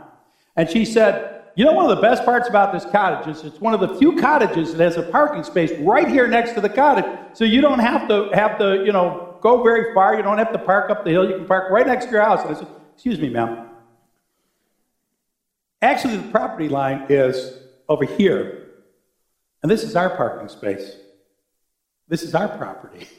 And 0.55 0.69
she 0.69 0.85
said, 0.85 1.34
You 1.55 1.63
know, 1.63 1.71
one 1.71 1.89
of 1.89 1.95
the 1.95 2.01
best 2.01 2.25
parts 2.25 2.49
about 2.49 2.73
this 2.73 2.85
cottage 2.85 3.33
is 3.33 3.43
it's 3.45 3.61
one 3.61 3.73
of 3.73 3.79
the 3.79 3.95
few 3.95 4.17
cottages 4.17 4.73
that 4.73 4.83
has 4.83 4.97
a 4.97 5.03
parking 5.03 5.43
space 5.43 5.71
right 5.79 6.07
here 6.07 6.27
next 6.27 6.51
to 6.53 6.61
the 6.61 6.69
cottage. 6.69 7.05
So 7.31 7.45
you 7.45 7.61
don't 7.61 7.79
have 7.79 8.09
to 8.09 8.29
have 8.33 8.57
to, 8.59 8.83
you 8.85 8.91
know, 8.91 9.37
go 9.41 9.63
very 9.63 9.93
far. 9.93 10.15
You 10.15 10.23
don't 10.23 10.37
have 10.37 10.51
to 10.51 10.59
park 10.59 10.89
up 10.89 11.05
the 11.05 11.11
hill. 11.11 11.29
You 11.29 11.37
can 11.37 11.45
park 11.45 11.71
right 11.71 11.87
next 11.87 12.05
to 12.05 12.11
your 12.11 12.21
house. 12.21 12.41
And 12.41 12.55
I 12.55 12.59
said, 12.59 12.67
Excuse 12.93 13.19
me, 13.19 13.29
ma'am. 13.29 13.69
Actually, 15.81 16.17
the 16.17 16.31
property 16.31 16.67
line 16.67 17.05
is 17.09 17.53
over 17.87 18.05
here. 18.05 18.71
And 19.61 19.71
this 19.71 19.83
is 19.83 19.95
our 19.95 20.09
parking 20.09 20.49
space. 20.49 20.95
This 22.07 22.23
is 22.23 22.35
our 22.35 22.47
property. 22.47 23.07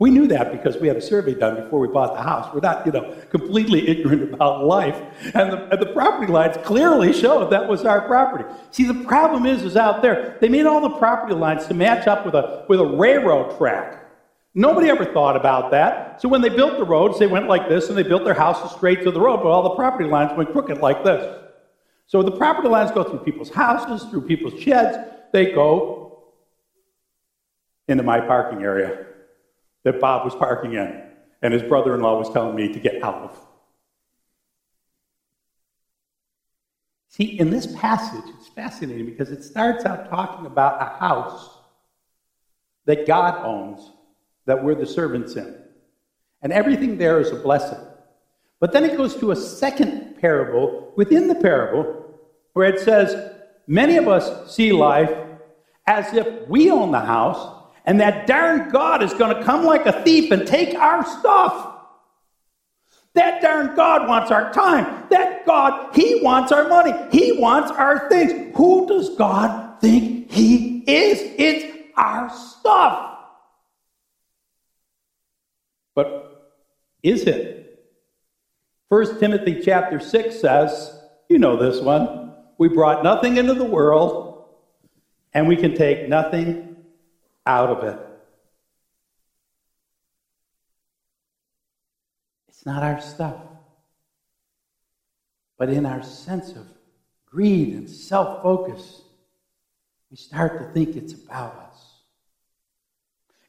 We 0.00 0.10
knew 0.10 0.28
that 0.28 0.52
because 0.52 0.80
we 0.80 0.86
had 0.86 0.96
a 0.96 1.00
survey 1.00 1.34
done 1.34 1.56
before 1.56 1.80
we 1.80 1.88
bought 1.88 2.14
the 2.14 2.22
house. 2.22 2.54
We're 2.54 2.60
not, 2.60 2.86
you 2.86 2.92
know, 2.92 3.16
completely 3.30 3.88
ignorant 3.88 4.32
about 4.32 4.64
life. 4.64 4.96
And 5.34 5.52
the, 5.52 5.68
and 5.70 5.82
the 5.82 5.92
property 5.92 6.32
lines 6.32 6.56
clearly 6.64 7.12
showed 7.12 7.50
that 7.50 7.68
was 7.68 7.84
our 7.84 8.02
property. 8.02 8.44
See, 8.70 8.84
the 8.84 9.02
problem 9.04 9.44
is, 9.44 9.64
is 9.64 9.76
out 9.76 10.00
there, 10.00 10.38
they 10.40 10.48
made 10.48 10.66
all 10.66 10.80
the 10.80 10.96
property 10.98 11.34
lines 11.34 11.66
to 11.66 11.74
match 11.74 12.06
up 12.06 12.24
with 12.24 12.36
a, 12.36 12.64
with 12.68 12.78
a 12.78 12.86
railroad 12.86 13.58
track. 13.58 14.04
Nobody 14.54 14.88
ever 14.88 15.04
thought 15.04 15.34
about 15.34 15.72
that. 15.72 16.22
So 16.22 16.28
when 16.28 16.42
they 16.42 16.48
built 16.48 16.78
the 16.78 16.84
roads, 16.84 17.18
they 17.18 17.26
went 17.26 17.48
like 17.48 17.68
this, 17.68 17.88
and 17.88 17.98
they 17.98 18.04
built 18.04 18.24
their 18.24 18.34
houses 18.34 18.70
straight 18.76 19.02
to 19.02 19.10
the 19.10 19.20
road, 19.20 19.38
but 19.38 19.48
all 19.48 19.64
the 19.64 19.74
property 19.74 20.08
lines 20.08 20.30
went 20.36 20.52
crooked 20.52 20.78
like 20.78 21.02
this. 21.02 21.42
So 22.06 22.22
the 22.22 22.30
property 22.30 22.68
lines 22.68 22.92
go 22.92 23.02
through 23.02 23.20
people's 23.20 23.50
houses, 23.50 24.08
through 24.10 24.22
people's 24.22 24.60
sheds. 24.60 24.96
They 25.32 25.52
go 25.52 26.22
into 27.88 28.04
my 28.04 28.20
parking 28.20 28.62
area 28.62 29.06
that 29.84 30.00
Bob 30.00 30.24
was 30.24 30.34
parking 30.34 30.74
in, 30.74 31.02
and 31.42 31.54
his 31.54 31.62
brother 31.62 31.94
in 31.94 32.00
law 32.00 32.18
was 32.18 32.30
telling 32.30 32.54
me 32.56 32.72
to 32.72 32.78
get 32.78 33.02
out 33.02 33.22
of. 33.22 33.38
See, 37.08 37.38
in 37.38 37.50
this 37.50 37.66
passage, 37.76 38.24
it's 38.38 38.48
fascinating 38.48 39.06
because 39.06 39.30
it 39.30 39.42
starts 39.42 39.84
out 39.84 40.08
talking 40.08 40.46
about 40.46 40.80
a 40.80 40.98
house 40.98 41.58
that 42.84 43.06
God 43.06 43.44
owns, 43.44 43.90
that 44.46 44.62
we're 44.62 44.74
the 44.74 44.86
servants 44.86 45.34
in. 45.34 45.56
And 46.42 46.52
everything 46.52 46.96
there 46.96 47.20
is 47.20 47.30
a 47.30 47.36
blessing. 47.36 47.78
But 48.60 48.72
then 48.72 48.84
it 48.84 48.96
goes 48.96 49.16
to 49.16 49.32
a 49.32 49.36
second 49.36 50.20
parable 50.20 50.92
within 50.96 51.28
the 51.28 51.34
parable 51.34 52.20
where 52.52 52.68
it 52.68 52.80
says, 52.80 53.34
Many 53.66 53.96
of 53.96 54.08
us 54.08 54.54
see 54.54 54.72
life 54.72 55.12
as 55.86 56.14
if 56.14 56.48
we 56.48 56.70
own 56.70 56.90
the 56.90 57.00
house 57.00 57.57
and 57.88 58.02
that 58.02 58.26
darn 58.26 58.68
God 58.68 59.02
is 59.02 59.14
going 59.14 59.34
to 59.34 59.42
come 59.42 59.64
like 59.64 59.86
a 59.86 60.04
thief 60.04 60.30
and 60.30 60.46
take 60.46 60.74
our 60.74 61.06
stuff. 61.06 61.74
That 63.14 63.40
darn 63.40 63.74
God 63.74 64.06
wants 64.06 64.30
our 64.30 64.52
time. 64.52 65.06
That 65.08 65.46
God, 65.46 65.96
He 65.96 66.20
wants 66.20 66.52
our 66.52 66.68
money. 66.68 66.92
He 67.10 67.32
wants 67.32 67.70
our 67.70 68.10
things. 68.10 68.54
Who 68.58 68.86
does 68.86 69.16
God 69.16 69.80
think 69.80 70.30
He 70.30 70.80
is? 70.80 71.18
It's 71.38 71.78
our 71.96 72.28
stuff. 72.28 73.20
But 75.94 76.52
is 77.02 77.22
it? 77.22 77.88
1 78.90 79.18
Timothy 79.18 79.62
chapter 79.64 79.98
6 79.98 80.38
says, 80.38 80.94
you 81.30 81.38
know 81.38 81.56
this 81.56 81.80
one, 81.80 82.34
we 82.58 82.68
brought 82.68 83.02
nothing 83.02 83.38
into 83.38 83.54
the 83.54 83.64
world 83.64 84.44
and 85.32 85.48
we 85.48 85.56
can 85.56 85.74
take 85.74 86.06
nothing 86.06 86.67
out 87.48 87.70
of 87.70 87.82
it. 87.82 87.98
It's 92.48 92.66
not 92.66 92.82
our 92.82 93.00
stuff. 93.00 93.36
But 95.56 95.70
in 95.70 95.86
our 95.86 96.02
sense 96.02 96.50
of 96.50 96.66
greed 97.26 97.74
and 97.74 97.88
self 97.88 98.42
focus, 98.42 99.02
we 100.10 100.16
start 100.16 100.58
to 100.58 100.72
think 100.72 100.94
it's 100.94 101.14
about 101.14 101.56
us. 101.56 101.94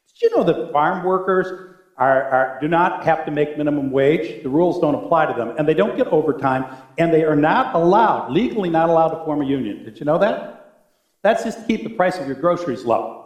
Did 0.07 0.21
you 0.31 0.37
know 0.37 0.43
that 0.43 0.71
farm 0.71 1.05
workers 1.05 1.75
are, 1.97 2.23
are, 2.29 2.57
do 2.61 2.67
not 2.69 3.03
have 3.03 3.25
to 3.25 3.31
make 3.31 3.57
minimum 3.57 3.91
wage? 3.91 4.43
The 4.43 4.49
rules 4.49 4.79
don't 4.79 4.95
apply 4.95 5.25
to 5.25 5.33
them, 5.33 5.55
and 5.57 5.67
they 5.67 5.73
don't 5.73 5.97
get 5.97 6.07
overtime, 6.07 6.65
and 6.97 7.13
they 7.13 7.25
are 7.25 7.35
not 7.35 7.75
allowed, 7.75 8.31
legally 8.31 8.69
not 8.69 8.89
allowed 8.89 9.09
to 9.09 9.25
form 9.25 9.41
a 9.41 9.45
union. 9.45 9.83
Did 9.83 9.99
you 9.99 10.05
know 10.05 10.17
that? 10.19 10.87
That's 11.21 11.43
just 11.43 11.59
to 11.59 11.65
keep 11.65 11.83
the 11.83 11.89
price 11.89 12.17
of 12.17 12.27
your 12.27 12.37
groceries 12.37 12.85
low. 12.85 13.18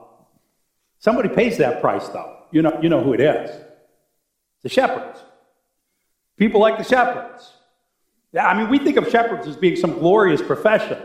Somebody 1.03 1.27
pays 1.27 1.57
that 1.57 1.81
price, 1.81 2.07
though. 2.07 2.37
You 2.49 2.61
know, 2.61 2.79
you 2.81 2.87
know 2.87 3.03
who 3.03 3.11
it 3.11 3.19
is. 3.19 3.51
The 4.61 4.69
shepherds. 4.69 5.19
People 6.37 6.61
like 6.61 6.77
the 6.77 6.85
shepherds. 6.85 7.51
I 8.39 8.57
mean, 8.57 8.69
we 8.69 8.79
think 8.79 8.95
of 8.95 9.09
shepherds 9.09 9.45
as 9.45 9.57
being 9.57 9.75
some 9.75 9.99
glorious 9.99 10.41
profession. 10.41 10.97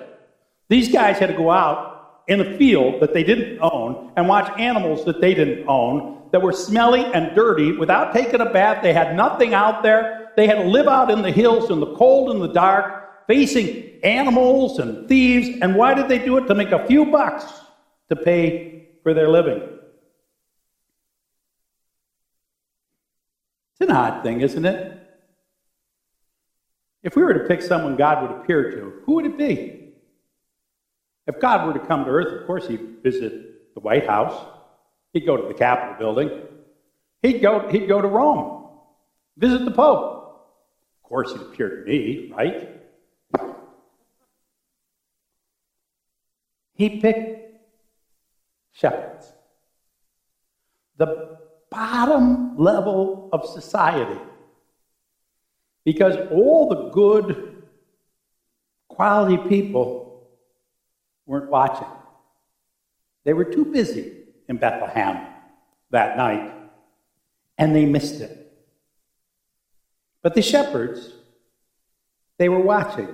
These 0.69 0.93
guys 0.93 1.19
had 1.19 1.31
to 1.31 1.37
go 1.37 1.51
out 1.51 2.23
in 2.29 2.41
a 2.41 2.57
field 2.57 3.01
that 3.01 3.13
they 3.13 3.25
didn't 3.25 3.59
own 3.61 4.13
and 4.17 4.29
watch 4.29 4.57
animals 4.57 5.05
that 5.07 5.21
they 5.21 5.35
didn't 5.35 5.67
own 5.67 6.29
that 6.31 6.43
were 6.43 6.53
smelly 6.53 7.05
and 7.05 7.35
dirty 7.35 7.73
without 7.73 8.13
taking 8.13 8.41
a 8.41 8.49
bath. 8.53 8.85
They 8.85 8.93
had 8.93 9.17
nothing 9.17 9.53
out 9.53 9.83
there. 9.83 10.31
They 10.37 10.47
had 10.47 10.59
to 10.59 10.69
live 10.69 10.87
out 10.87 11.11
in 11.11 11.23
the 11.23 11.33
hills 11.33 11.71
in 11.71 11.81
the 11.81 11.93
cold 11.97 12.31
and 12.31 12.41
the 12.41 12.53
dark, 12.53 13.27
facing 13.27 13.99
animals 14.05 14.79
and 14.79 15.09
thieves. 15.09 15.59
And 15.61 15.75
why 15.75 15.95
did 15.95 16.07
they 16.07 16.21
do 16.21 16.37
it? 16.37 16.47
To 16.47 16.55
make 16.55 16.71
a 16.71 16.87
few 16.87 17.07
bucks 17.07 17.45
to 18.11 18.15
pay 18.15 18.91
for 19.03 19.13
their 19.13 19.29
living. 19.29 19.78
It's 23.79 23.89
an 23.89 23.97
odd 23.97 24.23
thing, 24.23 24.41
isn't 24.41 24.65
it? 24.65 24.95
If 27.03 27.15
we 27.15 27.23
were 27.23 27.35
to 27.35 27.45
pick 27.47 27.63
someone 27.63 27.97
God 27.97 28.23
would 28.23 28.41
appear 28.41 28.71
to, 28.73 29.03
who 29.05 29.15
would 29.15 29.27
it 29.27 29.39
be? 29.39 29.95
If 31.27 31.41
God 31.41 31.67
were 31.67 31.79
to 31.79 31.87
come 31.87 32.05
to 32.05 32.11
earth, 32.11 32.41
of 32.41 32.47
course, 32.47 32.67
he'd 32.67 33.03
visit 33.03 33.75
the 33.75 33.81
White 33.81 34.07
House. 34.07 34.47
He'd 35.13 35.27
go 35.27 35.37
to 35.37 35.47
the 35.47 35.55
Capitol 35.55 35.95
building. 35.99 36.43
He'd 37.23 37.41
go, 37.41 37.69
he'd 37.69 37.89
go 37.89 38.01
to 38.01 38.09
Rome, 38.09 38.69
visit 39.37 39.65
the 39.65 39.71
Pope. 39.71 40.49
Of 41.03 41.09
course, 41.09 41.33
he'd 41.33 41.41
appear 41.41 41.85
to 41.85 41.85
me, 41.85 42.33
right? 42.35 42.69
He 46.75 47.01
picked 47.01 47.61
shepherds. 48.73 49.33
The 50.97 51.38
bottom 51.71 52.57
level 52.57 53.29
of 53.33 53.47
society. 53.47 54.21
Because 55.85 56.17
all 56.31 56.69
the 56.69 56.91
good, 56.91 57.63
quality 58.89 59.37
people 59.49 60.29
weren't 61.27 61.51
watching. 61.51 61.87
They 63.25 63.33
were 63.33 63.45
too 63.45 63.65
busy 63.65 64.13
in 64.49 64.57
Bethlehem 64.57 65.27
that 65.91 66.17
night, 66.17 66.53
and 67.57 67.75
they 67.75 67.85
missed 67.85 68.21
it. 68.21 68.53
But 70.23 70.35
the 70.35 70.43
shepherds, 70.43 71.13
they 72.39 72.49
were 72.49 72.61
watching, 72.61 73.09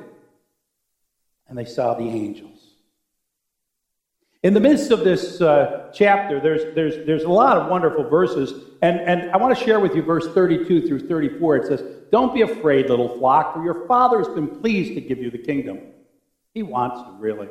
and 1.49 1.59
they 1.59 1.65
saw 1.65 1.95
the 1.95 2.09
angels. 2.09 2.54
In 4.45 4.53
the 4.53 4.61
midst 4.61 4.91
of 4.91 5.05
this 5.05 5.41
uh, 5.41 5.91
chapter, 5.95 6.39
there's, 6.39 6.75
there's, 6.75 7.07
there's 7.07 7.23
a 7.23 7.31
lot 7.31 7.57
of 7.57 7.71
wonderful 7.71 8.05
verses, 8.11 8.53
and, 8.83 9.01
and 9.01 9.31
I 9.31 9.39
want 9.39 9.59
to 9.59 9.65
share 9.65 9.81
with 9.81 9.97
you 9.97 10.03
verse 10.03 10.29
32 10.35 10.87
through 10.87 11.09
34. 11.09 11.57
It 11.57 11.67
says, 11.67 11.83
Don't 12.13 12.35
be 12.35 12.43
afraid, 12.43 12.91
little 12.91 13.17
flock, 13.17 13.55
for 13.55 13.65
your 13.65 13.87
Father 13.87 14.19
has 14.19 14.29
been 14.29 14.61
pleased 14.61 14.97
to 14.97 15.01
give 15.01 15.17
you 15.17 15.31
the 15.31 15.39
kingdom. 15.39 15.81
He 16.53 16.63
wants 16.63 17.01
to, 17.01 17.13
really. 17.19 17.49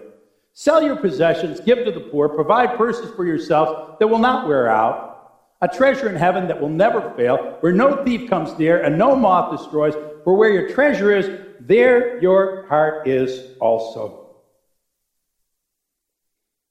Sell 0.54 0.84
your 0.84 0.96
possessions, 0.96 1.60
give 1.62 1.84
to 1.84 1.92
the 1.92 2.00
poor, 2.00 2.30
provide 2.30 2.78
purses 2.78 3.10
for 3.16 3.26
yourselves 3.26 3.98
that 4.00 4.06
will 4.06 4.20
not 4.20 4.48
wear 4.48 4.70
out, 4.70 5.40
a 5.64 5.68
treasure 5.68 6.10
in 6.10 6.16
heaven 6.16 6.48
that 6.48 6.62
will 6.62 6.70
never 6.70 7.12
fail, 7.18 7.58
where 7.62 7.74
no 7.74 8.04
thief 8.06 8.30
comes 8.30 8.56
near 8.60 8.84
and 8.84 9.00
no 9.00 9.16
moth 9.16 9.58
destroys, 9.58 9.96
for 10.24 10.36
where 10.36 10.52
your 10.52 10.70
treasure 10.70 11.12
is, 11.12 11.42
there 11.60 12.22
your 12.22 12.68
heart 12.68 13.08
is 13.08 13.58
also. 13.60 14.23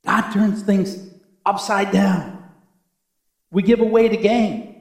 God 0.04 0.32
turns 0.32 0.62
things 0.62 0.98
upside 1.44 1.92
down. 1.92 2.42
We 3.50 3.62
give 3.62 3.80
away 3.80 4.08
to 4.08 4.16
gain. 4.16 4.72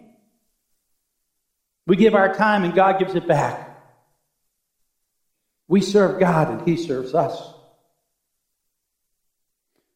We 1.87 1.95
give 1.95 2.15
our 2.15 2.33
time 2.33 2.63
and 2.63 2.73
God 2.73 2.99
gives 2.99 3.15
it 3.15 3.27
back. 3.27 3.67
We 5.67 5.81
serve 5.81 6.19
God 6.19 6.49
and 6.49 6.67
He 6.67 6.77
serves 6.77 7.13
us. 7.13 7.53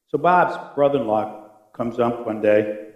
So 0.10 0.18
Bob's 0.18 0.76
brother 0.76 1.00
in 1.00 1.08
law 1.08 1.50
comes 1.74 2.00
up 2.00 2.26
one 2.26 2.42
day. 2.42 2.90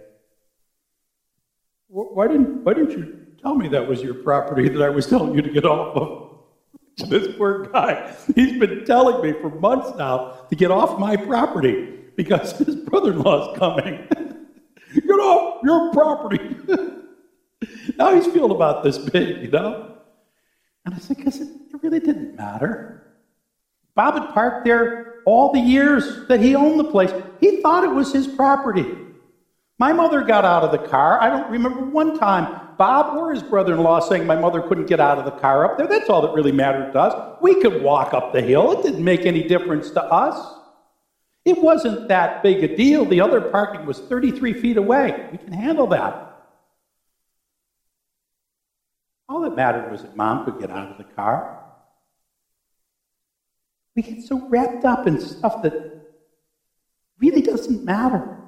Why 1.88 2.28
didn't, 2.28 2.64
why 2.64 2.74
didn't 2.74 2.92
you 2.92 3.26
tell 3.42 3.54
me 3.54 3.68
that 3.68 3.88
was 3.88 4.00
your 4.00 4.14
property 4.14 4.68
that 4.68 4.80
I 4.80 4.90
was 4.90 5.06
telling 5.06 5.34
you 5.34 5.42
to 5.42 5.50
get 5.50 5.64
off 5.64 5.96
of? 5.96 6.26
This 7.08 7.34
poor 7.38 7.64
guy, 7.64 8.14
he's 8.34 8.58
been 8.58 8.84
telling 8.84 9.22
me 9.22 9.32
for 9.40 9.48
months 9.48 9.96
now 9.96 10.44
to 10.50 10.54
get 10.54 10.70
off 10.70 10.98
my 10.98 11.16
property 11.16 11.99
because 12.22 12.52
his 12.58 12.76
brother 12.76 13.12
in 13.12 13.20
law 13.20 13.50
is 13.50 13.58
coming. 13.58 14.06
Get 14.94 15.10
off 15.10 15.62
your 15.64 15.90
property. 15.90 16.54
now 17.96 18.14
he's 18.14 18.26
feeling 18.26 18.50
about 18.50 18.82
this 18.82 18.98
big, 18.98 19.42
you 19.42 19.50
know? 19.50 19.96
And 20.84 20.94
I 20.94 20.98
said, 20.98 21.16
because 21.16 21.40
it, 21.40 21.48
it 21.48 21.82
really 21.82 21.98
didn't 21.98 22.36
matter. 22.36 23.06
Bob 23.94 24.14
had 24.18 24.34
parked 24.34 24.66
there 24.66 25.22
all 25.24 25.50
the 25.50 25.60
years 25.60 26.26
that 26.28 26.40
he 26.40 26.54
owned 26.54 26.78
the 26.78 26.84
place. 26.84 27.10
He 27.40 27.62
thought 27.62 27.84
it 27.84 27.90
was 27.90 28.12
his 28.12 28.26
property. 28.26 28.84
My 29.78 29.94
mother 29.94 30.20
got 30.20 30.44
out 30.44 30.62
of 30.62 30.72
the 30.72 30.88
car. 30.88 31.22
I 31.22 31.30
don't 31.30 31.50
remember 31.50 31.86
one 31.86 32.18
time 32.18 32.68
Bob 32.76 33.16
or 33.16 33.32
his 33.32 33.42
brother 33.42 33.72
in 33.72 33.82
law 33.82 34.00
saying 34.00 34.26
my 34.26 34.36
mother 34.36 34.60
couldn't 34.60 34.86
get 34.86 35.00
out 35.00 35.16
of 35.16 35.24
the 35.24 35.40
car 35.40 35.64
up 35.64 35.78
there. 35.78 35.86
That's 35.86 36.10
all 36.10 36.20
that 36.20 36.34
really 36.34 36.52
mattered 36.52 36.92
to 36.92 37.00
us. 37.00 37.38
We 37.40 37.62
could 37.62 37.82
walk 37.82 38.12
up 38.12 38.34
the 38.34 38.42
hill, 38.42 38.78
it 38.78 38.82
didn't 38.82 39.04
make 39.04 39.24
any 39.24 39.42
difference 39.42 39.90
to 39.92 40.02
us. 40.02 40.59
It 41.50 41.60
wasn't 41.60 42.06
that 42.06 42.44
big 42.44 42.62
a 42.62 42.76
deal. 42.76 43.04
The 43.04 43.20
other 43.20 43.40
parking 43.40 43.84
was 43.84 43.98
33 43.98 44.52
feet 44.52 44.76
away. 44.76 45.28
We 45.32 45.38
can 45.38 45.52
handle 45.52 45.88
that. 45.88 46.46
All 49.28 49.40
that 49.40 49.56
mattered 49.56 49.90
was 49.90 50.02
that 50.02 50.16
mom 50.16 50.44
could 50.44 50.60
get 50.60 50.70
out 50.70 50.92
of 50.92 50.96
the 50.96 51.12
car. 51.12 51.60
We 53.96 54.02
get 54.02 54.22
so 54.22 54.48
wrapped 54.48 54.84
up 54.84 55.08
in 55.08 55.20
stuff 55.20 55.62
that 55.62 55.74
really 57.18 57.42
doesn't 57.42 57.84
matter. 57.84 58.38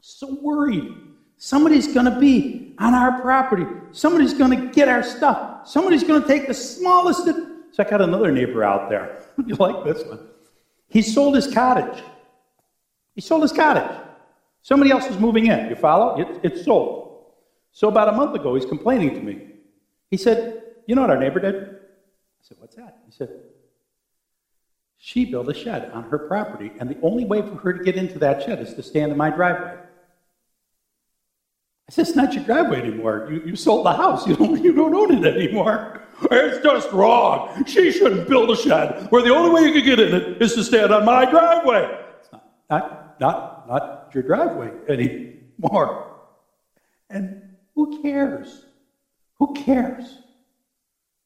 So 0.00 0.38
worried. 0.40 0.94
Somebody's 1.36 1.92
going 1.92 2.06
to 2.06 2.20
be 2.20 2.76
on 2.78 2.94
our 2.94 3.20
property. 3.22 3.66
Somebody's 3.90 4.34
going 4.34 4.52
to 4.52 4.72
get 4.72 4.86
our 4.86 5.02
stuff. 5.02 5.66
Somebody's 5.66 6.04
going 6.04 6.22
to 6.22 6.28
take 6.28 6.46
the 6.46 6.54
smallest. 6.54 7.28
Check 7.76 7.90
out 7.90 8.00
another 8.00 8.30
neighbor 8.30 8.62
out 8.62 8.88
there. 8.88 9.20
you 9.46 9.56
like 9.56 9.84
this 9.84 10.04
one? 10.04 10.28
He 10.94 11.02
sold 11.02 11.34
his 11.34 11.52
cottage. 11.52 12.04
He 13.16 13.20
sold 13.20 13.42
his 13.42 13.50
cottage. 13.50 14.00
Somebody 14.62 14.92
else 14.92 15.06
is 15.06 15.18
moving 15.18 15.46
in. 15.46 15.68
You 15.68 15.74
follow? 15.74 16.20
It, 16.20 16.40
it's 16.44 16.64
sold. 16.64 17.24
So 17.72 17.88
about 17.88 18.08
a 18.08 18.12
month 18.12 18.36
ago, 18.36 18.54
he's 18.54 18.64
complaining 18.64 19.12
to 19.14 19.20
me. 19.20 19.42
He 20.08 20.16
said, 20.16 20.62
You 20.86 20.94
know 20.94 21.00
what 21.00 21.10
our 21.10 21.18
neighbor 21.18 21.40
did? 21.40 21.56
I 21.56 22.42
said, 22.42 22.58
What's 22.60 22.76
that? 22.76 22.98
He 23.06 23.10
said, 23.10 23.28
She 24.96 25.24
built 25.24 25.48
a 25.48 25.54
shed 25.54 25.90
on 25.90 26.04
her 26.04 26.18
property, 26.28 26.70
and 26.78 26.88
the 26.88 27.00
only 27.02 27.24
way 27.24 27.42
for 27.42 27.56
her 27.56 27.72
to 27.72 27.82
get 27.82 27.96
into 27.96 28.20
that 28.20 28.44
shed 28.44 28.60
is 28.60 28.74
to 28.74 28.82
stand 28.84 29.10
in 29.10 29.18
my 29.18 29.30
driveway. 29.30 29.76
I 31.88 31.92
said, 31.92 32.06
It's 32.06 32.14
not 32.14 32.34
your 32.34 32.44
driveway 32.44 32.82
anymore. 32.82 33.28
You, 33.32 33.42
you 33.46 33.56
sold 33.56 33.84
the 33.84 33.94
house. 33.94 34.28
You 34.28 34.36
don't, 34.36 34.62
you 34.62 34.72
don't 34.72 34.94
own 34.94 35.24
it 35.24 35.36
anymore. 35.36 36.03
It's 36.30 36.62
just 36.62 36.90
wrong. 36.92 37.64
She 37.66 37.92
shouldn't 37.92 38.28
build 38.28 38.50
a 38.50 38.56
shed 38.56 39.10
where 39.10 39.22
the 39.22 39.34
only 39.34 39.50
way 39.50 39.68
you 39.68 39.72
can 39.72 39.84
get 39.84 40.00
in 40.00 40.14
it 40.14 40.42
is 40.42 40.54
to 40.54 40.64
stand 40.64 40.92
on 40.92 41.04
my 41.04 41.28
driveway. 41.28 41.98
It's 42.20 42.32
not, 42.32 42.46
not, 42.70 43.20
not, 43.20 43.68
not 43.68 44.10
your 44.14 44.22
driveway 44.22 44.70
anymore. 44.88 46.16
And 47.10 47.56
who 47.74 48.02
cares? 48.02 48.64
Who 49.38 49.52
cares? 49.54 50.18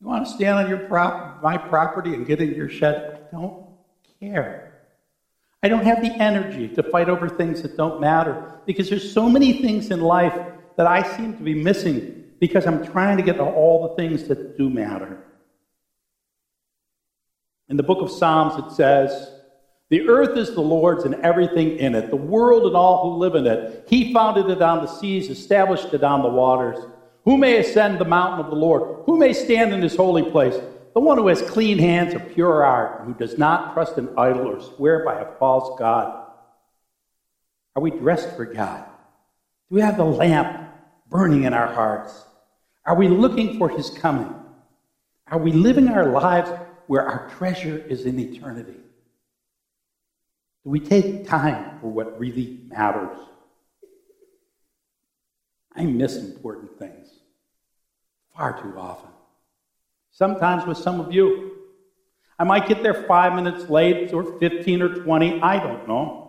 You 0.00 0.06
want 0.06 0.26
to 0.26 0.32
stand 0.32 0.58
on 0.58 0.68
your 0.68 0.78
prop, 0.78 1.42
my 1.42 1.58
property 1.58 2.14
and 2.14 2.26
get 2.26 2.40
in 2.40 2.54
your 2.54 2.68
shed? 2.68 3.26
I 3.28 3.36
don't 3.36 3.66
care. 4.20 4.68
I 5.62 5.68
don't 5.68 5.84
have 5.84 6.02
the 6.02 6.12
energy 6.22 6.68
to 6.68 6.82
fight 6.84 7.08
over 7.08 7.28
things 7.28 7.62
that 7.62 7.76
don't 7.76 8.00
matter 8.00 8.60
because 8.64 8.88
there's 8.88 9.12
so 9.12 9.28
many 9.28 9.60
things 9.60 9.90
in 9.90 10.00
life 10.00 10.38
that 10.76 10.86
I 10.86 11.02
seem 11.16 11.36
to 11.36 11.42
be 11.42 11.54
missing 11.54 12.17
because 12.40 12.66
I'm 12.66 12.86
trying 12.86 13.16
to 13.16 13.22
get 13.22 13.36
to 13.36 13.44
all 13.44 13.88
the 13.88 13.94
things 13.94 14.28
that 14.28 14.56
do 14.56 14.70
matter. 14.70 15.24
In 17.68 17.76
the 17.76 17.82
book 17.82 18.00
of 18.00 18.10
Psalms, 18.10 18.64
it 18.64 18.74
says, 18.74 19.30
The 19.90 20.08
earth 20.08 20.36
is 20.38 20.54
the 20.54 20.60
Lord's 20.60 21.04
and 21.04 21.16
everything 21.16 21.78
in 21.78 21.94
it, 21.94 22.10
the 22.10 22.16
world 22.16 22.66
and 22.66 22.76
all 22.76 23.10
who 23.10 23.18
live 23.18 23.34
in 23.34 23.46
it. 23.46 23.86
He 23.88 24.12
founded 24.12 24.48
it 24.48 24.62
on 24.62 24.84
the 24.84 24.90
seas, 24.90 25.28
established 25.28 25.92
it 25.92 26.02
on 26.02 26.22
the 26.22 26.28
waters. 26.28 26.78
Who 27.24 27.36
may 27.36 27.58
ascend 27.58 27.98
the 27.98 28.06
mountain 28.06 28.44
of 28.44 28.50
the 28.50 28.56
Lord? 28.56 29.04
Who 29.04 29.18
may 29.18 29.34
stand 29.34 29.74
in 29.74 29.82
his 29.82 29.96
holy 29.96 30.30
place? 30.30 30.58
The 30.94 31.00
one 31.00 31.18
who 31.18 31.28
has 31.28 31.42
clean 31.42 31.78
hands, 31.78 32.14
a 32.14 32.20
pure 32.20 32.64
heart, 32.64 33.02
who 33.04 33.14
does 33.14 33.36
not 33.36 33.74
trust 33.74 33.98
an 33.98 34.08
idol 34.16 34.48
or 34.48 34.60
swear 34.60 35.04
by 35.04 35.20
a 35.20 35.32
false 35.38 35.78
God. 35.78 36.26
Are 37.76 37.82
we 37.82 37.90
dressed 37.90 38.34
for 38.34 38.46
God? 38.46 38.84
Do 39.68 39.74
we 39.74 39.82
have 39.82 39.98
the 39.98 40.04
lamp 40.04 40.70
burning 41.08 41.44
in 41.44 41.52
our 41.52 41.72
hearts? 41.72 42.24
Are 42.88 42.94
we 42.94 43.06
looking 43.06 43.58
for 43.58 43.68
his 43.68 43.90
coming? 43.90 44.34
Are 45.26 45.36
we 45.36 45.52
living 45.52 45.88
our 45.88 46.06
lives 46.06 46.50
where 46.86 47.06
our 47.06 47.28
treasure 47.36 47.76
is 47.76 48.06
in 48.06 48.18
eternity? 48.18 48.80
Do 50.64 50.70
we 50.70 50.80
take 50.80 51.28
time 51.28 51.80
for 51.82 51.88
what 51.88 52.18
really 52.18 52.60
matters? 52.66 53.18
I 55.76 55.84
miss 55.84 56.16
important 56.16 56.78
things 56.78 57.10
far 58.34 58.58
too 58.62 58.78
often. 58.78 59.10
Sometimes 60.10 60.66
with 60.66 60.78
some 60.78 60.98
of 60.98 61.12
you. 61.12 61.58
I 62.38 62.44
might 62.44 62.68
get 62.68 62.82
there 62.82 62.94
five 62.94 63.34
minutes 63.34 63.68
late 63.68 64.14
or 64.14 64.38
15 64.38 64.80
or 64.80 64.94
20, 64.94 65.42
I 65.42 65.58
don't 65.58 65.86
know. 65.86 66.27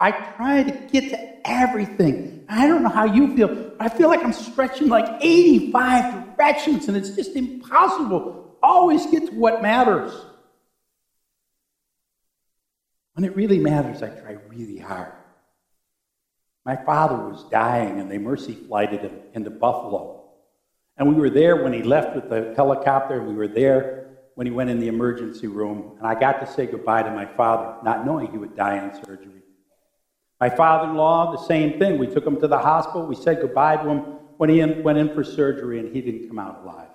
I 0.00 0.12
try 0.12 0.62
to 0.62 0.72
get 0.90 1.10
to 1.10 1.48
everything. 1.48 2.46
I 2.48 2.66
don't 2.66 2.82
know 2.82 2.88
how 2.88 3.04
you 3.04 3.36
feel, 3.36 3.48
but 3.48 3.76
I 3.78 3.88
feel 3.88 4.08
like 4.08 4.24
I'm 4.24 4.32
stretching 4.32 4.88
like 4.88 5.22
85 5.22 6.36
directions 6.36 6.88
and 6.88 6.96
it's 6.96 7.10
just 7.10 7.36
impossible. 7.36 8.56
Always 8.62 9.06
get 9.06 9.26
to 9.26 9.34
what 9.34 9.62
matters. 9.62 10.12
When 13.14 13.24
it 13.24 13.36
really 13.36 13.58
matters, 13.58 14.02
I 14.02 14.08
try 14.08 14.38
really 14.48 14.78
hard. 14.78 15.12
My 16.64 16.76
father 16.76 17.16
was 17.16 17.44
dying 17.50 18.00
and 18.00 18.10
they 18.10 18.18
mercy 18.18 18.54
flighted 18.54 19.02
him 19.02 19.18
into 19.34 19.50
Buffalo. 19.50 20.24
And 20.96 21.08
we 21.08 21.14
were 21.14 21.30
there 21.30 21.62
when 21.62 21.72
he 21.72 21.82
left 21.82 22.14
with 22.14 22.30
the 22.30 22.54
helicopter. 22.56 23.22
We 23.22 23.34
were 23.34 23.48
there 23.48 24.16
when 24.34 24.46
he 24.46 24.52
went 24.52 24.70
in 24.70 24.78
the 24.80 24.88
emergency 24.88 25.46
room. 25.46 25.96
And 25.98 26.06
I 26.06 26.18
got 26.18 26.40
to 26.40 26.46
say 26.46 26.66
goodbye 26.66 27.02
to 27.02 27.10
my 27.10 27.26
father, 27.26 27.76
not 27.82 28.06
knowing 28.06 28.30
he 28.30 28.38
would 28.38 28.56
die 28.56 28.82
in 28.82 29.04
surgery. 29.04 29.39
My 30.40 30.48
father 30.48 30.90
in 30.90 30.96
law, 30.96 31.32
the 31.32 31.44
same 31.44 31.78
thing. 31.78 31.98
We 31.98 32.06
took 32.06 32.26
him 32.26 32.40
to 32.40 32.48
the 32.48 32.58
hospital. 32.58 33.06
We 33.06 33.14
said 33.14 33.42
goodbye 33.42 33.76
to 33.76 33.88
him 33.88 33.98
when 34.38 34.48
he 34.48 34.64
went 34.64 34.96
in 34.96 35.14
for 35.14 35.22
surgery, 35.22 35.78
and 35.78 35.94
he 35.94 36.00
didn't 36.00 36.28
come 36.28 36.38
out 36.38 36.62
alive. 36.62 36.88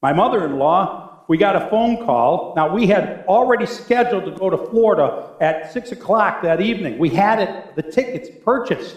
My 0.00 0.12
mother 0.12 0.44
in 0.44 0.58
law, 0.58 1.24
we 1.26 1.38
got 1.38 1.56
a 1.56 1.68
phone 1.70 2.04
call. 2.04 2.52
Now, 2.54 2.72
we 2.72 2.86
had 2.86 3.24
already 3.26 3.66
scheduled 3.66 4.26
to 4.26 4.30
go 4.30 4.48
to 4.48 4.58
Florida 4.58 5.30
at 5.40 5.72
6 5.72 5.92
o'clock 5.92 6.42
that 6.42 6.60
evening. 6.60 6.98
We 6.98 7.08
had 7.08 7.40
it, 7.40 7.74
the 7.74 7.82
tickets 7.82 8.28
purchased. 8.44 8.96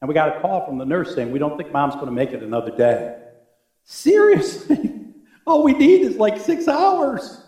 And 0.00 0.08
we 0.08 0.14
got 0.14 0.36
a 0.36 0.40
call 0.40 0.66
from 0.66 0.76
the 0.76 0.84
nurse 0.84 1.14
saying, 1.14 1.30
We 1.30 1.38
don't 1.38 1.56
think 1.56 1.72
mom's 1.72 1.94
going 1.94 2.06
to 2.06 2.12
make 2.12 2.32
it 2.32 2.42
another 2.42 2.74
day. 2.76 3.16
Seriously? 3.84 4.96
All 5.46 5.62
we 5.62 5.72
need 5.72 6.02
is 6.02 6.16
like 6.16 6.38
six 6.38 6.68
hours. 6.68 7.42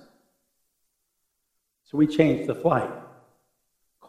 So 1.85 1.99
we 1.99 2.07
changed 2.07 2.49
the 2.49 2.55
flight. 2.55 2.91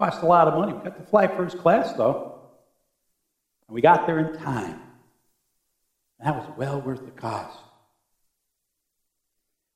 Cost 0.03 0.21
a 0.21 0.25
lot 0.25 0.47
of 0.47 0.55
money. 0.55 0.73
We 0.73 0.83
got 0.83 0.97
to 0.97 1.05
fly 1.05 1.27
first 1.27 1.57
class, 1.59 1.93
though. 1.93 2.39
And 3.67 3.75
we 3.75 3.81
got 3.81 4.05
there 4.05 4.19
in 4.19 4.37
time. 4.37 4.81
That 6.19 6.35
was 6.35 6.57
well 6.57 6.81
worth 6.81 7.05
the 7.05 7.11
cost. 7.11 7.57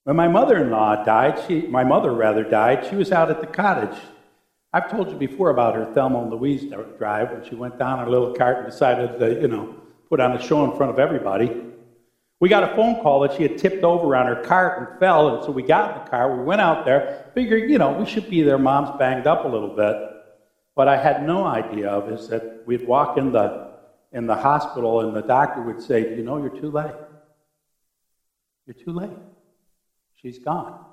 When 0.04 0.16
my 0.16 0.28
mother 0.28 0.58
in 0.58 0.70
law 0.70 1.04
died, 1.04 1.42
she, 1.48 1.62
my 1.62 1.84
mother 1.84 2.12
rather 2.12 2.44
died, 2.44 2.88
she 2.90 2.96
was 2.96 3.12
out 3.12 3.30
at 3.30 3.42
the 3.42 3.48
cottage 3.48 3.98
I've 4.74 4.92
told 4.92 5.10
you 5.10 5.18
before 5.18 5.50
about 5.50 5.76
her 5.76 5.86
Thelma 5.94 6.22
and 6.22 6.30
Louise 6.30 6.72
drive 6.98 7.32
when 7.32 7.44
she 7.48 7.56
went 7.56 7.80
down 7.80 8.00
her 8.00 8.10
little 8.10 8.34
cart 8.34 8.58
and 8.58 8.66
decided 8.68 9.18
to, 9.18 9.42
you 9.42 9.48
know, 9.48 9.76
put 10.10 10.20
on 10.20 10.34
a 10.34 10.42
show 10.42 10.70
in 10.70 10.76
front 10.76 10.92
of 10.92 11.00
everybody. 11.00 11.64
We 12.40 12.50
got 12.50 12.64
a 12.64 12.76
phone 12.76 13.02
call 13.02 13.22
that 13.22 13.34
she 13.34 13.44
had 13.44 13.58
tipped 13.58 13.84
over 13.84 14.16
on 14.16 14.28
her 14.28 14.44
cart 14.44 14.80
and 14.80 15.00
fell, 15.00 15.36
and 15.36 15.44
so 15.44 15.52
we 15.52 15.64
got 15.64 15.98
in 15.98 16.04
the 16.04 16.10
car. 16.10 16.38
We 16.38 16.44
went 16.44 16.62
out 16.62 16.86
there, 16.86 17.32
figured, 17.34 17.72
you 17.72 17.78
know, 17.78 17.94
we 17.94 18.06
should 18.06 18.30
be 18.30 18.42
there. 18.42 18.58
Mom's 18.58 18.96
banged 19.00 19.26
up 19.26 19.46
a 19.46 19.48
little 19.48 19.76
bit. 19.76 20.17
What 20.78 20.88
I 20.88 20.96
had 20.96 21.26
no 21.26 21.44
idea 21.44 21.90
of 21.90 22.08
is 22.12 22.28
that 22.28 22.62
we'd 22.68 22.88
walk 22.88 23.18
in 23.18 23.32
the, 23.32 23.72
in 24.12 24.28
the 24.28 24.36
hospital 24.36 25.02
and 25.02 25.18
the 25.18 25.24
doctor 25.24 25.60
would 25.64 25.82
say, 25.82 26.16
You 26.16 26.22
know, 26.22 26.38
you're 26.38 26.56
too 26.56 26.70
late. 26.70 26.94
You're 28.68 28.76
too 28.76 28.92
late. 28.92 29.18
She's 30.22 30.38
gone. 30.38 30.86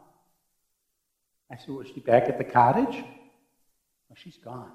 I 1.52 1.58
said, 1.58 1.68
Was 1.68 1.88
she 1.88 2.00
back 2.00 2.30
at 2.30 2.38
the 2.38 2.44
cottage? 2.44 2.94
Well, 2.94 4.16
she's 4.16 4.38
gone. 4.38 4.72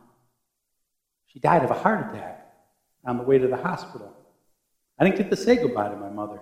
She 1.26 1.40
died 1.40 1.64
of 1.64 1.72
a 1.72 1.80
heart 1.80 2.14
attack 2.14 2.48
on 3.04 3.18
the 3.18 3.24
way 3.24 3.40
to 3.40 3.48
the 3.48 3.58
hospital. 3.58 4.16
I 5.00 5.06
didn't 5.06 5.18
get 5.18 5.32
to 5.32 5.38
say 5.38 5.56
goodbye 5.56 5.90
to 5.90 5.96
my 5.96 6.12
mother. 6.12 6.40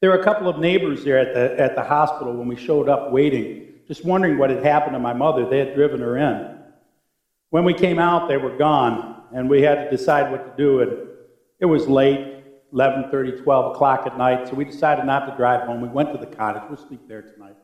There 0.00 0.08
were 0.08 0.18
a 0.18 0.24
couple 0.24 0.48
of 0.48 0.58
neighbors 0.58 1.04
there 1.04 1.18
at 1.18 1.34
the, 1.34 1.62
at 1.62 1.74
the 1.74 1.84
hospital 1.84 2.32
when 2.32 2.48
we 2.48 2.56
showed 2.56 2.88
up 2.88 3.12
waiting, 3.12 3.67
just 3.88 4.04
wondering 4.04 4.36
what 4.36 4.50
had 4.50 4.62
happened 4.62 4.92
to 4.92 4.98
my 4.98 5.14
mother. 5.14 5.48
They 5.48 5.58
had 5.58 5.74
driven 5.74 6.00
her 6.00 6.16
in. 6.18 6.58
When 7.50 7.64
we 7.64 7.72
came 7.72 7.98
out, 7.98 8.28
they 8.28 8.36
were 8.36 8.56
gone, 8.56 9.22
and 9.34 9.48
we 9.48 9.62
had 9.62 9.76
to 9.76 9.90
decide 9.90 10.30
what 10.30 10.56
to 10.56 10.62
do. 10.62 10.80
And 10.80 11.08
it 11.58 11.64
was 11.64 11.88
late, 11.88 12.44
11.30, 12.74 13.42
12 13.42 13.74
o'clock 13.74 14.06
at 14.06 14.18
night, 14.18 14.46
so 14.46 14.54
we 14.54 14.66
decided 14.66 15.06
not 15.06 15.26
to 15.26 15.36
drive 15.36 15.66
home. 15.66 15.80
We 15.80 15.88
went 15.88 16.12
to 16.12 16.18
the 16.18 16.26
cottage. 16.26 16.64
We'll 16.68 16.76
sleep 16.76 17.08
there 17.08 17.22
tonight. 17.22 17.56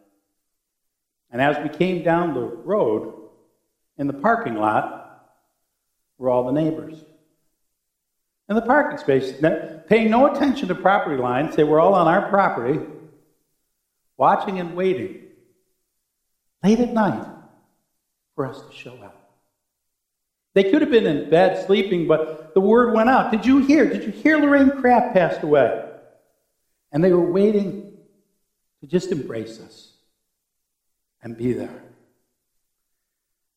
And 1.30 1.42
as 1.42 1.58
we 1.62 1.68
came 1.68 2.02
down 2.02 2.32
the 2.32 2.40
road, 2.40 3.20
in 3.98 4.06
the 4.06 4.14
parking 4.14 4.54
lot 4.54 5.26
were 6.16 6.30
all 6.30 6.46
the 6.46 6.52
neighbors. 6.52 6.98
In 8.48 8.56
the 8.56 8.62
parking 8.62 8.98
space, 8.98 9.32
paying 9.88 10.10
no 10.10 10.32
attention 10.32 10.68
to 10.68 10.74
property 10.74 11.20
lines, 11.20 11.54
they 11.54 11.64
were 11.64 11.80
all 11.80 11.94
on 11.94 12.08
our 12.08 12.28
property, 12.30 12.80
watching 14.16 14.58
and 14.58 14.74
waiting 14.74 15.23
late 16.64 16.80
at 16.80 16.92
night 16.92 17.26
for 18.34 18.46
us 18.46 18.60
to 18.62 18.72
show 18.72 18.94
up. 19.02 19.20
They 20.54 20.64
could 20.64 20.80
have 20.80 20.90
been 20.90 21.06
in 21.06 21.28
bed 21.30 21.66
sleeping, 21.66 22.06
but 22.06 22.54
the 22.54 22.60
word 22.60 22.94
went 22.94 23.08
out. 23.08 23.30
Did 23.30 23.44
you 23.44 23.58
hear? 23.58 23.86
Did 23.86 24.04
you 24.04 24.10
hear 24.10 24.38
Lorraine 24.38 24.70
Kraft 24.70 25.14
passed 25.14 25.42
away? 25.42 25.90
And 26.90 27.02
they 27.02 27.12
were 27.12 27.30
waiting 27.30 27.92
to 28.80 28.86
just 28.86 29.12
embrace 29.12 29.60
us 29.60 29.92
and 31.22 31.36
be 31.36 31.52
there. 31.52 31.82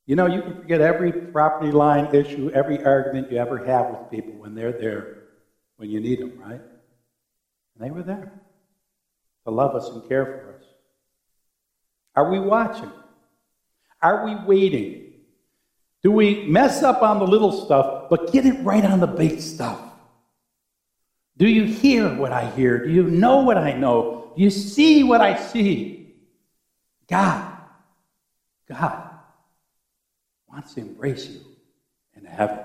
You 0.06 0.16
know, 0.16 0.26
you 0.26 0.42
can 0.42 0.56
forget 0.56 0.82
every 0.82 1.12
property 1.12 1.72
line 1.72 2.14
issue, 2.16 2.50
every 2.54 2.84
argument 2.84 3.32
you 3.32 3.38
ever 3.38 3.64
have 3.66 3.90
with 3.90 4.10
people 4.10 4.34
when 4.34 4.56
they're 4.56 4.72
there 4.72 5.18
when 5.78 5.90
you 5.90 6.00
need 6.00 6.20
them, 6.20 6.40
right? 6.40 6.62
And 6.62 7.80
they 7.80 7.92
were 7.92 8.04
there 8.04 8.32
to 9.46 9.52
love 9.52 9.76
us 9.76 9.90
and 9.90 10.08
care 10.08 10.26
for 10.26 10.56
us. 10.58 10.67
Are 12.18 12.30
we 12.32 12.40
watching? 12.40 12.92
Are 14.02 14.26
we 14.26 14.36
waiting? 14.36 15.14
Do 16.02 16.12
we 16.12 16.48
mess 16.48 16.82
up 16.82 17.04
on 17.04 17.20
the 17.20 17.28
little 17.28 17.52
stuff, 17.52 18.10
but 18.10 18.34
get 18.34 18.46
it 18.46 18.60
right 18.64 18.84
on 18.84 19.00
the 19.00 19.08
big 19.08 19.40
stuff? 19.40 19.80
Do 21.38 21.48
you 21.48 21.66
hear 21.66 22.14
what 22.16 22.32
I 22.32 22.50
hear? 22.52 22.84
Do 22.84 22.92
you 22.92 23.04
know 23.04 23.44
what 23.44 23.58
I 23.58 23.74
know? 23.74 24.34
Do 24.36 24.42
you 24.42 24.50
see 24.50 25.04
what 25.04 25.22
I 25.22 25.38
see? 25.38 26.16
God 27.08 27.54
God 28.68 29.10
wants 30.48 30.74
to 30.74 30.82
embrace 30.82 31.28
you 31.28 31.42
in 32.16 32.26
heaven. 32.26 32.60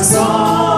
song. 0.00 0.71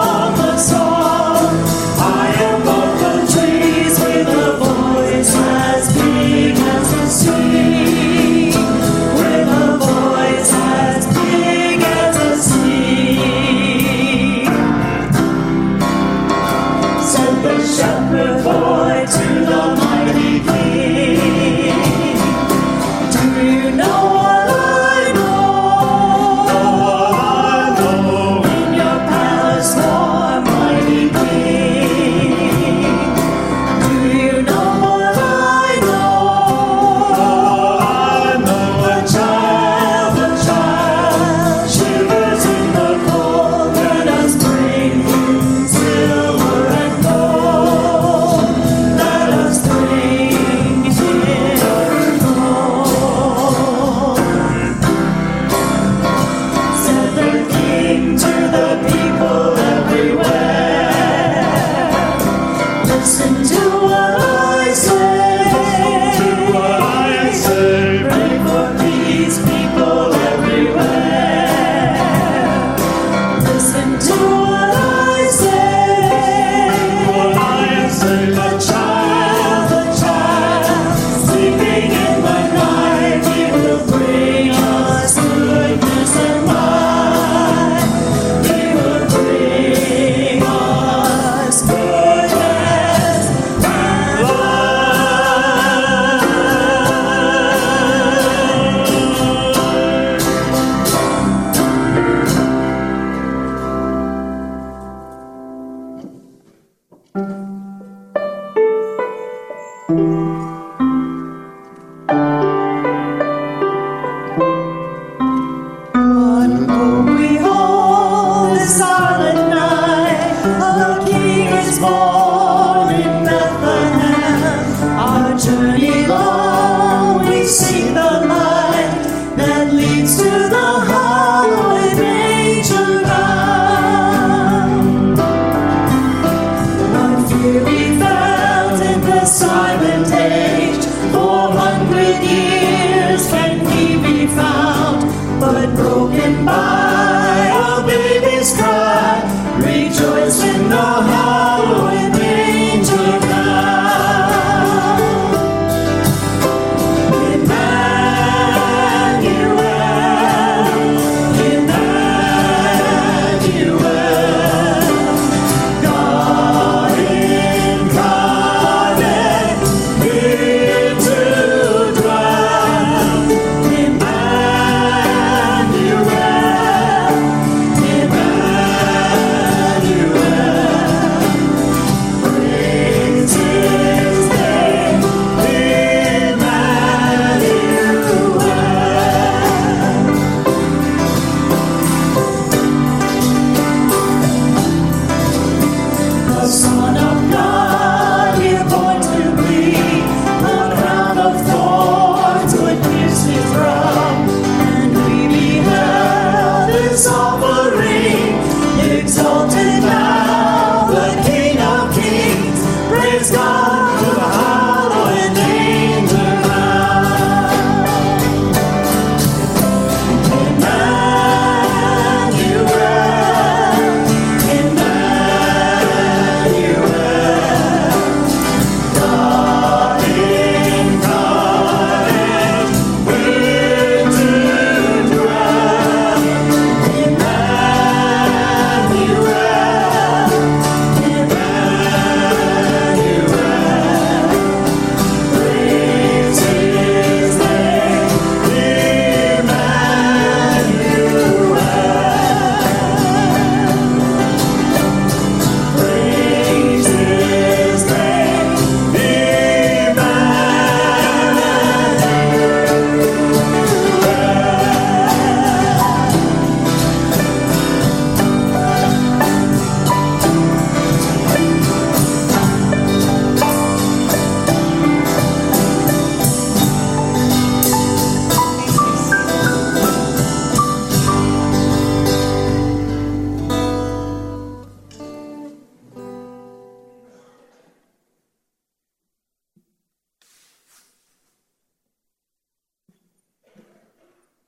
broken 145.75 146.45
by. 146.45 146.74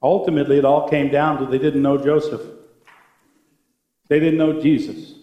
Ultimately, 0.08 0.58
it 0.58 0.64
all 0.64 0.88
came 0.88 1.10
down 1.10 1.38
to 1.38 1.46
they 1.46 1.58
didn't 1.58 1.82
know 1.82 1.98
Joseph. 1.98 2.40
They 4.08 4.22
didn't 4.22 4.38
know 4.38 4.62
Jesus. 4.62 5.16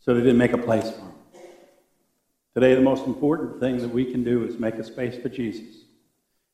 So 0.00 0.12
they 0.12 0.22
didn't 0.22 0.38
make 0.38 0.52
a 0.52 0.58
place 0.58 0.90
for 0.90 1.02
him. 1.02 1.12
Today, 2.52 2.74
the 2.74 2.80
most 2.80 3.06
important 3.06 3.60
thing 3.60 3.78
that 3.78 3.90
we 3.90 4.04
can 4.04 4.24
do 4.24 4.44
is 4.44 4.58
make 4.58 4.74
a 4.74 4.82
space 4.82 5.22
for 5.22 5.28
Jesus. 5.28 5.84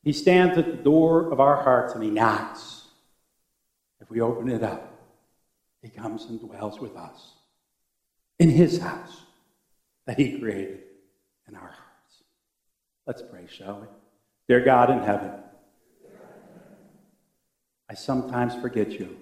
He 0.03 0.13
stands 0.13 0.59
at 0.59 0.67
the 0.67 0.77
door 0.77 1.33
of 1.33 1.41
our 1.41 1.63
hearts 1.63 1.95
and 1.95 2.05
he 2.05 2.11
knocks. 2.11 2.83
If 4.03 4.11
we 4.11 4.21
open 4.21 4.51
it 4.51 4.63
up, 4.63 4.93
he 5.81 5.89
comes 5.89 6.27
and 6.27 6.39
dwells 6.39 6.81
with 6.81 6.95
us 6.97 7.33
in 8.39 8.51
his 8.51 8.79
house 8.79 9.23
that 10.05 10.19
he 10.19 10.39
created 10.39 10.81
in 11.49 11.55
our 11.55 11.63
hearts. 11.63 12.25
Let's 13.07 13.23
pray, 13.23 13.47
shall 13.49 13.81
we? 13.81 13.87
Dear 14.49 14.61
God 14.61 14.91
in 14.91 14.99
heaven, 14.99 15.42
I 17.93 17.95
sometimes 17.95 18.55
forget 18.55 18.93
you. 18.93 19.19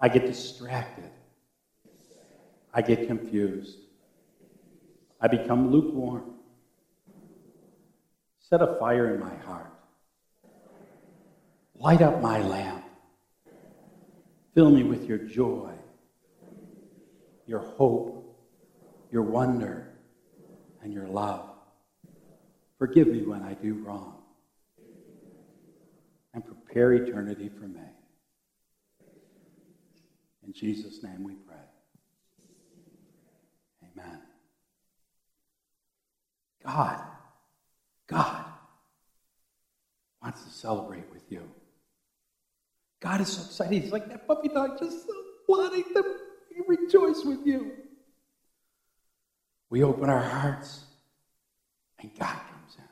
I 0.00 0.08
get 0.08 0.26
distracted. 0.26 1.08
I 2.74 2.82
get 2.82 3.06
confused. 3.06 3.76
I 5.20 5.28
become 5.28 5.70
lukewarm. 5.70 6.34
Set 8.40 8.60
a 8.60 8.76
fire 8.80 9.14
in 9.14 9.20
my 9.20 9.36
heart. 9.46 9.72
Light 11.76 12.02
up 12.02 12.20
my 12.20 12.42
lamp. 12.42 12.84
Fill 14.52 14.70
me 14.70 14.82
with 14.82 15.04
your 15.04 15.18
joy, 15.18 15.70
your 17.46 17.60
hope, 17.60 18.36
your 19.12 19.22
wonder, 19.22 19.92
and 20.82 20.92
your 20.92 21.06
love. 21.06 21.50
Forgive 22.80 23.06
me 23.06 23.22
when 23.22 23.44
I 23.44 23.54
do 23.54 23.74
wrong. 23.74 24.17
Prepare 26.68 26.92
eternity 26.92 27.48
for 27.48 27.66
me. 27.66 27.80
In 30.46 30.52
Jesus' 30.52 31.02
name 31.02 31.24
we 31.24 31.32
pray. 31.32 31.56
Amen. 33.82 34.20
God, 36.62 37.00
God 38.06 38.44
wants 40.22 40.44
to 40.44 40.50
celebrate 40.50 41.10
with 41.10 41.22
you. 41.30 41.42
God 43.00 43.22
is 43.22 43.28
so 43.28 43.44
excited. 43.44 43.82
He's 43.82 43.92
like 43.92 44.08
that 44.08 44.26
puppy 44.26 44.48
dog, 44.48 44.78
just 44.78 45.06
so 45.06 45.12
wanting 45.48 45.84
to 45.94 46.04
rejoice 46.66 47.24
with 47.24 47.46
you. 47.46 47.72
We 49.70 49.82
open 49.82 50.10
our 50.10 50.22
hearts, 50.22 50.84
and 51.98 52.10
God 52.18 52.26
comes 52.50 52.76
in. 52.76 52.84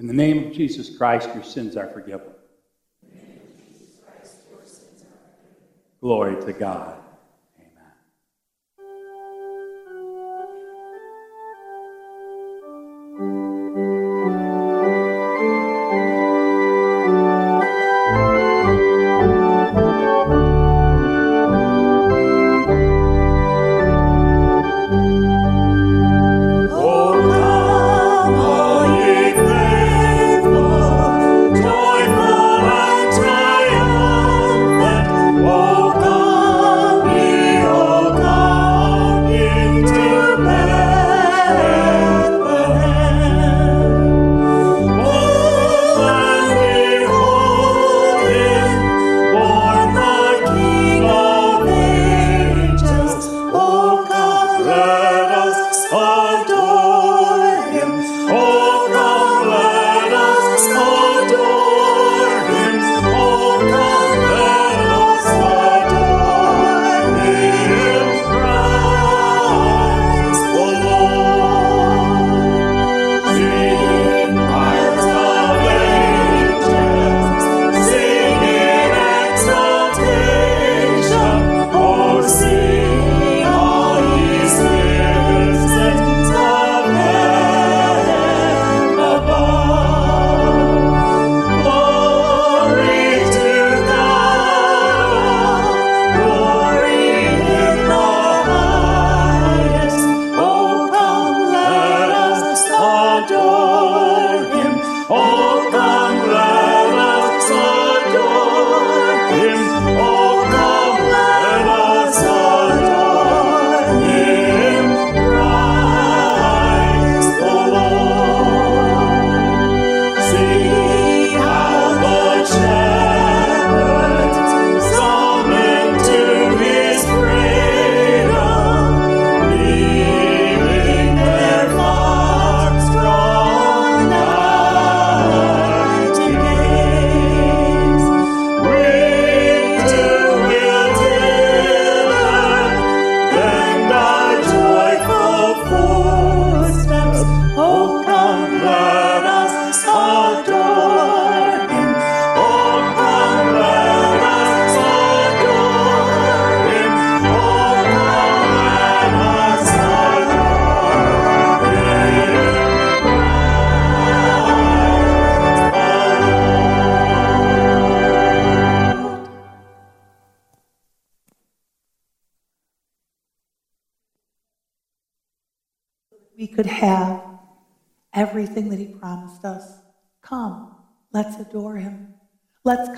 In 0.00 0.06
the 0.08 0.14
name 0.14 0.48
of 0.48 0.52
Jesus 0.52 0.96
Christ, 0.96 1.28
your 1.34 1.44
sins 1.44 1.76
are 1.76 1.88
forgiven. 1.88 2.32
Glory 6.00 6.36
to 6.44 6.52
God. 6.52 7.07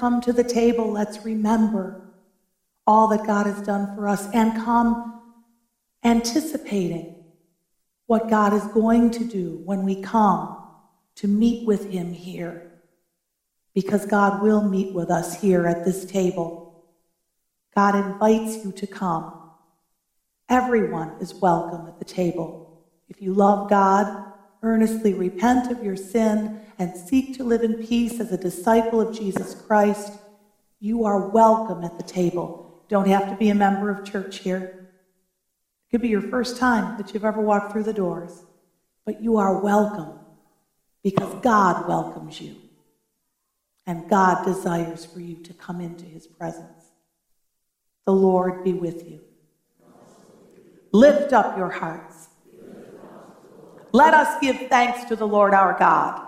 Come 0.01 0.21
to 0.23 0.33
the 0.33 0.43
table. 0.43 0.91
Let's 0.91 1.25
remember 1.25 2.01
all 2.87 3.09
that 3.09 3.27
God 3.27 3.47
has 3.47 3.61
done 3.61 3.95
for 3.95 4.09
us 4.09 4.27
and 4.33 4.57
come 4.57 5.21
anticipating 6.03 7.23
what 8.07 8.31
God 8.31 8.55
is 8.55 8.65
going 8.69 9.11
to 9.13 9.25
do 9.25 9.61
when 9.65 9.85
we 9.85 10.01
come 10.01 10.57
to 11.17 11.29
meet 11.29 11.67
with 11.67 11.91
Him 11.91 12.13
here. 12.15 12.73
Because 13.75 14.07
God 14.07 14.43
will 14.43 14.63
meet 14.67 14.95
with 14.95 15.11
us 15.11 15.41
here 15.41 15.67
at 15.67 15.85
this 15.85 16.05
table. 16.07 16.83
God 17.77 17.95
invites 17.95 18.65
you 18.65 18.73
to 18.73 18.87
come. 18.87 19.35
Everyone 20.49 21.13
is 21.21 21.35
welcome 21.35 21.87
at 21.87 21.99
the 21.99 22.05
table. 22.05 22.83
If 23.09 23.23
you 23.23 23.33
love 23.33 23.71
God, 23.71 24.30
earnestly 24.63 25.15
repent 25.15 25.71
of 25.71 25.83
your 25.83 25.97
sin, 25.97 26.61
and 26.79 26.97
seek 26.97 27.37
to 27.37 27.45
live 27.45 27.63
in 27.63 27.87
peace 27.87 28.21
as 28.21 28.33
a 28.33 28.39
disciple 28.39 29.01
of 29.01 29.17
Jesus 29.17 29.55
Christ, 29.55 30.13
you 30.79 31.05
are 31.05 31.29
welcome 31.29 31.85
at 31.85 31.99
the 31.99 32.05
table. 32.05 32.83
Don't 32.89 33.09
have 33.09 33.29
to 33.29 33.37
be 33.37 33.51
a 33.51 33.55
member 33.55 33.91
of 33.91 34.05
church 34.11 34.39
here. 34.39 34.89
It 35.87 35.91
could 35.91 36.03
be 36.03 36.09
your 36.09 36.23
first 36.23 36.57
time 36.57 36.97
that 36.97 37.13
you've 37.13 37.25
ever 37.25 37.41
walked 37.41 37.73
through 37.73 37.85
the 37.85 37.93
doors, 37.93 38.45
but 39.05 39.23
you 39.23 39.37
are 39.37 39.61
welcome 39.61 40.19
because 41.03 41.35
God 41.43 41.89
welcomes 41.89 42.41
you. 42.41 42.57
And 43.87 44.09
God 44.09 44.45
desires 44.45 45.05
for 45.05 45.21
you 45.21 45.37
to 45.43 45.55
come 45.55 45.81
into 45.81 46.05
his 46.05 46.27
presence. 46.27 46.93
The 48.07 48.13
Lord 48.13 48.65
be 48.65 48.73
with 48.73 49.09
you. 49.09 49.21
Lift 50.93 51.33
up 51.33 51.57
your 51.57 51.71
hearts. 51.71 52.10
Let 53.93 54.15
us 54.15 54.41
give 54.41 54.69
thanks 54.69 55.05
to 55.09 55.17
the 55.17 55.27
Lord 55.27 55.53
our 55.53 55.79
God. 55.79 56.27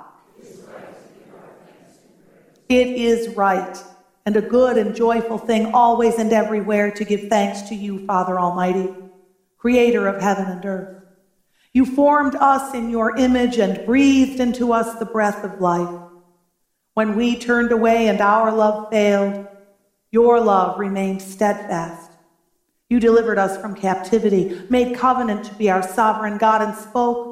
It 2.69 2.89
is 2.89 3.37
right 3.37 3.77
and 4.25 4.37
a 4.37 4.43
good 4.43 4.79
and 4.79 4.95
joyful 4.95 5.39
thing 5.39 5.73
always 5.75 6.19
and 6.19 6.33
everywhere 6.33 6.91
to 6.93 7.05
give 7.05 7.29
thanks 7.29 7.63
to 7.63 7.75
you, 7.75 8.07
Father 8.07 8.39
Almighty, 8.39 8.95
creator 9.59 10.07
of 10.07 10.23
heaven 10.23 10.47
and 10.47 10.65
earth. 10.65 11.03
You 11.73 11.87
formed 11.87 12.35
us 12.35 12.75
in 12.75 12.91
your 12.91 13.17
image 13.17 13.59
and 13.59 13.85
breathed 13.87 14.41
into 14.41 14.73
us 14.73 14.99
the 14.99 15.07
breath 15.07 15.45
of 15.45 15.61
life. 15.61 16.03
When 16.95 17.17
we 17.17 17.39
turned 17.39 17.73
away 17.73 18.09
and 18.09 18.21
our 18.21 18.53
love 18.53 18.91
failed, 18.91 19.47
your 20.11 20.41
love 20.41 20.79
remained 20.79 21.23
steadfast. 21.23 22.11
You 22.91 23.01
delivered 23.01 23.39
us 23.39 23.59
from 23.59 23.75
captivity, 23.75 24.61
made 24.69 24.99
covenant 24.99 25.47
to 25.47 25.55
be 25.55 25.71
our 25.71 25.83
sovereign 25.83 26.37
God, 26.37 26.61
and 26.61 26.77
spoke 26.77 27.32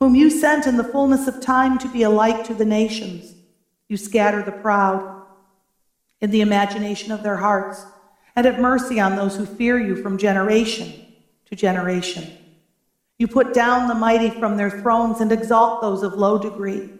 whom 0.00 0.14
you 0.14 0.30
sent 0.30 0.66
in 0.66 0.76
the 0.76 0.84
fullness 0.84 1.26
of 1.26 1.40
time 1.40 1.78
to 1.78 1.88
be 1.88 2.02
a 2.02 2.10
light 2.10 2.44
to 2.46 2.54
the 2.54 2.64
nations. 2.64 3.34
You 3.88 3.96
scatter 3.96 4.42
the 4.42 4.52
proud 4.52 5.14
in 6.20 6.30
the 6.30 6.40
imagination 6.40 7.12
of 7.12 7.22
their 7.22 7.36
hearts, 7.36 7.84
and 8.34 8.46
have 8.46 8.58
mercy 8.58 8.98
on 8.98 9.14
those 9.14 9.36
who 9.36 9.44
fear 9.44 9.78
you 9.78 9.94
from 10.02 10.16
generation 10.16 10.90
to 11.44 11.54
generation. 11.54 12.26
You 13.18 13.28
put 13.28 13.54
down 13.54 13.88
the 13.88 13.94
mighty 13.94 14.30
from 14.30 14.56
their 14.56 14.70
thrones 14.70 15.20
and 15.20 15.30
exalt 15.30 15.82
those 15.82 16.02
of 16.02 16.14
low 16.14 16.38
degree. 16.38 16.90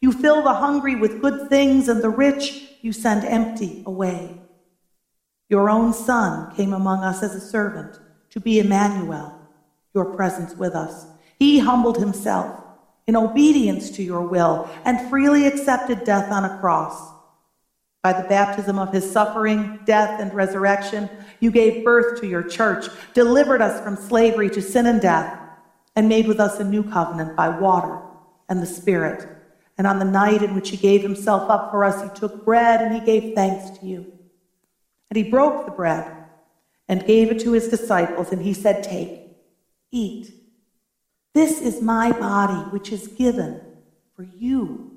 You 0.00 0.12
fill 0.12 0.42
the 0.42 0.54
hungry 0.54 0.96
with 0.96 1.20
good 1.20 1.48
things, 1.48 1.88
and 1.88 2.02
the 2.02 2.08
rich 2.08 2.72
you 2.80 2.92
send 2.92 3.24
empty 3.24 3.82
away. 3.84 4.40
Your 5.50 5.68
own 5.68 5.92
Son 5.92 6.54
came 6.54 6.72
among 6.72 7.04
us 7.04 7.22
as 7.22 7.34
a 7.34 7.40
servant 7.40 8.00
to 8.30 8.40
be 8.40 8.60
Emmanuel, 8.60 9.38
your 9.92 10.06
presence 10.06 10.56
with 10.56 10.74
us. 10.74 11.06
He 11.40 11.58
humbled 11.58 11.96
himself 11.96 12.62
in 13.06 13.16
obedience 13.16 13.90
to 13.92 14.02
your 14.02 14.20
will 14.20 14.70
and 14.84 15.08
freely 15.08 15.46
accepted 15.46 16.04
death 16.04 16.30
on 16.30 16.44
a 16.44 16.58
cross. 16.60 17.12
By 18.02 18.12
the 18.12 18.28
baptism 18.28 18.78
of 18.78 18.92
his 18.92 19.10
suffering, 19.10 19.80
death, 19.86 20.20
and 20.20 20.32
resurrection, 20.34 21.08
you 21.40 21.50
gave 21.50 21.84
birth 21.84 22.20
to 22.20 22.26
your 22.26 22.42
church, 22.42 22.86
delivered 23.14 23.62
us 23.62 23.82
from 23.82 23.96
slavery 23.96 24.50
to 24.50 24.60
sin 24.60 24.86
and 24.86 25.00
death, 25.00 25.38
and 25.96 26.08
made 26.08 26.28
with 26.28 26.40
us 26.40 26.60
a 26.60 26.64
new 26.64 26.82
covenant 26.82 27.36
by 27.36 27.48
water 27.48 28.00
and 28.50 28.62
the 28.62 28.66
Spirit. 28.66 29.26
And 29.78 29.86
on 29.86 29.98
the 29.98 30.04
night 30.04 30.42
in 30.42 30.54
which 30.54 30.68
he 30.68 30.76
gave 30.76 31.02
himself 31.02 31.50
up 31.50 31.70
for 31.70 31.84
us, 31.84 32.02
he 32.02 32.18
took 32.18 32.44
bread 32.44 32.82
and 32.82 32.94
he 32.94 33.00
gave 33.00 33.34
thanks 33.34 33.78
to 33.78 33.86
you. 33.86 34.12
And 35.08 35.16
he 35.16 35.30
broke 35.30 35.64
the 35.64 35.72
bread 35.72 36.16
and 36.86 37.06
gave 37.06 37.30
it 37.30 37.40
to 37.40 37.52
his 37.52 37.68
disciples, 37.68 38.30
and 38.30 38.42
he 38.42 38.52
said, 38.52 38.82
Take, 38.82 39.22
eat. 39.90 40.34
This 41.34 41.60
is 41.60 41.80
my 41.80 42.12
body, 42.12 42.70
which 42.70 42.90
is 42.92 43.08
given 43.08 43.60
for 44.16 44.22
you. 44.22 44.90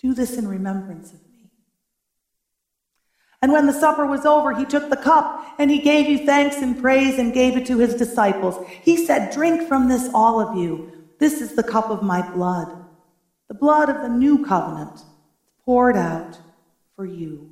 Do 0.00 0.14
this 0.14 0.36
in 0.36 0.48
remembrance 0.48 1.12
of 1.12 1.20
me. 1.30 1.50
And 3.40 3.52
when 3.52 3.66
the 3.66 3.72
supper 3.72 4.06
was 4.06 4.24
over, 4.24 4.54
he 4.54 4.64
took 4.64 4.88
the 4.88 4.96
cup 4.96 5.54
and 5.58 5.70
he 5.70 5.78
gave 5.80 6.08
you 6.08 6.24
thanks 6.24 6.56
and 6.56 6.80
praise 6.80 7.18
and 7.18 7.32
gave 7.32 7.56
it 7.56 7.66
to 7.66 7.78
his 7.78 7.94
disciples. 7.94 8.64
He 8.82 8.96
said, 9.04 9.32
Drink 9.32 9.68
from 9.68 9.88
this, 9.88 10.08
all 10.14 10.40
of 10.40 10.56
you. 10.56 10.92
This 11.18 11.40
is 11.40 11.54
the 11.54 11.62
cup 11.62 11.90
of 11.90 12.02
my 12.02 12.28
blood 12.32 12.78
the 13.52 13.58
blood 13.58 13.90
of 13.90 14.00
the 14.00 14.08
new 14.08 14.46
covenant, 14.46 15.02
poured 15.66 15.94
out 15.94 16.38
for 16.96 17.04
you. 17.04 17.51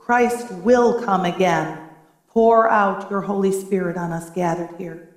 Christ 0.00 0.50
will 0.50 1.02
come 1.02 1.24
again. 1.24 1.78
Pour 2.28 2.68
out 2.68 3.10
your 3.10 3.20
Holy 3.20 3.52
Spirit 3.52 3.96
on 3.96 4.12
us 4.12 4.30
gathered 4.30 4.74
here. 4.78 5.14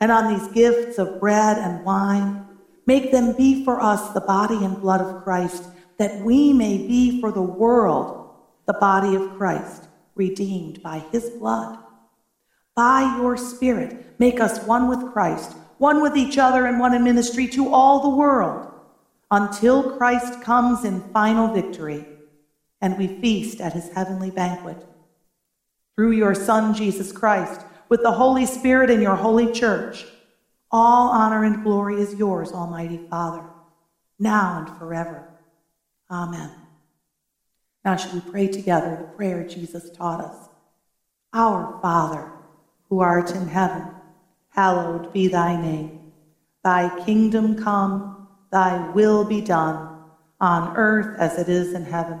And 0.00 0.10
on 0.10 0.32
these 0.32 0.48
gifts 0.48 0.98
of 0.98 1.20
bread 1.20 1.58
and 1.58 1.84
wine, 1.84 2.46
make 2.86 3.12
them 3.12 3.36
be 3.36 3.64
for 3.64 3.80
us 3.80 4.12
the 4.12 4.20
body 4.20 4.64
and 4.64 4.80
blood 4.80 5.00
of 5.00 5.22
Christ, 5.22 5.64
that 5.98 6.20
we 6.20 6.52
may 6.52 6.78
be 6.78 7.20
for 7.20 7.30
the 7.30 7.42
world 7.42 8.30
the 8.66 8.74
body 8.74 9.14
of 9.14 9.36
Christ, 9.36 9.84
redeemed 10.14 10.82
by 10.82 10.98
his 11.12 11.30
blood. 11.30 11.78
By 12.74 13.16
your 13.18 13.36
Spirit, 13.36 14.18
make 14.18 14.40
us 14.40 14.62
one 14.64 14.88
with 14.88 15.12
Christ 15.12 15.56
one 15.78 16.00
with 16.00 16.16
each 16.16 16.38
other 16.38 16.66
and 16.66 16.78
one 16.78 16.94
in 16.94 17.04
ministry 17.04 17.46
to 17.48 17.72
all 17.72 18.00
the 18.00 18.16
world, 18.16 18.72
until 19.30 19.96
Christ 19.96 20.40
comes 20.40 20.84
in 20.84 21.00
final 21.12 21.52
victory 21.52 22.06
and 22.86 22.96
we 22.96 23.08
feast 23.08 23.60
at 23.60 23.72
his 23.72 23.88
heavenly 23.88 24.30
banquet. 24.30 24.76
Through 25.96 26.12
your 26.12 26.36
Son, 26.36 26.72
Jesus 26.72 27.10
Christ, 27.10 27.62
with 27.88 28.00
the 28.04 28.12
Holy 28.12 28.46
Spirit 28.46 28.90
in 28.90 29.02
your 29.02 29.16
holy 29.16 29.50
church, 29.52 30.06
all 30.70 31.08
honor 31.08 31.42
and 31.42 31.64
glory 31.64 32.00
is 32.00 32.14
yours, 32.14 32.52
Almighty 32.52 33.00
Father, 33.10 33.42
now 34.20 34.58
and 34.58 34.78
forever. 34.78 35.28
Amen. 36.08 36.48
Now, 37.84 37.96
should 37.96 38.14
we 38.14 38.20
pray 38.20 38.46
together 38.46 38.96
the 39.00 39.16
prayer 39.16 39.44
Jesus 39.44 39.90
taught 39.90 40.20
us? 40.20 40.48
Our 41.32 41.80
Father, 41.82 42.30
who 42.88 43.00
art 43.00 43.32
in 43.32 43.48
heaven, 43.48 43.82
hallowed 44.50 45.12
be 45.12 45.26
thy 45.26 45.60
name. 45.60 46.12
Thy 46.62 47.04
kingdom 47.04 47.60
come, 47.60 48.28
thy 48.52 48.90
will 48.90 49.24
be 49.24 49.40
done, 49.40 50.04
on 50.40 50.76
earth 50.76 51.18
as 51.18 51.36
it 51.36 51.48
is 51.48 51.72
in 51.72 51.82
heaven. 51.82 52.20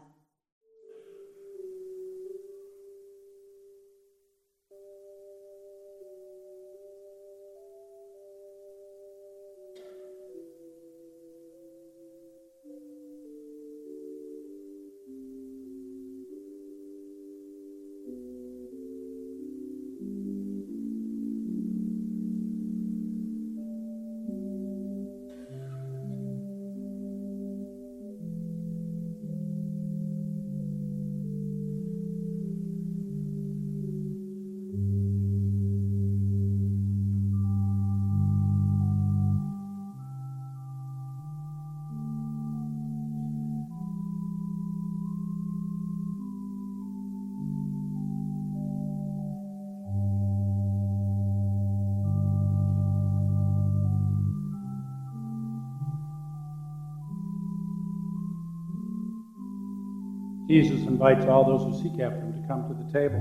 Invites 61.01 61.25
all 61.25 61.43
those 61.43 61.63
who 61.63 61.81
seek 61.81 61.99
after 61.99 62.19
him 62.19 62.39
to 62.39 62.47
come 62.47 62.67
to 62.67 62.75
the 62.75 62.91
table. 62.93 63.17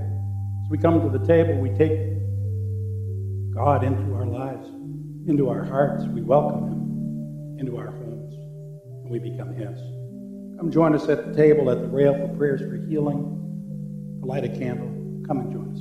As 0.62 0.70
we 0.70 0.77
come 0.77 1.01
to 1.01 1.19
the 1.19 1.27
table, 1.27 1.59
we 1.59 1.70
take 1.70 1.98
God 3.55 3.85
into 3.85 4.15
our 4.15 4.27
lives, 4.27 4.69
into 5.27 5.48
our 5.48 5.65
hearts. 5.65 6.05
We 6.05 6.20
welcome 6.20 6.69
him 6.69 7.59
into 7.59 7.78
our 7.78 7.90
homes, 7.90 8.35
and 8.35 9.11
we 9.11 9.19
become 9.19 9.55
his. 9.55 9.81
Come 10.59 10.70
join 10.70 10.94
us 10.94 11.09
at 11.09 11.28
the 11.28 11.35
table 11.35 11.70
at 11.70 11.81
the 11.81 11.89
rail 11.89 12.12
for 12.12 12.28
prayers 12.36 12.61
for 12.61 12.77
healing, 12.86 14.20
light 14.20 14.44
a 14.44 14.51
candle. 14.51 14.89
Come 15.27 15.40
and 15.40 15.51
join 15.51 15.73
us 15.73 15.81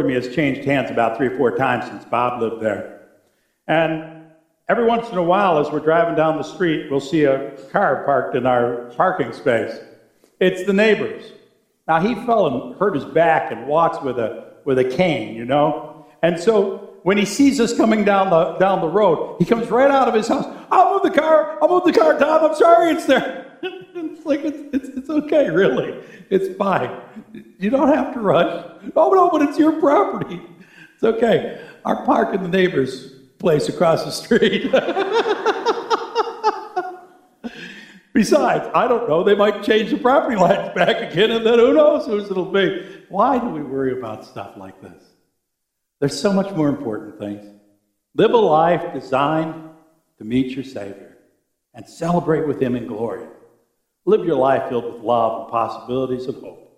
to 0.00 0.06
me 0.06 0.14
has 0.14 0.34
changed 0.34 0.64
hands 0.64 0.90
about 0.90 1.16
three 1.16 1.28
or 1.28 1.36
four 1.36 1.56
times 1.56 1.84
since 1.86 2.04
Bob 2.04 2.40
lived 2.40 2.62
there. 2.62 3.02
And 3.68 4.26
every 4.68 4.84
once 4.84 5.08
in 5.10 5.18
a 5.18 5.22
while, 5.22 5.58
as 5.58 5.70
we're 5.70 5.80
driving 5.80 6.16
down 6.16 6.36
the 6.36 6.42
street, 6.42 6.90
we'll 6.90 7.00
see 7.00 7.24
a 7.24 7.52
car 7.70 8.04
parked 8.04 8.36
in 8.36 8.46
our 8.46 8.92
parking 8.96 9.32
space. 9.32 9.78
It's 10.40 10.64
the 10.64 10.72
neighbors. 10.72 11.32
Now, 11.86 12.00
he 12.00 12.14
fell 12.14 12.46
and 12.46 12.76
hurt 12.76 12.94
his 12.94 13.04
back 13.04 13.52
and 13.52 13.66
walks 13.66 14.02
with 14.02 14.18
a, 14.18 14.54
with 14.64 14.78
a 14.78 14.84
cane, 14.84 15.34
you 15.34 15.44
know? 15.44 16.06
And 16.22 16.38
so 16.38 16.90
when 17.02 17.18
he 17.18 17.24
sees 17.24 17.60
us 17.60 17.76
coming 17.76 18.04
down 18.04 18.30
the, 18.30 18.54
down 18.58 18.80
the 18.80 18.88
road, 18.88 19.36
he 19.38 19.44
comes 19.44 19.68
right 19.70 19.90
out 19.90 20.08
of 20.08 20.14
his 20.14 20.28
house. 20.28 20.46
I'll 20.70 20.92
move 20.94 21.02
the 21.02 21.20
car. 21.20 21.58
I'll 21.60 21.68
move 21.68 21.84
the 21.84 21.92
car, 21.92 22.18
Tom. 22.18 22.44
I'm 22.44 22.54
sorry 22.54 22.92
it's 22.92 23.06
there. 23.06 23.58
it's 23.62 24.24
like, 24.24 24.40
it's, 24.44 24.58
it's, 24.72 24.88
it's 24.96 25.10
okay, 25.10 25.50
really. 25.50 26.02
It's 26.30 26.56
fine. 26.56 26.90
You 27.60 27.68
don't 27.68 27.88
have 27.88 28.14
to 28.14 28.20
rush. 28.20 28.64
Oh, 28.96 29.12
no, 29.12 29.28
but 29.28 29.42
it's 29.42 29.58
your 29.58 29.78
property. 29.80 30.40
It's 30.94 31.04
okay. 31.04 31.62
I'll 31.84 32.06
park 32.06 32.34
in 32.34 32.42
the 32.42 32.48
neighbor's 32.48 33.12
place 33.38 33.68
across 33.68 34.02
the 34.02 34.10
street. 34.10 34.72
Besides, 38.14 38.70
I 38.74 38.88
don't 38.88 39.06
know, 39.06 39.22
they 39.22 39.34
might 39.34 39.62
change 39.62 39.90
the 39.90 39.98
property 39.98 40.36
lines 40.36 40.74
back 40.74 41.12
again, 41.12 41.32
and 41.32 41.44
then 41.44 41.58
who 41.58 41.74
knows 41.74 42.06
whose 42.06 42.30
it'll 42.30 42.50
be. 42.50 42.82
Why 43.10 43.38
do 43.38 43.50
we 43.50 43.60
worry 43.60 43.92
about 43.92 44.24
stuff 44.24 44.56
like 44.56 44.80
this? 44.80 45.02
There's 46.00 46.18
so 46.18 46.32
much 46.32 46.50
more 46.56 46.70
important 46.70 47.18
things. 47.18 47.46
Live 48.14 48.30
a 48.30 48.38
life 48.38 48.94
designed 48.94 49.68
to 50.16 50.24
meet 50.24 50.52
your 50.52 50.64
Savior 50.64 51.18
and 51.74 51.86
celebrate 51.86 52.46
with 52.46 52.60
Him 52.60 52.74
in 52.74 52.86
glory. 52.86 53.26
Live 54.06 54.24
your 54.24 54.36
life 54.36 54.70
filled 54.70 54.94
with 54.94 55.02
love 55.02 55.42
and 55.42 55.50
possibilities 55.50 56.24
and 56.24 56.42
hope. 56.42 56.69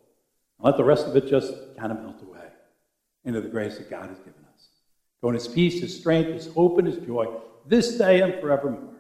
Let 0.63 0.77
the 0.77 0.85
rest 0.85 1.07
of 1.07 1.17
it 1.17 1.27
just 1.27 1.53
kind 1.77 1.91
of 1.93 2.01
melt 2.01 2.23
away 2.23 2.47
into 3.25 3.41
the 3.41 3.49
grace 3.49 3.79
that 3.79 3.91
God 3.91 4.09
has 4.09 4.19
given 4.19 4.45
us. 4.55 4.69
Go 5.21 5.29
in 5.29 5.35
His 5.35 5.49
peace, 5.49 5.81
His 5.81 5.99
strength, 5.99 6.33
His 6.33 6.47
hope, 6.55 6.79
and 6.79 6.87
His 6.87 7.05
joy 7.05 7.27
this 7.67 7.99
day 7.99 8.21
and 8.21 8.41
forevermore. 8.41 8.92